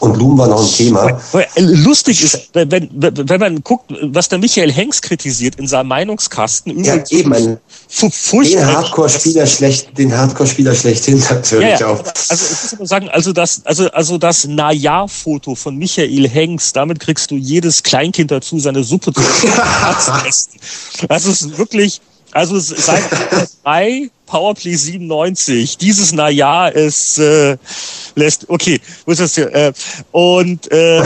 [0.00, 1.20] und Loom war noch ein Thema.
[1.56, 6.82] Lustig ist, wenn, wenn man guckt, was der Michael Hengst kritisiert in seinem Meinungskasten.
[6.82, 7.58] Ja, eben, ein,
[8.00, 11.86] den Hardcore-Spieler schlecht, den Hardcore-Spieler schlechthin natürlich ja, ja.
[11.86, 12.04] auch.
[12.28, 16.98] Also ich muss immer sagen, also das, also, also das Naja-Foto von Michael Hengst, damit
[16.98, 19.20] kriegst du jedes Kleinkind dazu, seine Suppe zu
[21.08, 22.00] Das ist wirklich,
[22.32, 23.02] also seit
[23.62, 27.56] drei Powerplay 97, dieses Naja ist äh,
[28.14, 29.54] lässt, okay, wo ist das hier?
[29.54, 29.72] Äh,
[30.12, 31.02] und äh,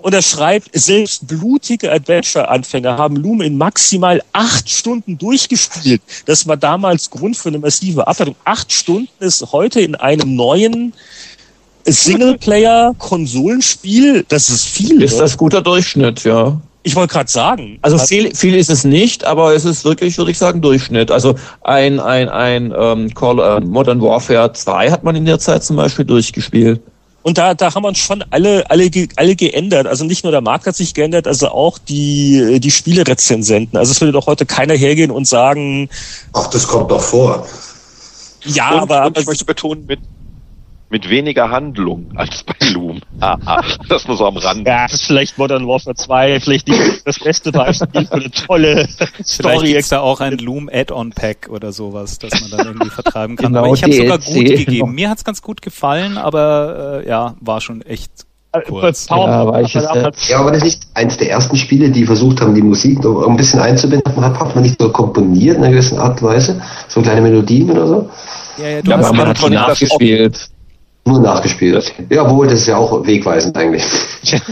[0.00, 6.00] und er schreibt, selbst blutige Adventure-Anfänger haben Loom in maximal acht Stunden durchgespielt.
[6.26, 8.36] Das war damals Grund für eine massive Abwertung.
[8.44, 10.92] Acht Stunden ist heute in einem neuen
[11.84, 15.02] Singleplayer-Konsolenspiel, das ist viel.
[15.02, 16.60] Ist das guter Durchschnitt, ja.
[16.88, 17.78] Ich wollte gerade sagen.
[17.82, 21.10] Also viel, viel ist es nicht, aber es ist wirklich, würde ich sagen, Durchschnitt.
[21.10, 25.62] Also ein, ein, ein ähm, Call, äh, Modern Warfare 2 hat man in der Zeit
[25.62, 26.80] zum Beispiel durchgespielt.
[27.20, 29.86] Und da, da haben wir uns schon alle, alle, alle geändert.
[29.86, 33.78] Also nicht nur der Markt hat sich geändert, also auch die, die Spielerezensenten.
[33.78, 35.90] Also es würde doch heute keiner hergehen und sagen.
[36.32, 37.46] Ach, das kommt doch vor.
[38.46, 40.00] Ja, und, aber, aber ich möchte betonen, mit,
[40.90, 43.00] mit weniger Handlung als bei Loom.
[43.20, 44.64] Ah, ah, das nur so am Rand.
[44.64, 48.88] Ja, das ist vielleicht Modern Warfare 2, vielleicht nicht das beste Beispiel für eine tolle
[49.24, 49.58] Story.
[49.58, 53.34] Vielleicht gibt's da auch ein Loom Add-on Pack oder sowas, das man dann irgendwie vertreiben
[53.34, 53.46] kann.
[53.46, 54.94] Genau, aber ich habe sogar gut gegeben.
[54.94, 58.12] Mir hat's ganz gut gefallen, aber äh, ja, war schon echt
[58.52, 59.08] äh, Kurz.
[59.08, 62.40] Ja, aber, ich ist, äh, ja, aber das ist eins der ersten Spiele, die versucht
[62.40, 64.14] haben, die Musik noch ein bisschen einzubinden.
[64.24, 66.62] Hat, hat man nicht so komponiert in einer gewissen Art und Weise?
[66.86, 68.10] So kleine Melodien oder so?
[68.58, 70.50] Ja, ja, du ja, hast man hat schon nachgespielt.
[71.08, 71.94] Nur nachgespielt.
[72.10, 73.84] Ja, wohl, das ist ja auch wegweisend eigentlich.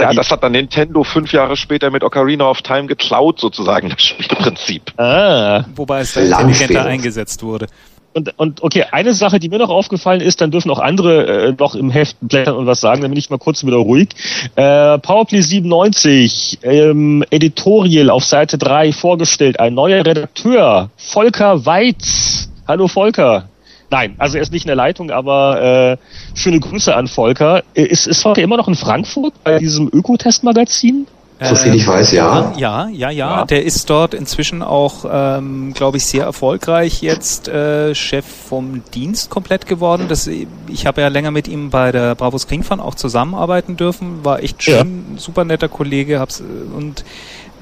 [0.00, 4.02] Ja, das hat dann Nintendo fünf Jahre später mit Ocarina of Time geklaut, sozusagen, das
[4.02, 4.82] Spielprinzip.
[4.98, 5.64] Ah.
[5.76, 7.68] Wobei es intelligenter eingesetzt wurde.
[8.12, 11.54] Und, und okay, eine Sache, die mir noch aufgefallen ist, dann dürfen auch andere äh,
[11.56, 14.08] noch im Heft blättern und was sagen, dann bin ich mal kurz wieder ruhig.
[14.56, 22.48] Äh, Powerplay 97, ähm, Editorial auf Seite 3 vorgestellt, ein neuer Redakteur, Volker Weitz.
[22.66, 23.48] Hallo Volker.
[23.90, 27.62] Nein, also er ist nicht in der Leitung, aber äh, schöne Grüße an Volker.
[27.74, 31.06] Ist, ist Volker immer noch in Frankfurt bei diesem Ökotest-Magazin?
[31.38, 32.54] So viel ich weiß, ja.
[32.56, 33.10] Ja, ja, ja.
[33.10, 33.44] ja.
[33.44, 39.28] Der ist dort inzwischen auch, ähm, glaube ich, sehr erfolgreich jetzt äh, Chef vom Dienst
[39.28, 40.06] komplett geworden.
[40.08, 44.24] Das, ich habe ja länger mit ihm bei der Bravo Screenfun auch zusammenarbeiten dürfen.
[44.24, 45.18] War echt schön, ja.
[45.20, 46.20] super netter Kollege.
[46.20, 46.42] Hab's,
[46.74, 47.04] und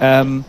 [0.01, 0.45] ähm,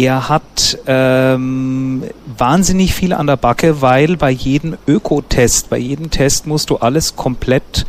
[0.00, 2.04] er hat ähm,
[2.38, 7.16] wahnsinnig viel an der Backe, weil bei jedem Ökotest, bei jedem Test musst du alles
[7.16, 7.84] komplett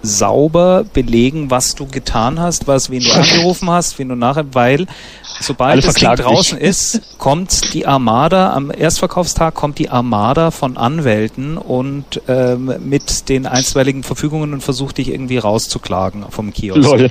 [0.00, 4.86] sauber belegen, was du getan hast, was, wen du angerufen hast, wen du nachher, weil
[5.40, 6.68] sobald das Ding draußen dich.
[6.68, 13.46] ist, kommt die Armada, am Erstverkaufstag kommt die Armada von Anwälten und ähm, mit den
[13.46, 16.88] einstweiligen Verfügungen und versucht dich irgendwie rauszuklagen vom Kiosk.
[16.88, 17.10] Lol.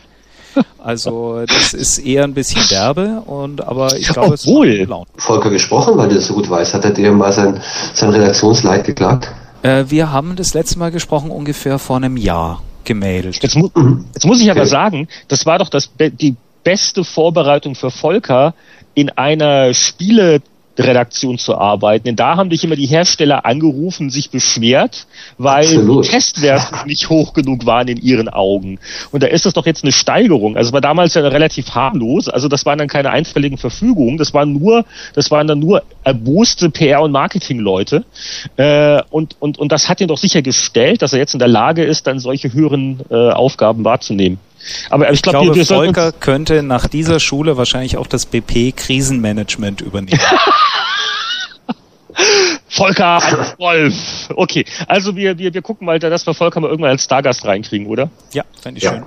[0.83, 5.97] Also das ist eher ein bisschen derbe und aber ich glaube es ist Volker gesprochen,
[5.97, 7.61] weil du das so gut weißt, hat er dir mal sein,
[7.93, 9.29] sein Redaktionsleit geklagt?
[9.63, 13.39] Äh, wir haben das letzte Mal gesprochen ungefähr vor einem Jahr gemeldet.
[13.41, 13.69] Jetzt, mu
[14.13, 18.53] jetzt muss ich aber sagen, das war doch das die beste Vorbereitung für Volker
[18.93, 20.41] in einer Spiele
[20.77, 22.05] Redaktion zu arbeiten.
[22.05, 26.05] Denn da haben dich immer die Hersteller angerufen, sich beschwert, weil Absolut.
[26.05, 28.79] die Testwerte nicht hoch genug waren in ihren Augen.
[29.11, 30.57] Und da ist das doch jetzt eine Steigerung.
[30.57, 32.29] Also war damals ja relativ harmlos.
[32.29, 34.17] Also das waren dann keine einfälligen Verfügungen.
[34.17, 38.05] Das waren nur, das waren dann nur erboste PR- und Marketingleute.
[38.57, 41.83] Äh, und, und, und das hat ihn doch sichergestellt, dass er jetzt in der Lage
[41.83, 44.39] ist, dann solche höheren äh, Aufgaben wahrzunehmen.
[44.89, 48.25] Aber ich, glaub, ich glaube, wir, wir Volker könnte nach dieser Schule wahrscheinlich auch das
[48.25, 50.19] BP Krisenmanagement übernehmen.
[52.67, 53.21] Volker
[53.59, 54.29] Wolf.
[54.35, 57.87] Okay, also wir, wir, wir gucken mal, dass wir Volker mal irgendwann als Stargast reinkriegen,
[57.87, 58.09] oder?
[58.33, 58.93] Ja, fände ich ja.
[58.93, 59.03] schön.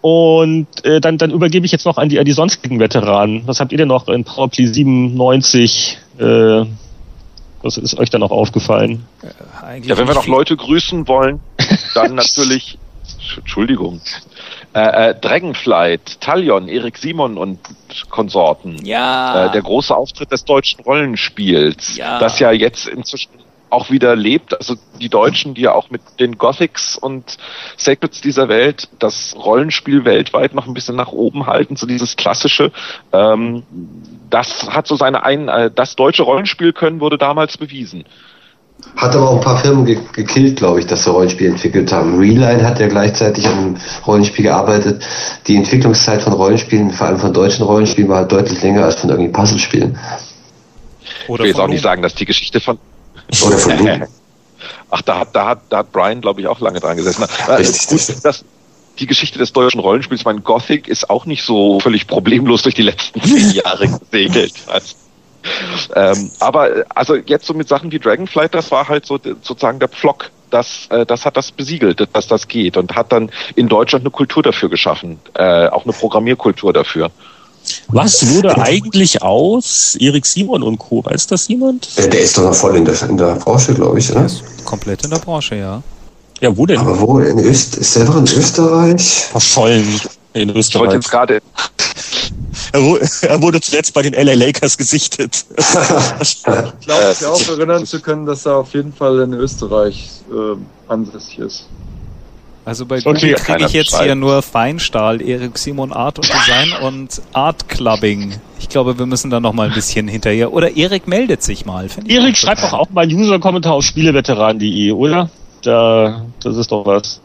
[0.00, 3.42] Und äh, dann, dann übergebe ich jetzt noch an die, an die sonstigen Veteranen.
[3.46, 5.98] Was habt ihr denn noch in PowerPlay 97?
[6.18, 6.64] Äh,
[7.62, 9.04] was ist euch da noch aufgefallen?
[9.22, 11.40] Äh, ja, wenn wir noch Leute grüßen wollen,
[11.94, 12.78] dann natürlich,
[13.36, 14.00] Entschuldigung,
[14.74, 17.58] äh, äh, Dragonflight, Talion, Erik Simon und
[18.10, 18.84] Konsorten.
[18.84, 19.46] Ja.
[19.46, 22.18] Äh, der große Auftritt des deutschen Rollenspiels, ja.
[22.18, 23.30] das ja jetzt inzwischen
[23.70, 24.56] auch wieder lebt.
[24.56, 27.36] Also die Deutschen, die ja auch mit den Gothics und
[27.76, 32.72] Sacreds dieser Welt das Rollenspiel weltweit noch ein bisschen nach oben halten, so dieses klassische.
[33.12, 33.64] Ähm,
[34.30, 38.04] das hat so seine ein, äh, das deutsche Rollenspiel können wurde damals bewiesen.
[38.96, 42.18] Hat aber auch ein paar Firmen ge gekillt, glaube ich, dass sie Rollenspiel entwickelt haben.
[42.18, 43.76] Reline hat ja gleichzeitig an einem
[44.06, 45.04] Rollenspiel gearbeitet.
[45.46, 49.30] Die Entwicklungszeit von Rollenspielen, vor allem von deutschen Rollenspielen, war deutlich länger als von irgendwie
[49.30, 49.98] Puzzlespielen.
[51.28, 52.78] Oder ich will jetzt auch nicht sagen, dass die Geschichte von.
[53.46, 53.72] Oder von
[54.90, 57.24] Ach, da hat, da hat, da hat Brian, glaube ich, auch lange dran gesessen.
[57.48, 58.44] Richtig, das,
[58.98, 62.82] die Geschichte des deutschen Rollenspiels, mein Gothic ist auch nicht so völlig problemlos durch die
[62.82, 64.54] letzten zehn Jahre gesegelt.
[64.66, 64.94] Also,
[65.94, 69.88] ähm, aber also jetzt so mit Sachen wie Dragonflight, das war halt so sozusagen der
[69.88, 70.30] Pflock.
[70.50, 74.10] Das, äh, das hat das besiegelt, dass das geht und hat dann in Deutschland eine
[74.10, 77.10] Kultur dafür geschaffen, äh, auch eine Programmierkultur dafür.
[77.88, 81.04] Was wurde eigentlich aus Erik Simon und Co.?
[81.04, 81.96] Weiß das jemand?
[81.98, 84.26] Der ist doch noch voll in der, in der Branche, glaube ich, oder?
[84.64, 85.82] komplett in der Branche, ja.
[86.40, 86.78] Ja, wo denn?
[86.78, 87.18] Aber wo?
[87.20, 89.26] In Öst ist selber in Österreich?
[89.30, 90.00] Verschollen
[90.34, 90.68] in Österreich.
[90.68, 91.42] Ich wollte jetzt gerade
[93.22, 95.44] er, wurde zuletzt bei den LA Lakers gesichtet.
[96.20, 100.56] ich glaube, mich auch erinnern zu können, dass er auf jeden Fall in Österreich äh,
[100.90, 101.68] ansässig ist.
[102.66, 106.72] Also bei Google okay, kriege ich jetzt hier nur Feinstahl, Erik Simon Art und Design
[106.82, 108.34] und Art Clubbing.
[108.58, 110.52] Ich glaube, wir müssen da noch mal ein bisschen hinterher.
[110.52, 111.88] Oder Erik meldet sich mal.
[112.08, 115.30] Erik schreibt doch auch mal einen User-Kommentar auf spieleveteran.de, oder?
[115.62, 117.20] Da, das ist doch was.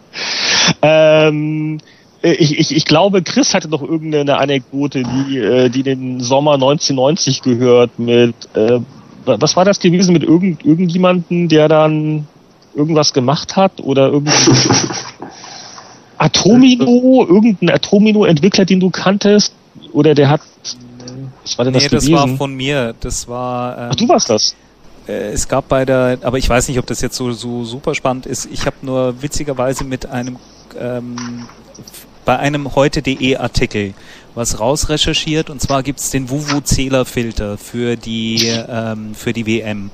[0.83, 6.19] Ähm, äh, ich, ich, ich glaube, Chris hatte doch irgendeine Anekdote, die, äh, die den
[6.19, 8.79] Sommer 1990 gehört mit, äh,
[9.25, 12.27] was war das gewesen mit irgend, irgendjemanden, der dann
[12.75, 14.31] irgendwas gemacht hat oder irgendwie
[16.17, 19.53] Atomino, irgendein Atomino-Entwickler, den du kanntest
[19.91, 20.41] oder der hat,
[21.43, 22.13] was war denn das nee, gewesen?
[22.13, 23.77] das war von mir, das war...
[23.77, 24.55] Ähm, Ach, du warst das?
[25.07, 27.95] Äh, es gab bei der, aber ich weiß nicht, ob das jetzt so, so super
[27.95, 28.47] spannend ist.
[28.51, 30.37] Ich habe nur witzigerweise mit einem
[30.79, 31.47] ähm,
[32.25, 33.93] bei einem heute.de Artikel
[34.35, 35.49] was rausrecherchiert.
[35.49, 39.91] Und zwar gibt es den WuWu-Zählerfilter für die ähm, für die WM.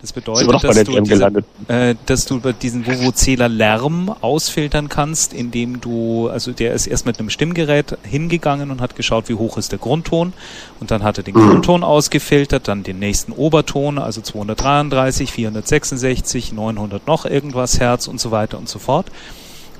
[0.00, 6.28] Das bedeutet, dass du, diese, äh, dass du diesen WuWu-Zähler Lärm ausfiltern kannst, indem du,
[6.28, 9.78] also der ist erst mit einem Stimmgerät hingegangen und hat geschaut, wie hoch ist der
[9.78, 10.32] Grundton.
[10.80, 17.06] Und dann hat er den Grundton ausgefiltert, dann den nächsten Oberton, also 233, 466, 900
[17.06, 19.06] noch irgendwas Hertz und so weiter und so fort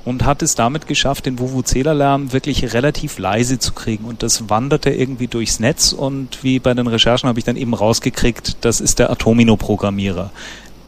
[0.05, 4.05] und hat es damit geschafft, den Vuvuzela-Lärm wirklich relativ leise zu kriegen.
[4.05, 7.73] Und das wanderte irgendwie durchs Netz und wie bei den Recherchen habe ich dann eben
[7.73, 10.31] rausgekriegt, das ist der Atomino-Programmierer.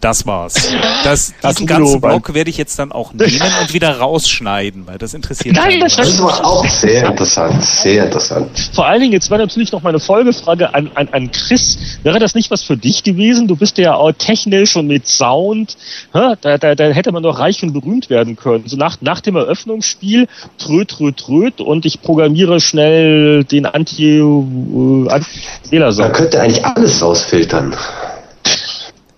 [0.02, 0.74] Das war's.
[1.04, 5.14] Das, diesen ganzen Block werde ich jetzt dann auch nehmen und wieder rausschneiden, weil das
[5.14, 8.50] interessiert Nein, das, das war auch sehr interessant, sehr interessant.
[8.74, 11.78] Vor allen Dingen, jetzt war natürlich noch meine Folgefrage an, an, an Chris.
[12.02, 13.48] Wäre das nicht was für dich gewesen?
[13.48, 15.78] Du bist ja auch technisch und mit Sound.
[16.12, 18.64] Da, da, da hätte man doch reich und berühmt werden können.
[18.68, 20.28] So nach, nach dem Eröffnungsspiel,
[20.58, 27.02] tröd, tröd, tröd und ich programmiere schnell den anti äh, anti Man könnte eigentlich alles
[27.02, 27.76] rausfiltern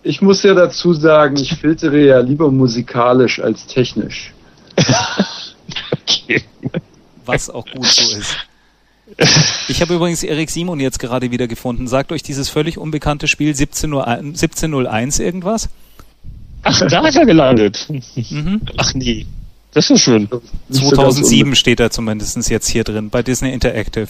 [0.07, 4.33] ich muss ja dazu sagen, ich filtere ja lieber musikalisch als technisch.
[5.91, 6.43] okay.
[7.25, 8.37] Was auch gut so ist.
[9.67, 11.87] Ich habe übrigens Erik Simon jetzt gerade wieder gefunden.
[11.87, 15.69] Sagt euch dieses völlig unbekannte Spiel 1701, 1701 irgendwas?
[16.63, 17.87] Ach, da ist er gelandet.
[17.89, 18.61] Mhm.
[18.77, 19.25] Ach nee.
[19.73, 20.27] Das ist schön.
[20.71, 24.07] 2007 steht er zumindest jetzt hier drin bei Disney Interactive.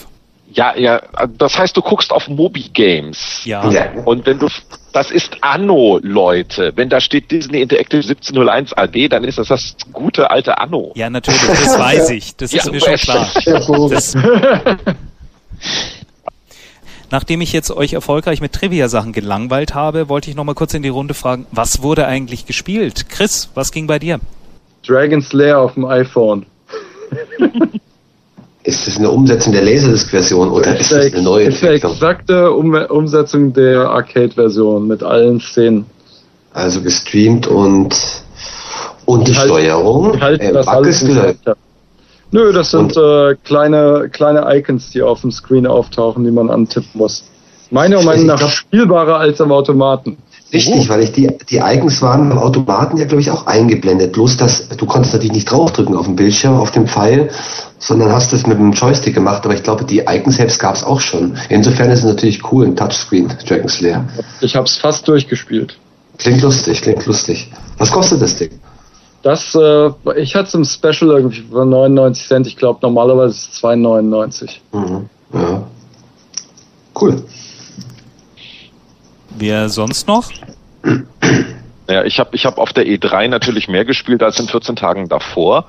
[0.50, 1.02] Ja, ja,
[1.36, 3.42] das heißt, du guckst auf Mobi Games.
[3.44, 3.62] Ja.
[4.04, 4.48] Und wenn du,
[4.92, 6.72] das ist Anno, Leute.
[6.74, 10.92] Wenn da steht Disney Interactive 1701 AD, dann ist das das gute alte Anno.
[10.96, 12.34] Ja, natürlich, das weiß ich.
[12.36, 13.28] Das ja, ist mir schon klar.
[13.90, 14.16] Das,
[17.10, 20.82] Nachdem ich jetzt euch erfolgreich mit Trivia-Sachen gelangweilt habe, wollte ich noch mal kurz in
[20.82, 23.08] die Runde fragen, was wurde eigentlich gespielt?
[23.08, 24.20] Chris, was ging bei dir?
[24.86, 26.46] Dragon's Lair auf dem iPhone.
[28.68, 31.72] Ist das eine Umsetzung der Laserdisc-Version oder ist das eine neue Entwicklung?
[31.74, 35.86] Ist eine exakte um Umsetzung der Arcade-Version mit allen Szenen.
[36.52, 37.96] Also gestreamt und
[39.06, 40.12] und die, die Steuerung.
[40.12, 41.02] Die halten äh, das alles
[42.30, 46.90] Nö, das sind äh, kleine, kleine Icons, die auf dem Screen auftauchen, die man antippen
[46.92, 47.24] muss.
[47.70, 50.18] Meiner Meinung nach spielbarer als am Automaten.
[50.52, 50.88] Richtig, oh.
[50.88, 54.12] weil ich die, die Icons waren am Automaten ja, glaube ich, auch eingeblendet.
[54.12, 57.30] Bloß, dass du konntest natürlich nicht draufdrücken auf dem Bildschirm, auf dem Pfeil,
[57.78, 59.44] sondern hast es mit dem Joystick gemacht.
[59.44, 61.36] Aber ich glaube, die Icons selbst gab es auch schon.
[61.50, 64.04] Insofern ist es natürlich cool, ein Touchscreen, Dragon Slayer.
[64.40, 65.76] Ich habe es fast durchgespielt.
[66.16, 67.50] Klingt lustig, klingt lustig.
[67.76, 68.50] Was kostet das Ding?
[69.22, 72.46] Das, äh, ich hatte es im Special irgendwie für 99 Cent.
[72.46, 74.50] Ich glaube, normalerweise ist es 2,99.
[74.72, 75.08] Mhm.
[75.32, 75.62] Ja.
[77.00, 77.22] Cool.
[79.38, 80.30] Wer sonst noch?
[81.90, 85.08] Ja, ich habe ich hab auf der E3 natürlich mehr gespielt als in 14 Tagen
[85.08, 85.64] davor.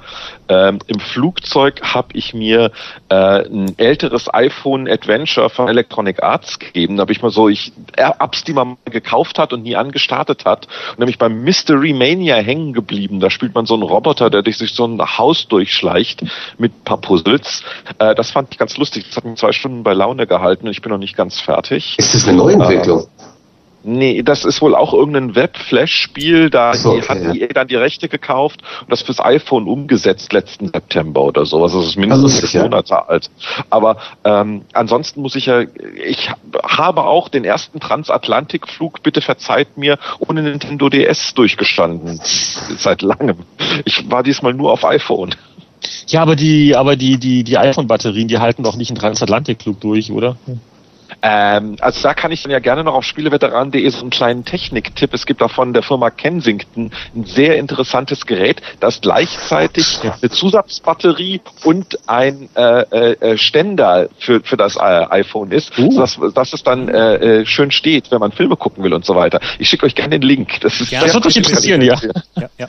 [0.49, 2.71] Ähm, Im Flugzeug habe ich mir
[3.07, 6.97] äh, ein älteres iPhone Adventure von Electronic Arts gegeben.
[6.97, 10.67] Da habe ich mal so, ich Apps, die man gekauft hat und nie angestartet hat.
[10.91, 13.21] Und nämlich beim Mystery Mania hängen geblieben.
[13.21, 16.23] Da spielt man so einen Roboter, der durch sich so ein Haus durchschleicht
[16.57, 17.63] mit ein paar Puzzles.
[17.97, 19.05] Äh, das fand ich ganz lustig.
[19.07, 21.95] Das hat mich zwei Stunden bei Laune gehalten und ich bin noch nicht ganz fertig.
[21.97, 23.03] Ist das eine Neuentwicklung?
[23.03, 23.29] Äh,
[23.83, 26.49] Nee, das ist wohl auch irgendein Web-Flash-Spiel.
[26.49, 30.67] Da so, okay, hat EA dann die Rechte gekauft und das fürs iPhone umgesetzt letzten
[30.67, 31.63] September oder so.
[31.63, 33.29] Also es ist mindestens sechs Monate alt.
[33.69, 36.29] Aber ähm, ansonsten muss ich ja, ich
[36.61, 42.19] habe auch den ersten Transatlantikflug, bitte verzeiht mir, ohne Nintendo DS durchgestanden.
[42.23, 43.37] Seit langem.
[43.85, 45.35] Ich war diesmal nur auf iPhone.
[46.07, 50.11] Ja, aber die, aber die, die, die iPhone-Batterien, die halten doch nicht einen Transatlantikflug durch,
[50.11, 50.35] oder?
[51.21, 55.13] Ähm, also da kann ich dann ja gerne noch auf spieleveteran.de so einen kleinen Techniktipp.
[55.13, 61.41] Es gibt da von der Firma Kensington ein sehr interessantes Gerät, das gleichzeitig eine Zusatzbatterie
[61.63, 65.91] und ein äh, äh, Ständer für, für das äh, iPhone ist, uh.
[65.91, 69.15] sodass, dass es dann äh, äh, schön steht, wenn man Filme gucken will und so
[69.15, 69.39] weiter.
[69.57, 70.59] Ich schicke euch gerne den Link.
[70.61, 71.99] Das, ist ja, das wird mich interessieren, ja.
[72.35, 72.67] ja, ja.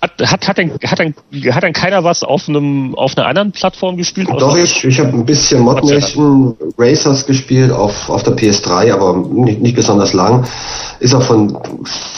[0.00, 1.14] Hat, hat, hat, denn, hat, denn,
[1.52, 4.28] hat denn keiner was auf einem auf einer anderen Plattform gespielt?
[4.36, 9.60] Doch, ich, ich habe ein bisschen Modnation Racers gespielt auf, auf der PS3, aber nicht,
[9.60, 10.44] nicht besonders lang.
[10.98, 11.56] Ist auch von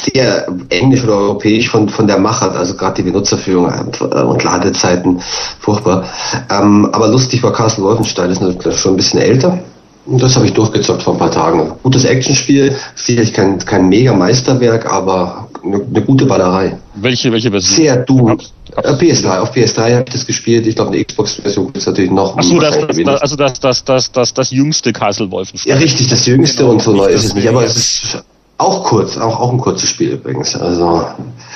[0.03, 3.71] sehr englisch oder europäisch von, von der Machart, also gerade die Benutzerführung
[4.01, 5.21] und Ladezeiten
[5.61, 6.05] furchtbar.
[6.51, 9.59] Ähm, aber lustig war Castle Wolfenstein, ist natürlich schon ein bisschen älter.
[10.07, 11.73] Das habe ich durchgezockt vor ein paar Tagen.
[11.83, 16.77] Gutes Actionspiel, sicherlich kein, kein mega Meisterwerk, aber eine, eine gute Ballerei.
[16.95, 17.77] Welche, welche Version?
[17.77, 18.29] Sehr du.
[18.29, 20.67] Äh, PS3, auf PS3 habe ich das gespielt.
[20.67, 22.37] Ich glaube, eine Xbox-Version gibt es natürlich noch.
[22.37, 25.73] Achso, das, das, das, also das, das, das, das, das jüngste Castle Wolfenstein.
[25.73, 27.49] Ja, richtig, das jüngste genau, und so neu ist es nicht.
[27.49, 28.25] Aber es ist
[28.57, 30.55] auch kurz, auch, auch ein kurzes Spiel übrigens.
[30.57, 31.07] Also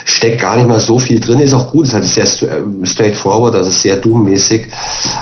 [0.04, 3.54] steckt gar nicht mal so viel drin, ist auch gut, ist halt sehr äh, straightforward,
[3.54, 4.66] also sehr Doom-mäßig,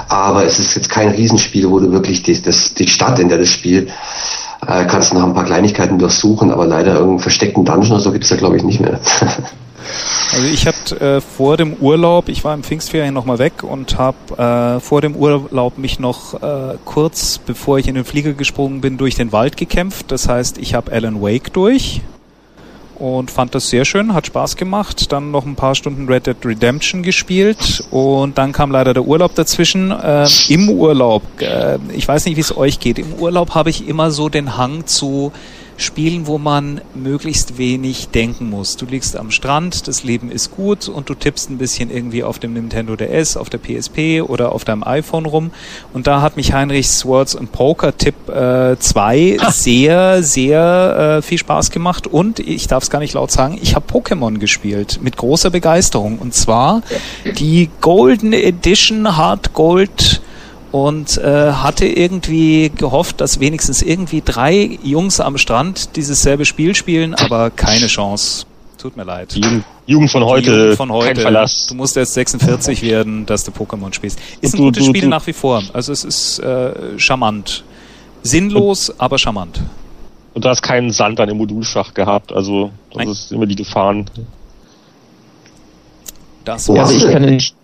[0.09, 3.39] aber es ist jetzt kein Riesenspiel, wo du wirklich die, das, die Stadt, in der
[3.39, 3.89] das Spiel
[4.67, 8.29] äh, kannst noch ein paar Kleinigkeiten durchsuchen, aber leider irgendeinen versteckten Dungeon oder so gibt's
[8.29, 9.01] da glaube ich nicht mehr.
[10.33, 14.77] Also ich hatte äh, vor dem Urlaub, ich war im Pfingstferien nochmal weg und habe
[14.77, 18.99] äh, vor dem Urlaub mich noch äh, kurz, bevor ich in den Flieger gesprungen bin,
[18.99, 20.11] durch den Wald gekämpft.
[20.13, 22.03] Das heißt, ich habe Alan Wake durch
[22.99, 25.13] und fand das sehr schön, hat Spaß gemacht.
[25.13, 29.35] Dann noch ein paar Stunden Red Dead Redemption gespielt und dann kam leider der Urlaub
[29.35, 29.91] dazwischen.
[29.91, 33.87] Äh, Im Urlaub, äh, ich weiß nicht, wie es euch geht, im Urlaub habe ich
[33.89, 35.33] immer so den Hang zu
[35.77, 38.77] Spielen, wo man möglichst wenig denken muss.
[38.77, 42.39] Du liegst am Strand, das Leben ist gut und du tippst ein bisschen irgendwie auf
[42.39, 45.51] dem Nintendo DS, auf der PSP oder auf deinem iPhone rum.
[45.93, 51.39] Und da hat mich Heinrichs Swords and Poker Tipp 2 äh, sehr, sehr äh, viel
[51.39, 52.07] Spaß gemacht.
[52.07, 56.19] Und ich darf es gar nicht laut sagen, ich habe Pokémon gespielt mit großer Begeisterung.
[56.19, 56.83] Und zwar
[57.39, 60.21] die Golden Edition Hard Gold
[60.77, 66.75] und äh, hatte irgendwie gehofft, dass wenigstens irgendwie drei Jungs am Strand dieses selbe Spiel
[66.75, 68.45] spielen, aber keine Chance.
[68.77, 69.35] Tut mir leid.
[69.35, 71.07] Die Jugend von heute, Jugend von heute.
[71.07, 71.67] Kein Verlass.
[71.67, 74.19] Du musst erst 46 werden, dass du Pokémon spielst.
[74.43, 75.63] Ist ein du, gutes du, Spiel du, nach wie vor.
[75.73, 77.65] Also es ist äh, charmant.
[78.23, 79.63] Sinnlos, und, aber charmant.
[80.35, 83.09] Und du hast keinen Sand an dem Modulschach gehabt, also das Nein.
[83.09, 84.11] ist immer die Gefahren.
[86.45, 87.57] Das ja, also ich kann nicht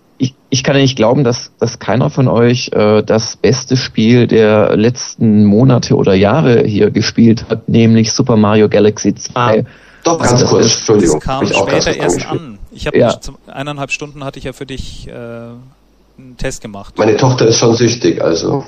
[0.53, 4.75] ich, kann ja nicht glauben, dass, dass keiner von euch äh, das beste Spiel der
[4.77, 9.33] letzten Monate oder Jahre hier gespielt hat, nämlich Super Mario Galaxy 2.
[9.33, 9.63] Ah,
[10.03, 11.19] doch, also ganz kurz, Entschuldigung.
[11.19, 12.59] Das kam später erst an.
[12.71, 13.15] Ich habe ja.
[13.47, 16.97] eineinhalb Stunden hatte ich ja für dich äh, einen Test gemacht.
[16.97, 18.63] Meine Tochter ist schon süchtig, also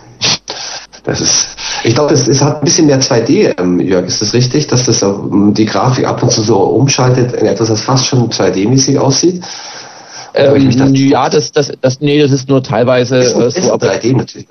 [1.03, 1.47] das ist.
[1.83, 4.85] Ich glaube, es, es hat ein bisschen mehr 2D, ähm, Jörg, ist das richtig, dass
[4.85, 8.97] das ähm, die Grafik ab und zu so umschaltet in etwas, das fast schon 2D-mäßig
[8.97, 9.43] aussieht?
[10.35, 13.75] Ähm, ja, das, das, das, nee, das ist nur teilweise ist, äh, so.
[13.75, 14.47] 3D natürlich.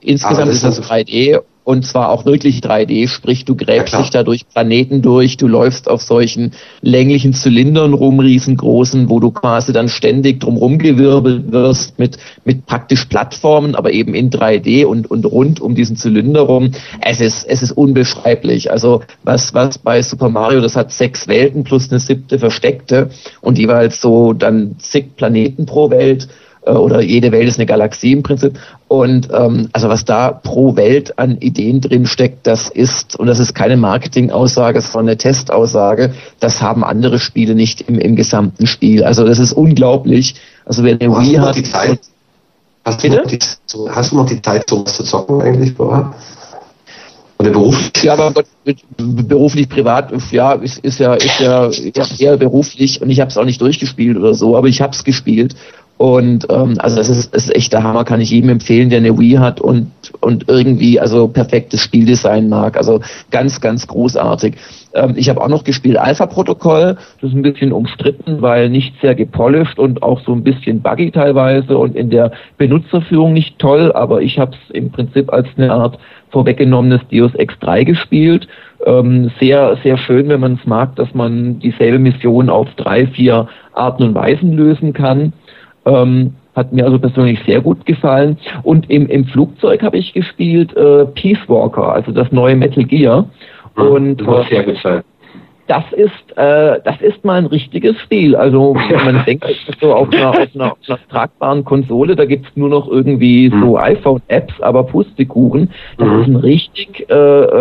[0.00, 4.22] Insgesamt ist das 3D und zwar auch wirklich 3D, sprich du gräbst ja, dich da
[4.24, 9.88] durch Planeten durch, du läufst auf solchen länglichen Zylindern rum, riesengroßen, wo du quasi dann
[9.88, 15.60] ständig drumherum gewirbelt wirst mit, mit praktisch Plattformen, aber eben in 3D und, und rund
[15.60, 16.72] um diesen Zylinder rum.
[17.00, 18.70] Es ist, es ist unbeschreiblich.
[18.72, 23.10] Also was, was bei Super Mario, das hat sechs Welten plus eine siebte versteckte
[23.40, 26.28] und jeweils so dann zig Planeten pro Welt
[26.64, 28.58] oder jede Welt ist eine Galaxie im Prinzip.
[28.88, 33.40] Und ähm, also was da pro Welt an Ideen drin steckt, das ist, und das
[33.40, 39.02] ist keine Marketingaussage, war eine Testaussage, das haben andere Spiele nicht im, im gesamten Spiel.
[39.02, 40.36] Also das ist unglaublich.
[40.64, 41.56] Also wer eine Wii hat.
[42.84, 43.38] Hast du, noch die,
[43.90, 46.14] hast du noch die Zeit, sowas zu zocken eigentlich, Bora?
[47.38, 48.02] Oder beruflich?
[48.02, 48.46] Ja, aber Gott,
[48.96, 51.70] beruflich, privat, ja, ist, ist ja, ist ja
[52.18, 55.04] eher beruflich und ich habe es auch nicht durchgespielt oder so, aber ich habe es
[55.04, 55.54] gespielt
[56.02, 59.16] und ähm, also das ist, ist echt der Hammer, kann ich jedem empfehlen, der eine
[59.16, 62.76] Wii hat und, und irgendwie also perfektes Spieldesign mag.
[62.76, 64.56] Also ganz, ganz großartig.
[64.94, 66.96] Ähm, ich habe auch noch gespielt Alpha Protokoll.
[67.20, 71.12] Das ist ein bisschen umstritten, weil nicht sehr gepolished und auch so ein bisschen buggy
[71.12, 73.92] teilweise und in der Benutzerführung nicht toll.
[73.92, 76.00] Aber ich habe es im Prinzip als eine Art
[76.30, 78.48] vorweggenommenes Deus Ex 3 gespielt.
[78.84, 83.46] Ähm, sehr, sehr schön, wenn man es mag, dass man dieselbe Mission auf drei, vier
[83.72, 85.32] Arten und Weisen lösen kann.
[85.84, 88.36] Ähm, hat mir also persönlich sehr gut gefallen.
[88.62, 93.26] Und im, im Flugzeug habe ich gespielt äh, Peace Walker, also das neue Metal Gear.
[93.76, 95.02] Mhm, und das sehr gefallen.
[95.68, 98.36] Das ist, äh, das ist mal ein richtiges Spiel.
[98.36, 99.46] Also man denkt
[99.80, 103.60] so auf einer, auf einer, auf einer tragbaren Konsole, da gibt's nur noch irgendwie mhm.
[103.60, 105.70] so iPhone-Apps, aber Pustekuchen.
[105.96, 106.20] Das mhm.
[106.20, 107.14] ist ein richtig äh,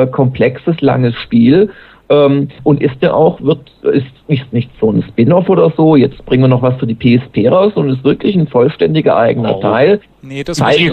[0.04, 1.70] äh komplexes, langes Spiel
[2.12, 6.26] ähm, und ist der auch, wird, ist nicht, nicht so ein Spin-off oder so, jetzt
[6.26, 9.62] bringen wir noch was für die PSP raus und ist wirklich ein vollständiger eigener oh.
[9.62, 10.02] Teil.
[10.22, 10.92] Nee, das ist ja.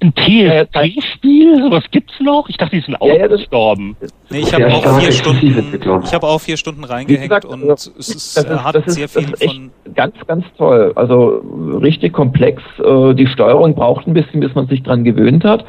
[0.00, 1.70] Ein PSP-Spiel?
[1.70, 2.48] Was gibt's noch?
[2.48, 3.96] Ich dachte, die sind ja, ausgestorben.
[4.30, 7.90] Nee, ich habe auch vier Stunden, ich habe auch vier Stunden reingehängt gesagt, und also,
[7.98, 9.70] es ist, das ist, hat das sehr ist, viel von.
[9.94, 10.92] Ganz, ganz toll.
[10.94, 11.42] Also
[11.82, 12.62] richtig komplex.
[12.78, 15.64] Äh, die Steuerung braucht ein bisschen, bis man sich dran gewöhnt hat.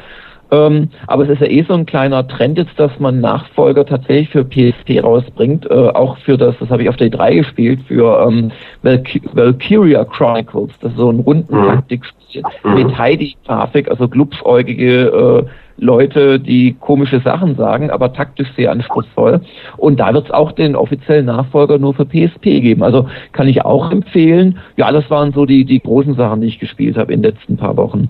[0.50, 4.30] Ähm, aber es ist ja eh so ein kleiner Trend jetzt, dass man Nachfolger tatsächlich
[4.30, 5.70] für PSP rausbringt.
[5.70, 8.52] Äh, auch für das, das habe ich auf der 3 gespielt, für ähm,
[8.82, 10.70] Valky Valkyria Chronicles.
[10.80, 11.64] Das ist so ein runden mhm.
[11.64, 12.74] Taktikspiel mhm.
[12.74, 19.40] mit Heidi-Grafik, also glupfäugige äh, Leute, die komische Sachen sagen, aber taktisch sehr anspruchsvoll.
[19.76, 22.82] Und da wird es auch den offiziellen Nachfolger nur für PSP geben.
[22.82, 24.58] Also kann ich auch empfehlen.
[24.76, 27.56] Ja, das waren so die, die großen Sachen, die ich gespielt habe in den letzten
[27.56, 28.08] paar Wochen.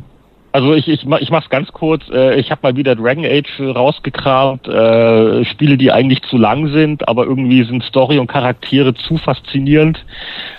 [0.55, 2.05] Also ich, ich, ich mach's ganz kurz.
[2.13, 4.69] Äh, ich habe mal wieder Dragon Age rausgekramt.
[4.69, 10.05] Äh, Spiele, die eigentlich zu lang sind, aber irgendwie sind Story und Charaktere zu faszinierend.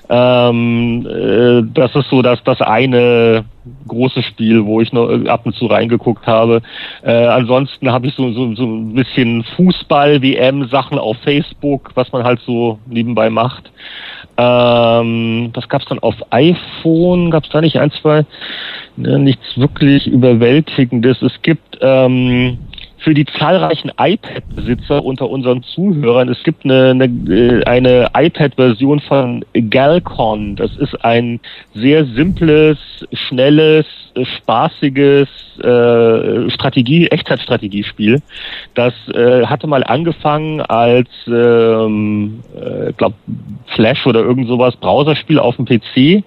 [0.10, 3.46] Ähm, äh, das ist so das, das eine
[3.88, 6.62] große Spiel, wo ich noch ab und zu reingeguckt habe.
[7.02, 12.42] Äh, ansonsten habe ich so, so, so ein bisschen Fußball-WM-Sachen auf Facebook, was man halt
[12.42, 13.72] so nebenbei macht.
[14.38, 18.26] Ähm, das gab's dann auf iPhone, gab's da nicht ein, zwei,
[18.98, 21.22] ne, nichts wirklich Überwältigendes.
[21.22, 22.58] Es gibt ähm,
[23.06, 29.46] für die zahlreichen iPad-Besitzer unter unseren Zuhörern, es gibt eine, eine, äh, eine iPad-Version von
[29.54, 30.56] Galcon.
[30.56, 31.40] Das ist ein
[31.76, 32.80] sehr simples,
[33.14, 35.30] schnelles, spaßiges
[35.60, 38.24] äh, Strategie, Echtzeitstrategiespiel.
[38.74, 43.16] Das äh, hatte mal angefangen als, ähm, äh, glaube
[43.68, 45.98] Flash oder irgend sowas Browserspiel auf dem PC.
[45.98, 46.24] Äh,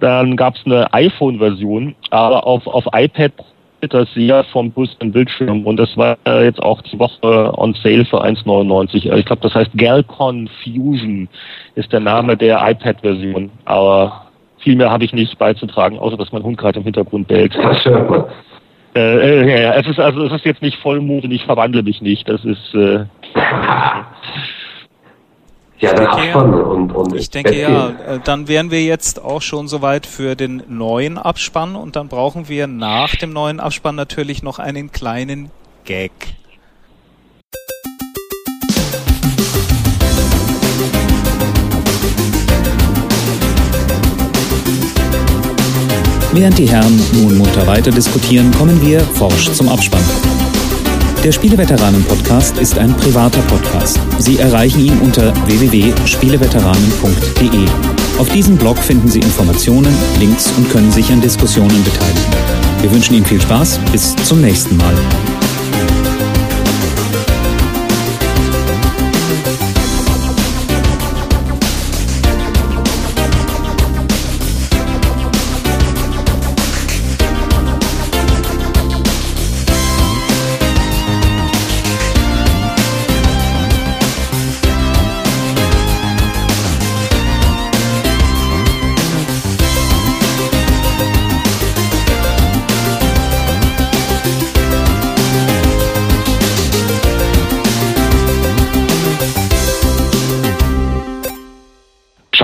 [0.00, 3.32] dann gab es eine iPhone-Version, aber auf, auf iPad
[3.80, 8.22] das sehr vom größten Bildschirm und das war jetzt auch die Woche on sale für
[8.24, 9.12] 1,99.
[9.14, 11.28] Ich glaube, das heißt Galcon Fusion
[11.74, 14.26] ist der Name der iPad-Version, aber
[14.58, 17.54] viel mehr habe ich nicht beizutragen, außer dass mein Hund gerade im Hintergrund bellt.
[17.54, 18.24] Das hört man.
[18.94, 22.00] Äh, äh, ja, es ist also es ist jetzt nicht Vollmond und ich verwandle mich
[22.00, 22.28] nicht.
[22.28, 23.04] Das ist äh,
[25.80, 29.68] Ja, dann Abspann und, und Ich denke ja, äh, dann wären wir jetzt auch schon
[29.68, 34.58] soweit für den neuen Abspann und dann brauchen wir nach dem neuen Abspann natürlich noch
[34.58, 35.50] einen kleinen
[35.84, 36.10] Gag.
[46.32, 50.02] Während die Herren nun munter weiter diskutieren, kommen wir forsch zum Abspann.
[51.24, 53.98] Der Spieleveteranen-Podcast ist ein privater Podcast.
[54.18, 57.66] Sie erreichen ihn unter www.spieleveteranen.de.
[58.18, 62.22] Auf diesem Blog finden Sie Informationen, Links und können sich an Diskussionen beteiligen.
[62.82, 63.80] Wir wünschen Ihnen viel Spaß.
[63.90, 64.94] Bis zum nächsten Mal.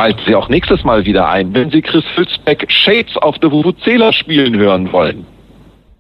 [0.05, 4.13] schalten Sie auch nächstes Mal wieder ein, wenn Sie Chris Fitzbeck Shades of the Vuvuzela
[4.13, 5.25] spielen hören wollen.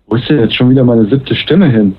[0.06, 1.96] Wo ist denn jetzt schon wieder meine siebte Stimme hin?